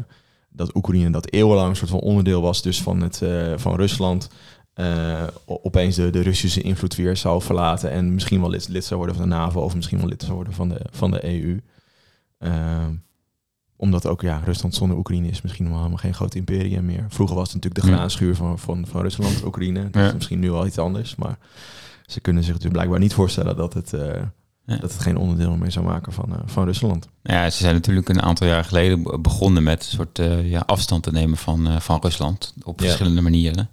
dat 0.49 0.75
Oekraïne 0.75 1.09
dat 1.09 1.31
eeuwenlang 1.31 1.69
een 1.69 1.75
soort 1.75 1.89
van 1.89 1.99
onderdeel 1.99 2.41
was 2.41 2.61
dus 2.61 2.81
van, 2.81 3.01
het, 3.01 3.21
uh, 3.23 3.53
van 3.57 3.75
Rusland. 3.75 4.29
Uh, 4.75 5.23
opeens 5.45 5.95
de, 5.95 6.09
de 6.09 6.21
Russische 6.21 6.61
invloed 6.61 6.95
weer 6.95 7.17
zou 7.17 7.41
verlaten 7.41 7.91
en 7.91 8.13
misschien 8.13 8.39
wel 8.41 8.49
lid, 8.49 8.67
lid 8.67 8.85
zou 8.85 8.99
worden 8.99 9.17
van 9.19 9.29
de 9.29 9.35
NAVO 9.35 9.61
of 9.61 9.75
misschien 9.75 9.97
wel 9.97 10.07
lid 10.07 10.21
zou 10.21 10.33
worden 10.33 10.53
van 10.53 10.69
de, 10.69 10.81
van 10.91 11.11
de 11.11 11.25
EU. 11.25 11.59
Uh, 12.39 12.85
omdat 13.75 14.07
ook 14.07 14.21
ja, 14.21 14.41
Rusland 14.45 14.75
zonder 14.75 14.97
Oekraïne 14.97 15.27
is 15.27 15.41
misschien 15.41 15.65
wel 15.67 15.77
helemaal 15.77 15.97
geen 15.97 16.13
groot 16.13 16.35
imperium 16.35 16.85
meer. 16.85 17.05
Vroeger 17.09 17.35
was 17.35 17.53
het 17.53 17.63
natuurlijk 17.63 17.85
de 17.85 17.93
graanschuur 17.93 18.35
van, 18.35 18.59
van, 18.59 18.87
van 18.87 19.01
Rusland, 19.01 19.43
Oekraïne. 19.45 19.89
Dat 19.89 20.01
is 20.01 20.07
Ja. 20.07 20.13
misschien 20.13 20.39
nu 20.39 20.51
wel 20.51 20.65
iets 20.65 20.77
anders, 20.77 21.15
maar 21.15 21.37
ze 22.05 22.19
kunnen 22.19 22.43
zich 22.43 22.57
dus 22.57 22.71
blijkbaar 22.71 22.99
niet 22.99 23.13
voorstellen 23.13 23.55
dat 23.55 23.73
het, 23.73 23.93
Ja. 24.65 24.77
dat 24.77 24.91
het 24.93 25.01
geen 25.01 25.17
onderdeel 25.17 25.55
meer 25.55 25.71
zou 25.71 25.85
maken 25.85 26.13
van, 26.13 26.29
uh, 26.29 26.35
van 26.45 26.65
Rusland. 26.65 27.07
Ja, 27.23 27.49
ze 27.49 27.57
zijn 27.57 27.73
natuurlijk 27.73 28.09
een 28.09 28.21
aantal 28.21 28.47
jaar 28.47 28.63
geleden 28.65 29.03
be- 29.03 29.19
begonnen 29.19 29.63
met 29.63 29.83
een 29.83 29.89
soort 29.91 30.19
uh, 30.19 30.49
ja, 30.49 30.63
afstand 30.65 31.03
te 31.03 31.11
nemen 31.11 31.37
van, 31.37 31.67
uh, 31.67 31.79
van 31.79 31.99
Rusland 32.01 32.53
op 32.63 32.79
Ja. 32.79 32.85
verschillende 32.85 33.21
manieren. 33.21 33.69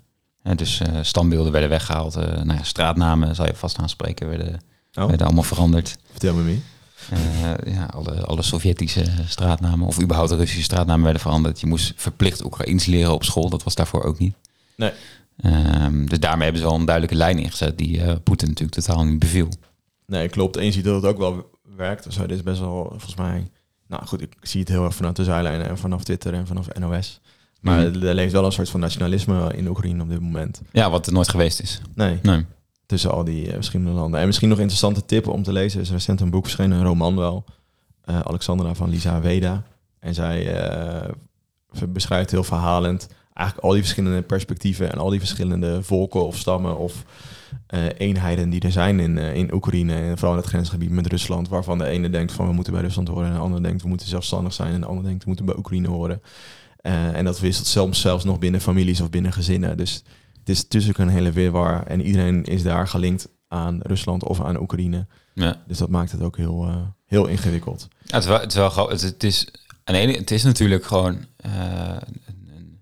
Dus 0.57 0.81
standbeelden 1.03 1.53
werden 1.53 1.71
weggehaald, 1.71 2.15
nou 2.15 2.53
ja, 2.55 2.63
straatnamen, 2.63 3.35
zal 3.35 3.47
je 3.47 3.55
vast 3.55 3.79
aanspreken, 3.79 4.29
werden, 4.29 4.61
Oh, 4.95 5.07
werden 5.07 5.27
allemaal 5.27 5.43
veranderd. 5.45 5.97
vertel 6.11 6.35
me 6.35 6.43
mee. 6.43 6.63
Eh, 7.11 7.75
ja, 7.75 7.85
alle, 7.85 8.25
alle 8.25 8.43
Sovjetische 8.43 9.05
straatnamen 9.27 9.87
of 9.87 10.01
überhaupt 10.01 10.31
de 10.31 10.37
Russische 10.37 10.63
straatnamen 10.63 11.03
werden 11.05 11.23
veranderd. 11.23 11.61
Je 11.61 11.67
moest 11.67 11.93
verplicht 11.97 12.45
Oekraïens 12.45 12.87
leren 12.87 13.13
op 13.15 13.25
school. 13.25 13.49
Dat 13.49 13.63
was 13.63 13.75
daarvoor 13.75 14.03
ook 14.05 14.19
niet. 14.19 14.35
Nee. 14.77 14.91
Ehm, 15.41 16.07
dus 16.07 16.21
daarmee 16.21 16.43
hebben 16.43 16.63
ze 16.63 16.69
wel 16.69 16.79
een 16.79 16.85
duidelijke 16.85 17.19
lijn 17.19 17.39
ingezet 17.39 17.79
die 17.79 18.03
eh, 18.03 18.17
Poetin 18.23 18.49
natuurlijk 18.49 18.81
totaal 18.81 19.05
niet 19.05 19.19
beviel. 19.19 19.49
Nee, 20.09 20.29
klopt. 20.29 20.57
En 20.57 20.65
je 20.65 20.73
ziet 20.73 20.85
dat 20.85 20.95
het 21.03 21.05
ook 21.13 21.19
wel 21.19 21.51
werkt. 21.77 22.07
Zo, 22.13 22.21
dit 22.27 22.37
is 22.37 22.43
best 22.43 22.61
wel, 22.61 22.85
volgens 22.89 23.15
mij... 23.17 23.51
Nou 23.87 24.07
goed, 24.07 24.23
ik 24.23 24.35
zie 24.41 24.61
het 24.61 24.69
heel 24.69 24.85
erg 24.85 24.95
vanuit 24.95 25.17
de 25.17 25.25
zijlijn 25.25 25.63
en 25.63 25.79
vanaf 25.79 26.05
Twitter 26.05 26.35
en 26.35 26.47
vanaf 26.47 26.69
NOS. 26.79 27.21
Maar 27.61 27.79
Mhm. 27.91 28.03
er 28.07 28.15
leeft 28.15 28.33
wel 28.33 28.45
een 28.45 28.53
soort 28.53 28.71
van 28.71 28.81
nationalisme 28.81 29.53
in 29.57 29.69
Oekraïne 29.69 30.03
op 30.03 30.09
dit 30.09 30.21
moment. 30.21 30.63
Ja, 30.73 30.91
wat 30.91 31.07
er 31.07 31.13
nooit 31.13 31.29
geweest 31.29 31.61
is. 31.61 31.81
Nee, 31.95 32.19
Nee. 32.23 32.45
tussen 32.87 33.11
al 33.11 33.25
die 33.25 33.47
eh, 33.47 33.55
verschillende 33.55 33.93
landen. 33.93 34.21
En 34.21 34.27
misschien 34.27 34.49
nog 34.49 34.59
interessante 34.59 35.05
tip 35.05 35.27
om 35.29 35.43
te 35.43 35.53
lezen. 35.53 35.79
Er 35.81 35.85
is 35.87 35.93
recent 35.93 36.21
een 36.21 36.31
boek 36.31 36.45
verschenen, 36.45 36.79
een 36.79 36.85
roman 36.85 37.17
wel. 37.17 37.45
eh, 38.05 38.21
Alexandra 38.21 38.75
van 38.75 38.91
Lisa 38.91 39.21
Weda. 39.21 39.63
En 39.99 40.15
zij 40.15 40.57
eh, 40.61 41.11
beschrijft 41.89 42.31
heel 42.31 42.45
verhalend 42.45 43.09
eigenlijk 43.39 43.69
al 43.69 43.73
die 43.73 43.83
verschillende 43.83 44.23
perspectieven 44.23 44.93
en 44.93 44.99
al 44.99 45.11
die 45.11 45.19
verschillende 45.19 45.83
volken 45.83 46.27
of 46.27 46.37
stammen 46.37 46.79
of 46.79 47.05
eh, 47.67 47.85
eenheden 47.99 48.51
die 48.51 48.61
er 48.61 48.73
zijn 48.73 49.01
in, 49.01 49.19
eh, 49.19 49.35
in 49.35 49.55
Oekraïne 49.55 49.95
en 49.95 50.19
vooral 50.19 50.37
in 50.37 50.41
het 50.41 50.49
grensgebied 50.49 50.91
met 50.91 51.07
Rusland, 51.07 51.49
waarvan 51.49 51.79
de 51.79 51.85
ene 51.85 52.11
denkt 52.11 52.33
van 52.33 52.47
we 52.47 52.53
moeten 52.53 52.73
bij 52.73 52.83
Rusland 52.83 53.09
horen 53.09 53.27
en 53.27 53.33
de 53.33 53.39
andere 53.39 53.63
denkt 53.63 53.83
we 53.83 53.89
moeten 53.89 54.07
zelfstandig 54.07 54.53
zijn 54.53 54.73
en 54.73 54.81
de 54.81 54.87
andere 54.87 55.07
denkt 55.07 55.23
we 55.23 55.29
moeten 55.29 55.47
bij 55.47 55.57
Oekraïne 55.57 55.89
horen. 55.89 56.23
Eh, 56.77 57.17
en 57.17 57.25
dat 57.25 57.41
wisselt 57.41 57.67
soms 57.67 58.01
zelfs 58.01 58.25
nog 58.25 58.39
binnen 58.39 58.61
families 58.61 59.01
of 59.01 59.11
binnen 59.11 59.33
gezinnen. 59.33 59.77
Dus 59.77 60.03
het 60.39 60.49
is 60.49 60.69
tussen 60.69 61.01
een 61.01 61.09
hele 61.09 61.33
wirwar 61.33 61.87
en 61.87 62.01
iedereen 62.01 62.45
is 62.45 62.63
daar 62.63 62.89
gelinkt 62.89 63.29
aan 63.49 63.81
Rusland 63.83 64.25
of 64.25 64.41
aan 64.41 64.61
Oekraïne. 64.61 65.07
Ja. 65.35 65.63
Dus 65.67 65.79
dat 65.79 65.89
maakt 65.89 66.13
het 66.13 66.23
ook 66.23 66.37
heel, 66.37 66.69
heel 67.07 67.27
ingewikkeld. 67.27 67.89
Ja, 68.05 68.15
het, 68.15 68.23
is 68.23 68.29
wel, 68.29 68.41
het 68.41 68.49
is 68.49 68.57
wel 68.57 68.89
het, 68.89 69.01
het 69.01 69.25
is 69.25 69.49
aan 69.89 69.95
de 69.95 70.01
ene, 70.01 70.13
het 70.13 70.31
is 70.31 70.43
natuurlijk 70.43 70.85
gewoon 70.85 71.25
eh, 71.37 71.51
een, 72.07 72.21
een, 72.27 72.81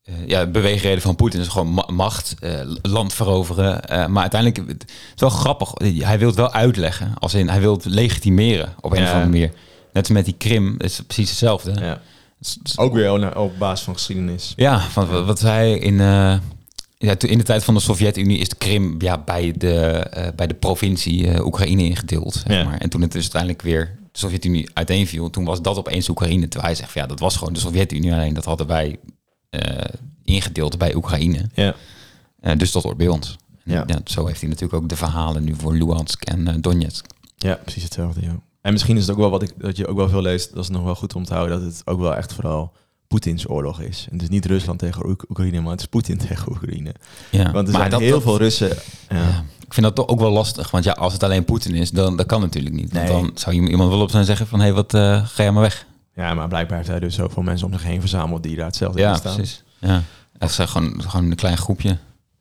ja, 0.25 0.45
de 0.45 0.51
beweegreden 0.51 1.01
van 1.01 1.15
Poetin 1.15 1.39
is 1.39 1.47
gewoon 1.47 1.73
ma- 1.73 1.87
macht, 1.91 2.35
eh, 2.39 2.59
land 2.81 3.13
veroveren. 3.13 3.83
eh, 3.85 4.07
maar 4.07 4.21
uiteindelijk, 4.21 4.69
het 4.71 4.85
is 5.15 5.21
wel 5.21 5.29
grappig. 5.29 5.71
Hij 5.97 6.19
wil 6.19 6.27
het 6.27 6.35
wel 6.37 6.51
uitleggen, 6.53 7.13
als 7.19 7.33
in 7.33 7.49
hij 7.49 7.59
wil 7.59 7.73
het 7.73 7.85
legitimeren 7.85 8.73
op 8.81 8.91
een 8.91 8.97
Ja. 8.97 9.03
of 9.03 9.09
andere 9.09 9.29
manier. 9.29 9.51
Net 9.93 10.03
als 10.03 10.11
met 10.11 10.25
die 10.25 10.35
Krim, 10.37 10.73
het 10.77 10.83
is 10.91 11.01
precies 11.01 11.29
hetzelfde. 11.29 11.71
Ja. 11.71 12.01
Het 12.39 12.57
is- 12.63 12.77
Ook 12.77 12.93
weer 12.93 13.37
op- 13.37 13.57
basis 13.59 13.85
van 13.85 13.93
geschiedenis. 13.93 14.53
Ja, 14.55 14.81
want 14.95 15.09
wat, 15.09 15.25
wat 15.25 15.39
hij 15.39 15.71
in, 15.77 15.99
eh, 15.99 16.37
ja, 16.97 17.15
in 17.19 17.37
de 17.37 17.43
tijd 17.43 17.63
van 17.63 17.73
de 17.73 17.79
Sovjet-Unie 17.79 18.37
is 18.37 18.49
de 18.49 18.55
Krim 18.55 18.95
ja, 19.01 19.17
bij, 19.17 19.53
de, 19.57 19.75
eh, 19.79 20.27
bij 20.35 20.47
de 20.47 20.53
provincie 20.53 21.27
eh, 21.31 21.45
Oekraïne 21.45 21.83
ingedeeld. 21.83 22.33
Zeg 22.33 22.57
Ja. 22.57 22.63
maar. 22.63 22.77
En 22.77 22.89
toen 22.89 23.01
het 23.01 23.11
dus 23.11 23.21
uiteindelijk 23.21 23.61
weer 23.61 23.97
de 24.11 24.19
Sovjet-Unie 24.19 24.69
uiteenviel, 24.73 25.29
toen 25.29 25.45
was 25.45 25.61
dat 25.61 25.77
opeens 25.77 26.09
Oekraïne. 26.09 26.41
Terwijl 26.47 26.63
hij 26.63 26.75
zegt 26.75 26.91
van 26.91 27.01
ja, 27.01 27.07
dat 27.07 27.19
was 27.19 27.35
gewoon 27.37 27.53
de 27.53 27.59
Sovjet-Unie, 27.59 28.13
alleen 28.13 28.33
dat 28.33 28.45
hadden 28.45 28.67
wij 28.67 28.87
eh, 28.89 28.95
ingedeeld 30.23 30.77
bij 30.77 30.95
Oekraïne. 30.95 31.49
Ja. 31.53 31.75
Eh, 32.39 32.57
dus 32.57 32.71
dat 32.71 32.83
hoort 32.83 32.97
bij 32.97 33.07
ons. 33.07 33.35
Ja. 33.63 33.83
Ja. 33.87 33.99
zo 34.05 34.25
heeft 34.25 34.39
hij 34.39 34.49
natuurlijk 34.49 34.83
ook 34.83 34.89
de 34.89 34.95
verhalen 34.95 35.43
nu 35.43 35.55
voor 35.57 35.73
Luhansk 35.73 36.23
en 36.23 36.47
eh, 36.47 36.55
Donetsk. 36.59 37.05
Ja, 37.37 37.55
precies 37.63 37.83
hetzelfde. 37.83 38.21
Ja. 38.21 38.39
En 38.61 38.71
misschien 38.71 38.95
is 38.97 39.01
het 39.01 39.11
ook 39.11 39.17
wel 39.17 39.29
wat 39.29 39.41
ik 39.43 39.53
dat 39.57 39.77
je 39.77 39.87
ook 39.87 39.97
wel 39.97 40.09
veel 40.09 40.21
leest. 40.21 40.53
Dat 40.53 40.63
is 40.63 40.69
nog 40.69 40.83
wel 40.83 40.95
goed 40.95 41.15
om 41.15 41.23
te 41.25 41.33
houden 41.33 41.59
dat 41.61 41.71
het 41.73 41.81
ook 41.87 41.99
wel 41.99 42.15
echt 42.15 42.33
vooral 42.33 42.73
Poetins 43.07 43.49
oorlog 43.49 43.81
is. 43.81 44.05
En 44.09 44.13
het 44.13 44.21
is 44.21 44.29
niet 44.29 44.45
Rusland 44.45 44.79
tegen 44.79 45.07
Oek- 45.09 45.25
Oekraïne, 45.29 45.61
maar 45.61 45.71
het 45.71 45.79
is 45.79 45.85
Poetin 45.85 46.17
tegen 46.27 46.49
Oekraïne. 46.51 46.93
Ja. 47.31 47.51
Want 47.51 47.67
er 47.67 47.71
Maar 47.73 47.79
zijn 47.81 47.89
dat- 47.89 47.99
heel 47.99 48.11
dat- 48.11 48.21
veel 48.23 48.37
Russen. 48.37 48.69
Ja. 49.09 49.17
Ja. 49.17 49.43
Ik 49.65 49.73
vind 49.77 49.85
dat 49.85 49.95
toch 49.95 50.07
ook 50.07 50.19
wel 50.19 50.31
lastig. 50.31 50.71
Want 50.71 50.83
ja, 50.83 50.91
als 50.91 51.13
het 51.13 51.23
alleen 51.23 51.45
Poetin 51.45 51.75
is, 51.75 51.91
dan 51.91 52.17
dat 52.17 52.25
kan 52.25 52.41
natuurlijk 52.41 52.75
niet. 52.75 52.93
Want 52.93 53.07
dan 53.07 53.31
zou 53.35 53.55
je 53.55 53.69
iemand 53.69 53.89
wel 53.89 54.01
op 54.01 54.09
zijn 54.11 54.25
zeggen 54.25 54.47
van... 54.47 54.59
hé, 54.59 54.65
hey, 54.65 54.73
wat 54.73 54.93
eh, 54.93 55.25
ga 55.25 55.43
jij 55.43 55.51
maar 55.51 55.61
weg. 55.61 55.85
Ja, 56.15 56.33
maar 56.33 56.47
blijkbaar 56.47 56.77
heeft 56.77 56.89
hij 56.89 56.99
dus 56.99 57.15
zoveel 57.15 57.43
mensen 57.43 57.67
om 57.67 57.73
zich 57.73 57.83
heen 57.83 57.99
verzameld 57.99 58.43
die 58.43 58.55
daar 58.55 58.65
hetzelfde 58.65 58.99
Ja, 59.01 59.09
in 59.09 59.15
staan. 59.15 59.35
precies. 59.35 59.63
Ja. 59.79 60.01
Echt 60.37 60.53
zo, 60.53 60.65
gewoon, 60.65 61.01
gewoon 61.01 61.29
een 61.31 61.35
klein 61.35 61.57
groepje 61.57 61.97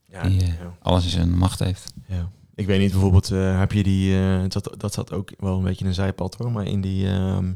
Ja, 0.08 0.22
die 0.22 0.40
eh, 0.40 0.46
ja, 0.46 0.54
alles 0.82 1.04
in 1.04 1.10
zijn 1.10 1.38
macht 1.38 1.58
heeft. 1.58 1.92
ja. 2.06 2.28
Ik 2.54 2.66
weet 2.66 2.80
niet, 2.80 2.90
bijvoorbeeld 2.90 3.30
eh, 3.30 3.58
heb 3.58 3.72
je 3.72 3.82
die, 3.82 4.16
eh, 4.18 4.40
dat, 4.48 4.74
dat 4.76 4.94
zat 4.94 5.12
ook 5.12 5.30
wel 5.38 5.56
een 5.56 5.64
beetje 5.64 5.80
in 5.80 5.86
een 5.86 5.94
zijpad 5.94 6.34
hoor, 6.38 6.52
maar 6.52 6.64
in 6.66 6.80
die, 6.80 7.08
ehm, 7.08 7.52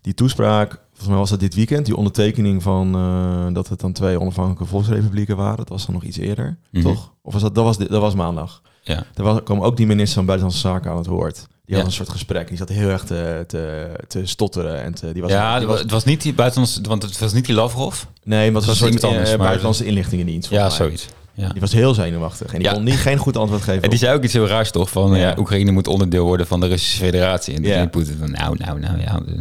die 0.00 0.14
toespraak, 0.14 0.70
volgens 0.88 1.08
mij 1.08 1.16
was 1.18 1.30
dat 1.30 1.40
dit 1.40 1.54
weekend, 1.54 1.86
die 1.86 1.96
ondertekening 1.96 2.62
van 2.62 2.94
eh, 2.94 3.46
dat 3.54 3.68
het 3.68 3.80
dan 3.80 3.92
twee 3.92 4.20
onafhankelijke 4.20 4.64
volksrepublieken 4.64 5.36
waren, 5.36 5.56
dat 5.56 5.68
was 5.68 5.84
dan 5.86 5.94
nog 5.94 6.04
iets 6.04 6.16
eerder, 6.16 6.58
Mhm. 6.70 6.82
toch? 6.82 7.12
Of 7.22 7.32
was 7.32 7.42
dat, 7.42 7.54
dat 7.54 7.64
was, 7.64 7.78
dat 7.78 8.00
was 8.00 8.14
maandag. 8.14 8.62
Ja. 8.82 9.04
Er 9.14 9.22
was, 9.22 9.42
kwam 9.42 9.60
ook 9.60 9.76
die 9.76 9.86
minister 9.86 10.14
van 10.14 10.26
Buitenlandse 10.26 10.68
Zaken 10.68 10.90
aan 10.90 10.96
het 10.96 11.06
woord. 11.06 11.48
Die 11.72 11.80
Ja. 11.80 11.86
had 11.86 11.96
een 11.98 12.04
soort 12.04 12.16
gesprek. 12.18 12.48
Die 12.48 12.56
zat 12.56 12.68
heel 12.68 12.88
erg 12.88 13.04
te, 13.04 13.44
te, 13.46 13.90
te 14.08 14.26
stotteren. 14.26 14.82
En 14.82 14.94
te, 14.94 15.12
die 15.12 15.22
was, 15.22 15.30
ja, 15.30 15.50
die 15.52 15.60
het 15.60 15.68
was, 15.70 15.80
het 15.80 15.90
was 15.90 16.04
niet 16.04 16.22
die 16.22 16.34
buitenlandse... 16.34 16.80
Want 16.82 17.02
het 17.02 17.18
was 17.18 17.32
niet 17.32 17.46
die 17.46 17.54
Lavrov. 17.54 18.02
nee, 18.24 18.38
maar 18.38 18.44
het 18.44 18.54
was 18.54 18.64
was 18.66 18.74
een 18.74 18.76
soort 18.76 18.92
iemand 18.92 19.04
anders, 19.12 19.30
eh, 19.30 19.36
maar- 19.36 19.44
buitenlandse 19.46 19.84
inlichtingendienst. 19.84 20.50
Ja, 20.50 20.70
zoiets. 20.70 21.06
Ja. 21.34 21.48
Die 21.48 21.60
was 21.60 21.72
heel 21.72 21.94
zenuwachtig. 21.94 22.52
En 22.52 22.58
die 22.58 22.68
Ja. 22.68 22.72
kon 22.74 22.84
niet, 22.84 22.94
geen 22.94 23.16
goed 23.18 23.36
antwoord 23.36 23.62
geven. 23.62 23.82
En 23.82 23.90
die 23.90 23.98
zei 23.98 24.16
ook 24.16 24.22
iets 24.24 24.32
heel 24.32 24.46
raars 24.46 24.70
toch? 24.70 24.90
Van 24.90 25.10
Ja. 25.10 25.16
ja. 25.16 25.34
Oekraïne 25.38 25.70
moet 25.72 25.86
onderdeel 25.86 26.24
worden 26.24 26.46
van 26.46 26.60
de 26.60 26.66
Russische 26.66 26.98
federatie. 26.98 27.54
En 27.54 27.62
Ja. 27.62 27.72
zei 27.72 27.88
Poetin 27.88 28.16
van 28.18 28.30
nou, 28.30 28.56
nou, 28.58 28.80
nou 28.80 29.00
ja... 29.00 29.22
eh, 29.26 29.38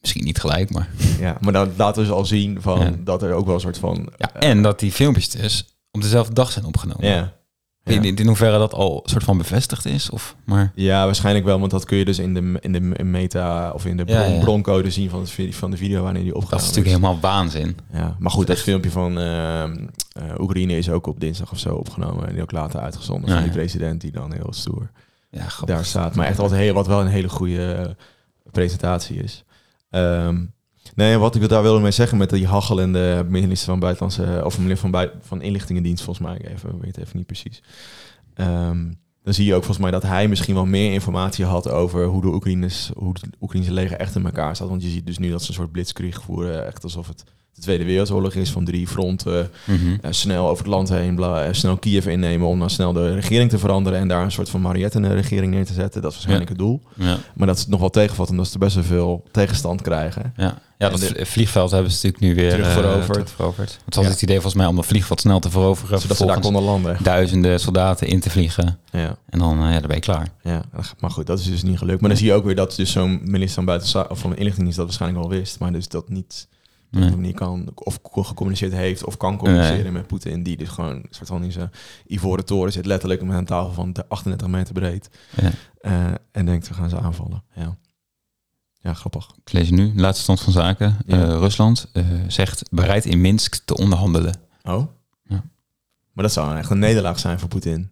Misschien 0.00 0.24
niet 0.24 0.40
gelijk, 0.40 0.70
maar... 0.70 0.88
Ja, 1.18 1.36
maar 1.40 1.52
dan 1.52 1.72
laten 1.76 2.02
we 2.02 2.08
dus 2.08 2.16
al 2.18 2.24
zien 2.24 2.58
van 2.60 2.96
dat 3.04 3.22
er 3.22 3.32
ook 3.32 3.46
wel 3.46 3.54
een 3.54 3.60
soort 3.60 3.78
van... 3.78 4.08
Ja, 4.16 4.32
eh, 4.34 4.48
en 4.48 4.62
dat 4.62 4.78
die 4.80 4.92
filmpjes 4.92 5.28
dus 5.28 5.64
op 5.90 6.02
dezelfde 6.02 6.34
dag 6.34 6.50
zijn 6.50 6.64
opgenomen. 6.64 7.06
ja. 7.08 7.32
In, 7.84 8.02
Ja. 8.02 8.08
in, 8.08 8.16
in 8.16 8.26
hoeverre 8.26 8.58
dat 8.58 8.74
al 8.74 9.02
soort 9.04 9.24
van 9.24 9.38
bevestigd 9.38 9.84
is? 9.86 10.10
Of, 10.10 10.36
maar 10.44 10.72
ja, 10.74 11.04
waarschijnlijk 11.04 11.44
wel, 11.44 11.58
want 11.58 11.70
dat 11.70 11.84
kun 11.84 11.96
je 11.96 12.04
dus 12.04 12.18
in 12.18 12.34
de, 12.34 12.56
in 12.60 12.72
de 12.72 13.04
meta 13.04 13.70
of 13.70 13.86
in 13.86 13.96
de 13.96 14.02
Ja, 14.06 14.20
bron, 14.22 14.34
ja. 14.34 14.40
broncode 14.40 14.90
zien 14.90 15.10
van, 15.10 15.20
het, 15.20 15.36
van 15.54 15.70
de 15.70 15.76
video 15.76 16.02
wanneer 16.02 16.22
die 16.22 16.32
dat 16.32 16.42
opgenomen 16.42 16.68
is 16.68 16.74
natuurlijk 16.76 17.02
helemaal 17.02 17.20
waanzin. 17.32 17.76
Ja, 17.92 18.16
maar 18.18 18.30
goed, 18.30 18.46
dat 18.46 18.58
filmpje 18.58 18.90
van 18.90 19.18
ehm, 19.18 19.86
eh, 20.12 20.24
Oekraïne 20.38 20.76
is 20.76 20.90
ook 20.90 21.06
op 21.06 21.20
dinsdag 21.20 21.52
of 21.52 21.58
zo 21.58 21.74
opgenomen 21.74 22.26
en 22.28 22.32
die 22.32 22.42
ook 22.42 22.52
later 22.52 22.80
uitgezonden 22.80 23.28
Ja, 23.28 23.34
van 23.34 23.44
die 23.44 23.52
president 23.52 24.00
die 24.00 24.10
dan 24.12 24.32
heel 24.32 24.52
stoer 24.52 24.90
daar 25.64 25.84
staat. 25.84 26.14
Maar 26.14 26.26
echt 26.26 26.36
wat, 26.36 26.50
heel, 26.50 26.74
wat 26.74 26.86
wel 26.86 27.00
een 27.00 27.06
hele 27.06 27.28
goede 27.28 27.72
eh, 27.72 27.90
presentatie 28.50 29.22
is. 29.22 29.44
Ehm, 29.90 30.44
nee, 30.94 31.18
wat 31.18 31.34
ik 31.34 31.48
daar 31.48 31.62
wilde 31.62 31.80
mee 31.80 31.90
zeggen 31.90 32.18
met 32.18 32.30
die 32.30 32.46
hachelende 32.46 33.26
minister 33.28 33.68
van 33.68 33.78
Buitenlandse 33.78 34.44
of 34.44 34.58
minister 34.58 34.80
van, 34.80 34.90
bui, 34.90 35.10
van 35.20 35.42
Inlichtingendienst, 35.42 36.04
volgens 36.04 36.26
mij, 36.26 36.36
ik 36.36 36.48
even, 36.48 36.80
weet 36.80 36.96
het 36.96 37.04
even 37.04 37.16
niet 37.16 37.26
precies. 37.26 37.62
Ehm, 38.34 38.92
dan 39.22 39.34
zie 39.34 39.44
je 39.44 39.54
ook 39.54 39.64
volgens 39.64 39.82
mij 39.82 39.90
dat 39.90 40.02
hij 40.02 40.28
misschien 40.28 40.54
wel 40.54 40.66
meer 40.66 40.92
informatie 40.92 41.44
had 41.44 41.68
over 41.68 42.04
hoe 42.04 42.20
de 42.20 42.34
Oekraïners, 42.34 42.90
hoe 42.96 43.12
het 43.12 43.36
Oekraïnse 43.40 43.72
leger 43.72 43.96
echt 43.96 44.14
in 44.14 44.24
elkaar 44.24 44.54
staat. 44.54 44.68
Want 44.68 44.82
je 44.82 44.88
ziet 44.88 45.06
dus 45.06 45.18
nu 45.18 45.30
dat 45.30 45.42
ze 45.42 45.48
een 45.48 45.54
soort 45.54 45.72
blitzkrieg 45.72 46.22
voeren, 46.22 46.66
echt 46.66 46.82
alsof 46.82 47.08
het 47.08 47.24
de 47.54 47.60
Tweede 47.60 47.84
Wereldoorlog 47.84 48.34
is 48.34 48.50
van 48.50 48.64
drie 48.64 48.86
fronten. 48.86 49.50
Mhm. 49.64 49.96
eh, 50.02 50.10
snel 50.12 50.44
over 50.48 50.64
het 50.64 50.72
land 50.72 50.88
heen, 50.88 51.14
bla, 51.14 51.44
eh, 51.44 51.52
snel 51.52 51.76
Kiev 51.76 52.06
innemen 52.06 52.48
om 52.48 52.58
dan 52.58 52.70
snel 52.70 52.92
de 52.92 53.14
regering 53.14 53.50
te 53.50 53.58
veranderen 53.58 53.98
en 53.98 54.08
daar 54.08 54.22
een 54.24 54.32
soort 54.32 54.48
van 54.50 54.60
marionettenregering 54.60 55.52
neer 55.52 55.66
te 55.66 55.72
zetten. 55.72 56.00
Dat 56.02 56.10
is 56.10 56.16
waarschijnlijk 56.16 56.48
het 56.50 56.58
doel. 56.58 56.80
Ja, 56.94 57.16
Maar 57.34 57.46
dat 57.46 57.56
is 57.56 57.66
nog 57.66 57.80
wel 57.80 57.90
tegenvalt 57.90 58.30
omdat 58.30 58.48
ze 58.48 58.58
best 58.58 58.74
wel 58.74 58.84
veel 58.84 59.24
tegenstand 59.30 59.82
krijgen. 59.82 60.32
ja. 60.36 60.58
ja 60.78 60.88
dat 60.88 61.12
vliegveld 61.16 61.70
hebben 61.70 61.90
ze 61.92 62.06
natuurlijk 62.06 62.22
nu 62.22 62.42
weer 62.42 62.50
Terug 62.50 62.66
eh, 62.66 62.72
veroverd. 62.72 63.30
veroverd. 63.30 63.78
Het 63.84 63.94
was 63.94 64.04
Ja. 64.04 64.10
het 64.10 64.22
idee 64.22 64.34
volgens 64.34 64.54
mij 64.54 64.66
om 64.66 64.76
dat 64.76 64.86
vliegveld 64.86 65.20
snel 65.20 65.38
te 65.40 65.50
veroveren. 65.50 66.00
Zodat 66.00 66.16
ze 66.16 66.26
daar 66.26 66.40
konden 66.40 66.62
landen. 66.62 66.96
duizenden 67.02 67.60
soldaten 67.60 68.06
in 68.06 68.20
te 68.20 68.30
vliegen. 68.30 68.78
Ja, 68.90 69.16
En 69.28 69.38
dan, 69.38 69.58
ja, 69.58 69.72
dan 69.72 69.86
ben 69.86 69.94
je 69.96 70.00
klaar. 70.02 70.28
ja, 70.42 70.62
maar 71.00 71.10
goed, 71.10 71.26
dat 71.26 71.38
is 71.38 71.44
dus 71.44 71.62
niet 71.62 71.78
gelukt. 71.78 72.00
Maar 72.00 72.08
dan 72.10 72.18
zie 72.18 72.26
je 72.28 72.32
ook 72.34 72.44
weer 72.44 72.54
dat 72.54 72.76
dus 72.76 72.92
zo'n 72.92 73.20
minister 73.24 73.54
van 73.54 73.64
Buitenlandse 73.64 74.12
of 74.12 74.18
van 74.18 74.30
Inlichtingendienst 74.30 74.76
dat 74.76 74.86
waarschijnlijk 74.86 75.22
wel 75.28 75.38
wist, 75.38 75.58
maar 75.58 75.72
dus 75.72 75.88
dat 75.88 76.08
niet 76.08 76.48
Nee. 76.90 77.16
niet 77.16 77.36
kan 77.36 77.70
of 77.74 77.98
gecommuniceerd 78.02 78.72
heeft 78.72 79.04
of 79.04 79.16
kan 79.16 79.36
communiceren 79.36 79.92
met 79.92 80.06
Poetin, 80.06 80.42
die 80.42 80.56
dus 80.56 80.68
gewoon 80.68 80.94
een 80.94 81.06
soort 81.10 81.28
van 81.28 81.44
in 81.44 81.52
zijn 81.52 81.70
ivoren 82.06 82.44
toren 82.44 82.72
zit, 82.72 82.86
letterlijk 82.86 83.22
met 83.22 83.36
een 83.36 83.44
tafel 83.44 83.72
van 83.72 83.92
de 83.92 84.08
38 84.08 84.48
meter 84.48 84.74
breed. 84.74 85.10
Ja. 85.36 85.50
Eh, 85.80 86.14
en 86.32 86.46
denkt, 86.46 86.68
we 86.68 86.74
gaan 86.74 86.88
ze 86.88 86.98
aanvallen. 86.98 87.42
Ja, 87.54 87.76
ja 88.80 88.94
grappig. 88.94 89.30
Ik 89.44 89.52
lees 89.52 89.70
nu, 89.70 89.92
laatste 89.94 90.22
stand 90.22 90.40
van 90.40 90.52
zaken. 90.52 90.96
Ja. 91.06 91.22
Eh, 91.22 91.28
Rusland 91.28 91.90
eh, 91.92 92.04
zegt 92.28 92.62
bereid 92.70 93.04
in 93.04 93.20
Minsk 93.20 93.62
te 93.64 93.76
onderhandelen. 93.76 94.34
Oh? 94.62 94.86
Ja. 95.22 95.44
Maar 96.12 96.24
dat 96.24 96.32
zou 96.32 96.56
echt 96.56 96.70
een 96.70 96.78
nederlaag 96.78 97.18
zijn 97.18 97.38
voor 97.38 97.48
Poetin. 97.48 97.90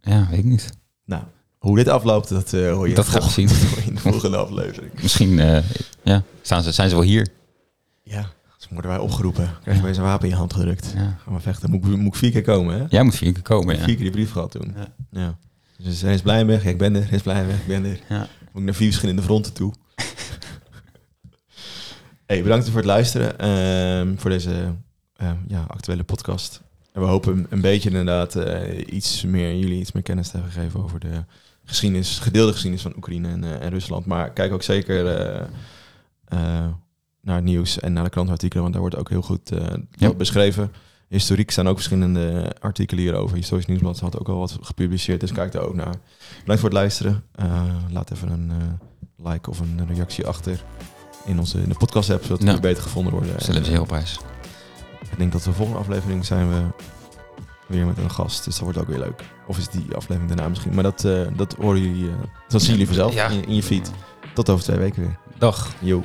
Ja, 0.00 0.26
weet 0.30 0.38
ik 0.38 0.44
niet. 0.44 0.70
Nou, 1.04 1.22
hoe 1.58 1.76
dit 1.76 1.88
afloopt, 1.88 2.28
dat 2.28 2.50
hoor 2.50 2.88
je 2.88 2.94
Dat 2.94 3.24
zien. 3.30 3.48
in 3.86 3.94
de 3.94 4.00
volgende 4.00 4.36
aflevering. 4.36 5.02
Misschien 5.02 5.36
ja, 6.02 6.22
staan 6.42 6.62
ze, 6.62 6.72
zijn 6.72 6.88
ze 6.88 6.94
wel 6.94 7.04
hier. 7.04 7.34
Ja, 8.08 8.26
dus 8.58 8.68
worden 8.70 8.90
wij 8.90 9.00
opgeroepen. 9.00 9.50
Krijg 9.62 9.76
je 9.76 9.82
bij 9.82 9.94
zijn 9.94 10.06
wapen 10.06 10.24
in 10.24 10.30
je 10.30 10.36
hand 10.38 10.52
gedrukt. 10.54 10.92
Ja. 10.96 11.16
Gaan 11.24 11.34
we 11.34 11.40
vechten. 11.40 11.70
Moet, 11.70 11.84
ik- 11.86 11.96
moet 11.96 12.06
ik 12.14 12.18
vier 12.18 12.30
keer 12.30 12.42
komen, 12.42 12.78
hè? 12.78 12.84
Jij 12.88 13.02
moet 13.02 13.14
vier 13.14 13.32
keer 13.32 13.42
komen. 13.42 13.74
Vier 13.76 13.88
Ja. 13.88 13.94
keer 13.94 14.02
die 14.02 14.10
brief 14.10 14.32
gehad 14.32 14.50
toen. 14.50 14.74
Ja. 14.76 14.86
Ja. 15.10 15.36
Dus 15.78 16.00
hij 16.00 16.14
is 16.14 16.22
blij 16.22 16.46
weg. 16.46 16.62
Ja, 16.64 16.70
ik 16.70 16.78
ben 16.78 16.94
er. 16.94 17.02
Hij 17.02 17.16
is 17.16 17.22
blij 17.22 17.46
weg. 17.46 17.60
Ik 17.60 17.66
ben 17.66 17.84
er. 17.84 17.98
Ja. 18.08 18.18
Moet 18.18 18.28
ik 18.54 18.62
naar 18.62 18.74
vier 18.74 18.86
verschillende 18.86 19.22
fronten 19.22 19.52
toe. 19.52 19.72
hey, 22.26 22.42
bedankt 22.42 22.66
voor 22.68 22.76
het 22.76 22.84
luisteren. 22.84 23.38
ehm, 23.38 24.16
voor 24.16 24.30
deze 24.30 24.74
ehm, 25.16 25.36
ja, 25.48 25.64
actuele 25.68 26.04
podcast. 26.04 26.62
En 26.92 27.00
we 27.00 27.06
hopen 27.06 27.46
een 27.50 27.60
beetje 27.60 27.88
inderdaad 27.88 28.34
eh, 28.36 28.86
iets 28.94 29.22
meer, 29.24 29.56
jullie 29.58 29.80
iets 29.80 29.92
meer 29.92 30.02
kennis 30.02 30.26
te 30.28 30.36
hebben 30.36 30.52
gegeven 30.52 30.82
over 30.82 31.00
de 31.00 31.24
geschiedenis, 31.64 32.18
gedeelde 32.18 32.52
geschiedenis 32.52 32.82
van 32.82 32.96
Oekraïne 32.96 33.28
en, 33.28 33.44
eh, 33.44 33.62
en 33.64 33.70
Rusland. 33.70 34.06
Maar 34.06 34.30
kijk 34.32 34.52
ook 34.52 34.62
zeker 34.62 35.06
eh, 36.26 36.66
naar 37.26 37.36
het 37.36 37.44
nieuws 37.44 37.80
en 37.80 37.92
naar 37.92 38.04
de 38.04 38.10
krantartikelen, 38.10 38.62
want 38.62 38.74
daar 38.74 38.82
wordt 38.82 38.96
ook 38.98 39.08
heel 39.08 39.22
goed 39.22 39.50
eh, 39.50 39.66
Ja. 39.90 40.14
beschreven. 40.14 40.72
Historiek 41.08 41.50
staan 41.50 41.68
ook 41.68 41.74
verschillende 41.76 42.52
artikelen 42.60 43.02
hierover. 43.02 43.36
Historisch 43.36 43.66
Nieuwsblad 43.66 44.00
had 44.00 44.18
ook 44.18 44.28
al 44.28 44.38
wat 44.38 44.58
gepubliceerd, 44.60 45.20
dus 45.20 45.32
kijk 45.32 45.52
daar 45.52 45.62
ook 45.62 45.74
naar. 45.74 45.94
Bedankt 46.40 46.60
voor 46.60 46.70
het 46.70 46.78
luisteren. 46.78 47.22
Eh, 47.34 47.62
laat 47.90 48.10
even 48.10 48.30
een 48.30 48.50
eh, 48.50 49.26
like 49.32 49.50
of 49.50 49.60
een 49.60 49.86
reactie 49.88 50.26
achter 50.26 50.62
in 51.24 51.38
onze 51.38 51.58
in 51.62 51.68
de 51.68 51.74
podcast 51.74 52.10
app, 52.10 52.22
zodat 52.24 52.38
we 52.42 52.46
Ja. 52.50 52.60
beter 52.60 52.82
gevonden 52.82 53.12
worden. 53.12 53.40
Stellen 53.40 53.60
ze 53.60 53.66
En, 53.66 53.72
heel 53.72 53.82
op 53.82 53.88
prijs. 53.88 54.18
ik 55.10 55.18
denk 55.18 55.32
dat 55.32 55.42
de 55.42 55.52
volgende 55.52 55.80
aflevering 55.80 56.24
zijn 56.26 56.48
we 56.48 56.62
weer 57.68 57.86
met 57.86 57.98
een 57.98 58.10
gast. 58.10 58.44
Dus 58.44 58.54
dat 58.54 58.62
wordt 58.62 58.78
ook 58.78 58.88
weer 58.88 58.98
leuk. 58.98 59.22
Of 59.46 59.58
is 59.58 59.68
die 59.68 59.94
aflevering 59.94 60.28
daarna 60.28 60.48
misschien. 60.48 60.74
Maar 60.74 60.82
dat, 60.82 61.04
eh, 61.04 61.20
dat 61.36 61.54
horen 61.60 61.80
jullie, 61.80 62.08
eh, 62.08 62.14
dat 62.48 62.60
zien 62.62 62.70
jullie 62.70 62.86
vanzelf 62.86 63.14
Ja. 63.14 63.28
in, 63.28 63.46
in 63.46 63.54
je 63.54 63.62
feed. 63.62 63.90
Tot 64.34 64.50
over 64.50 64.64
twee 64.64 64.78
weken 64.78 65.02
weer. 65.02 65.18
Dag. 65.38 65.74
Yo. 65.80 66.02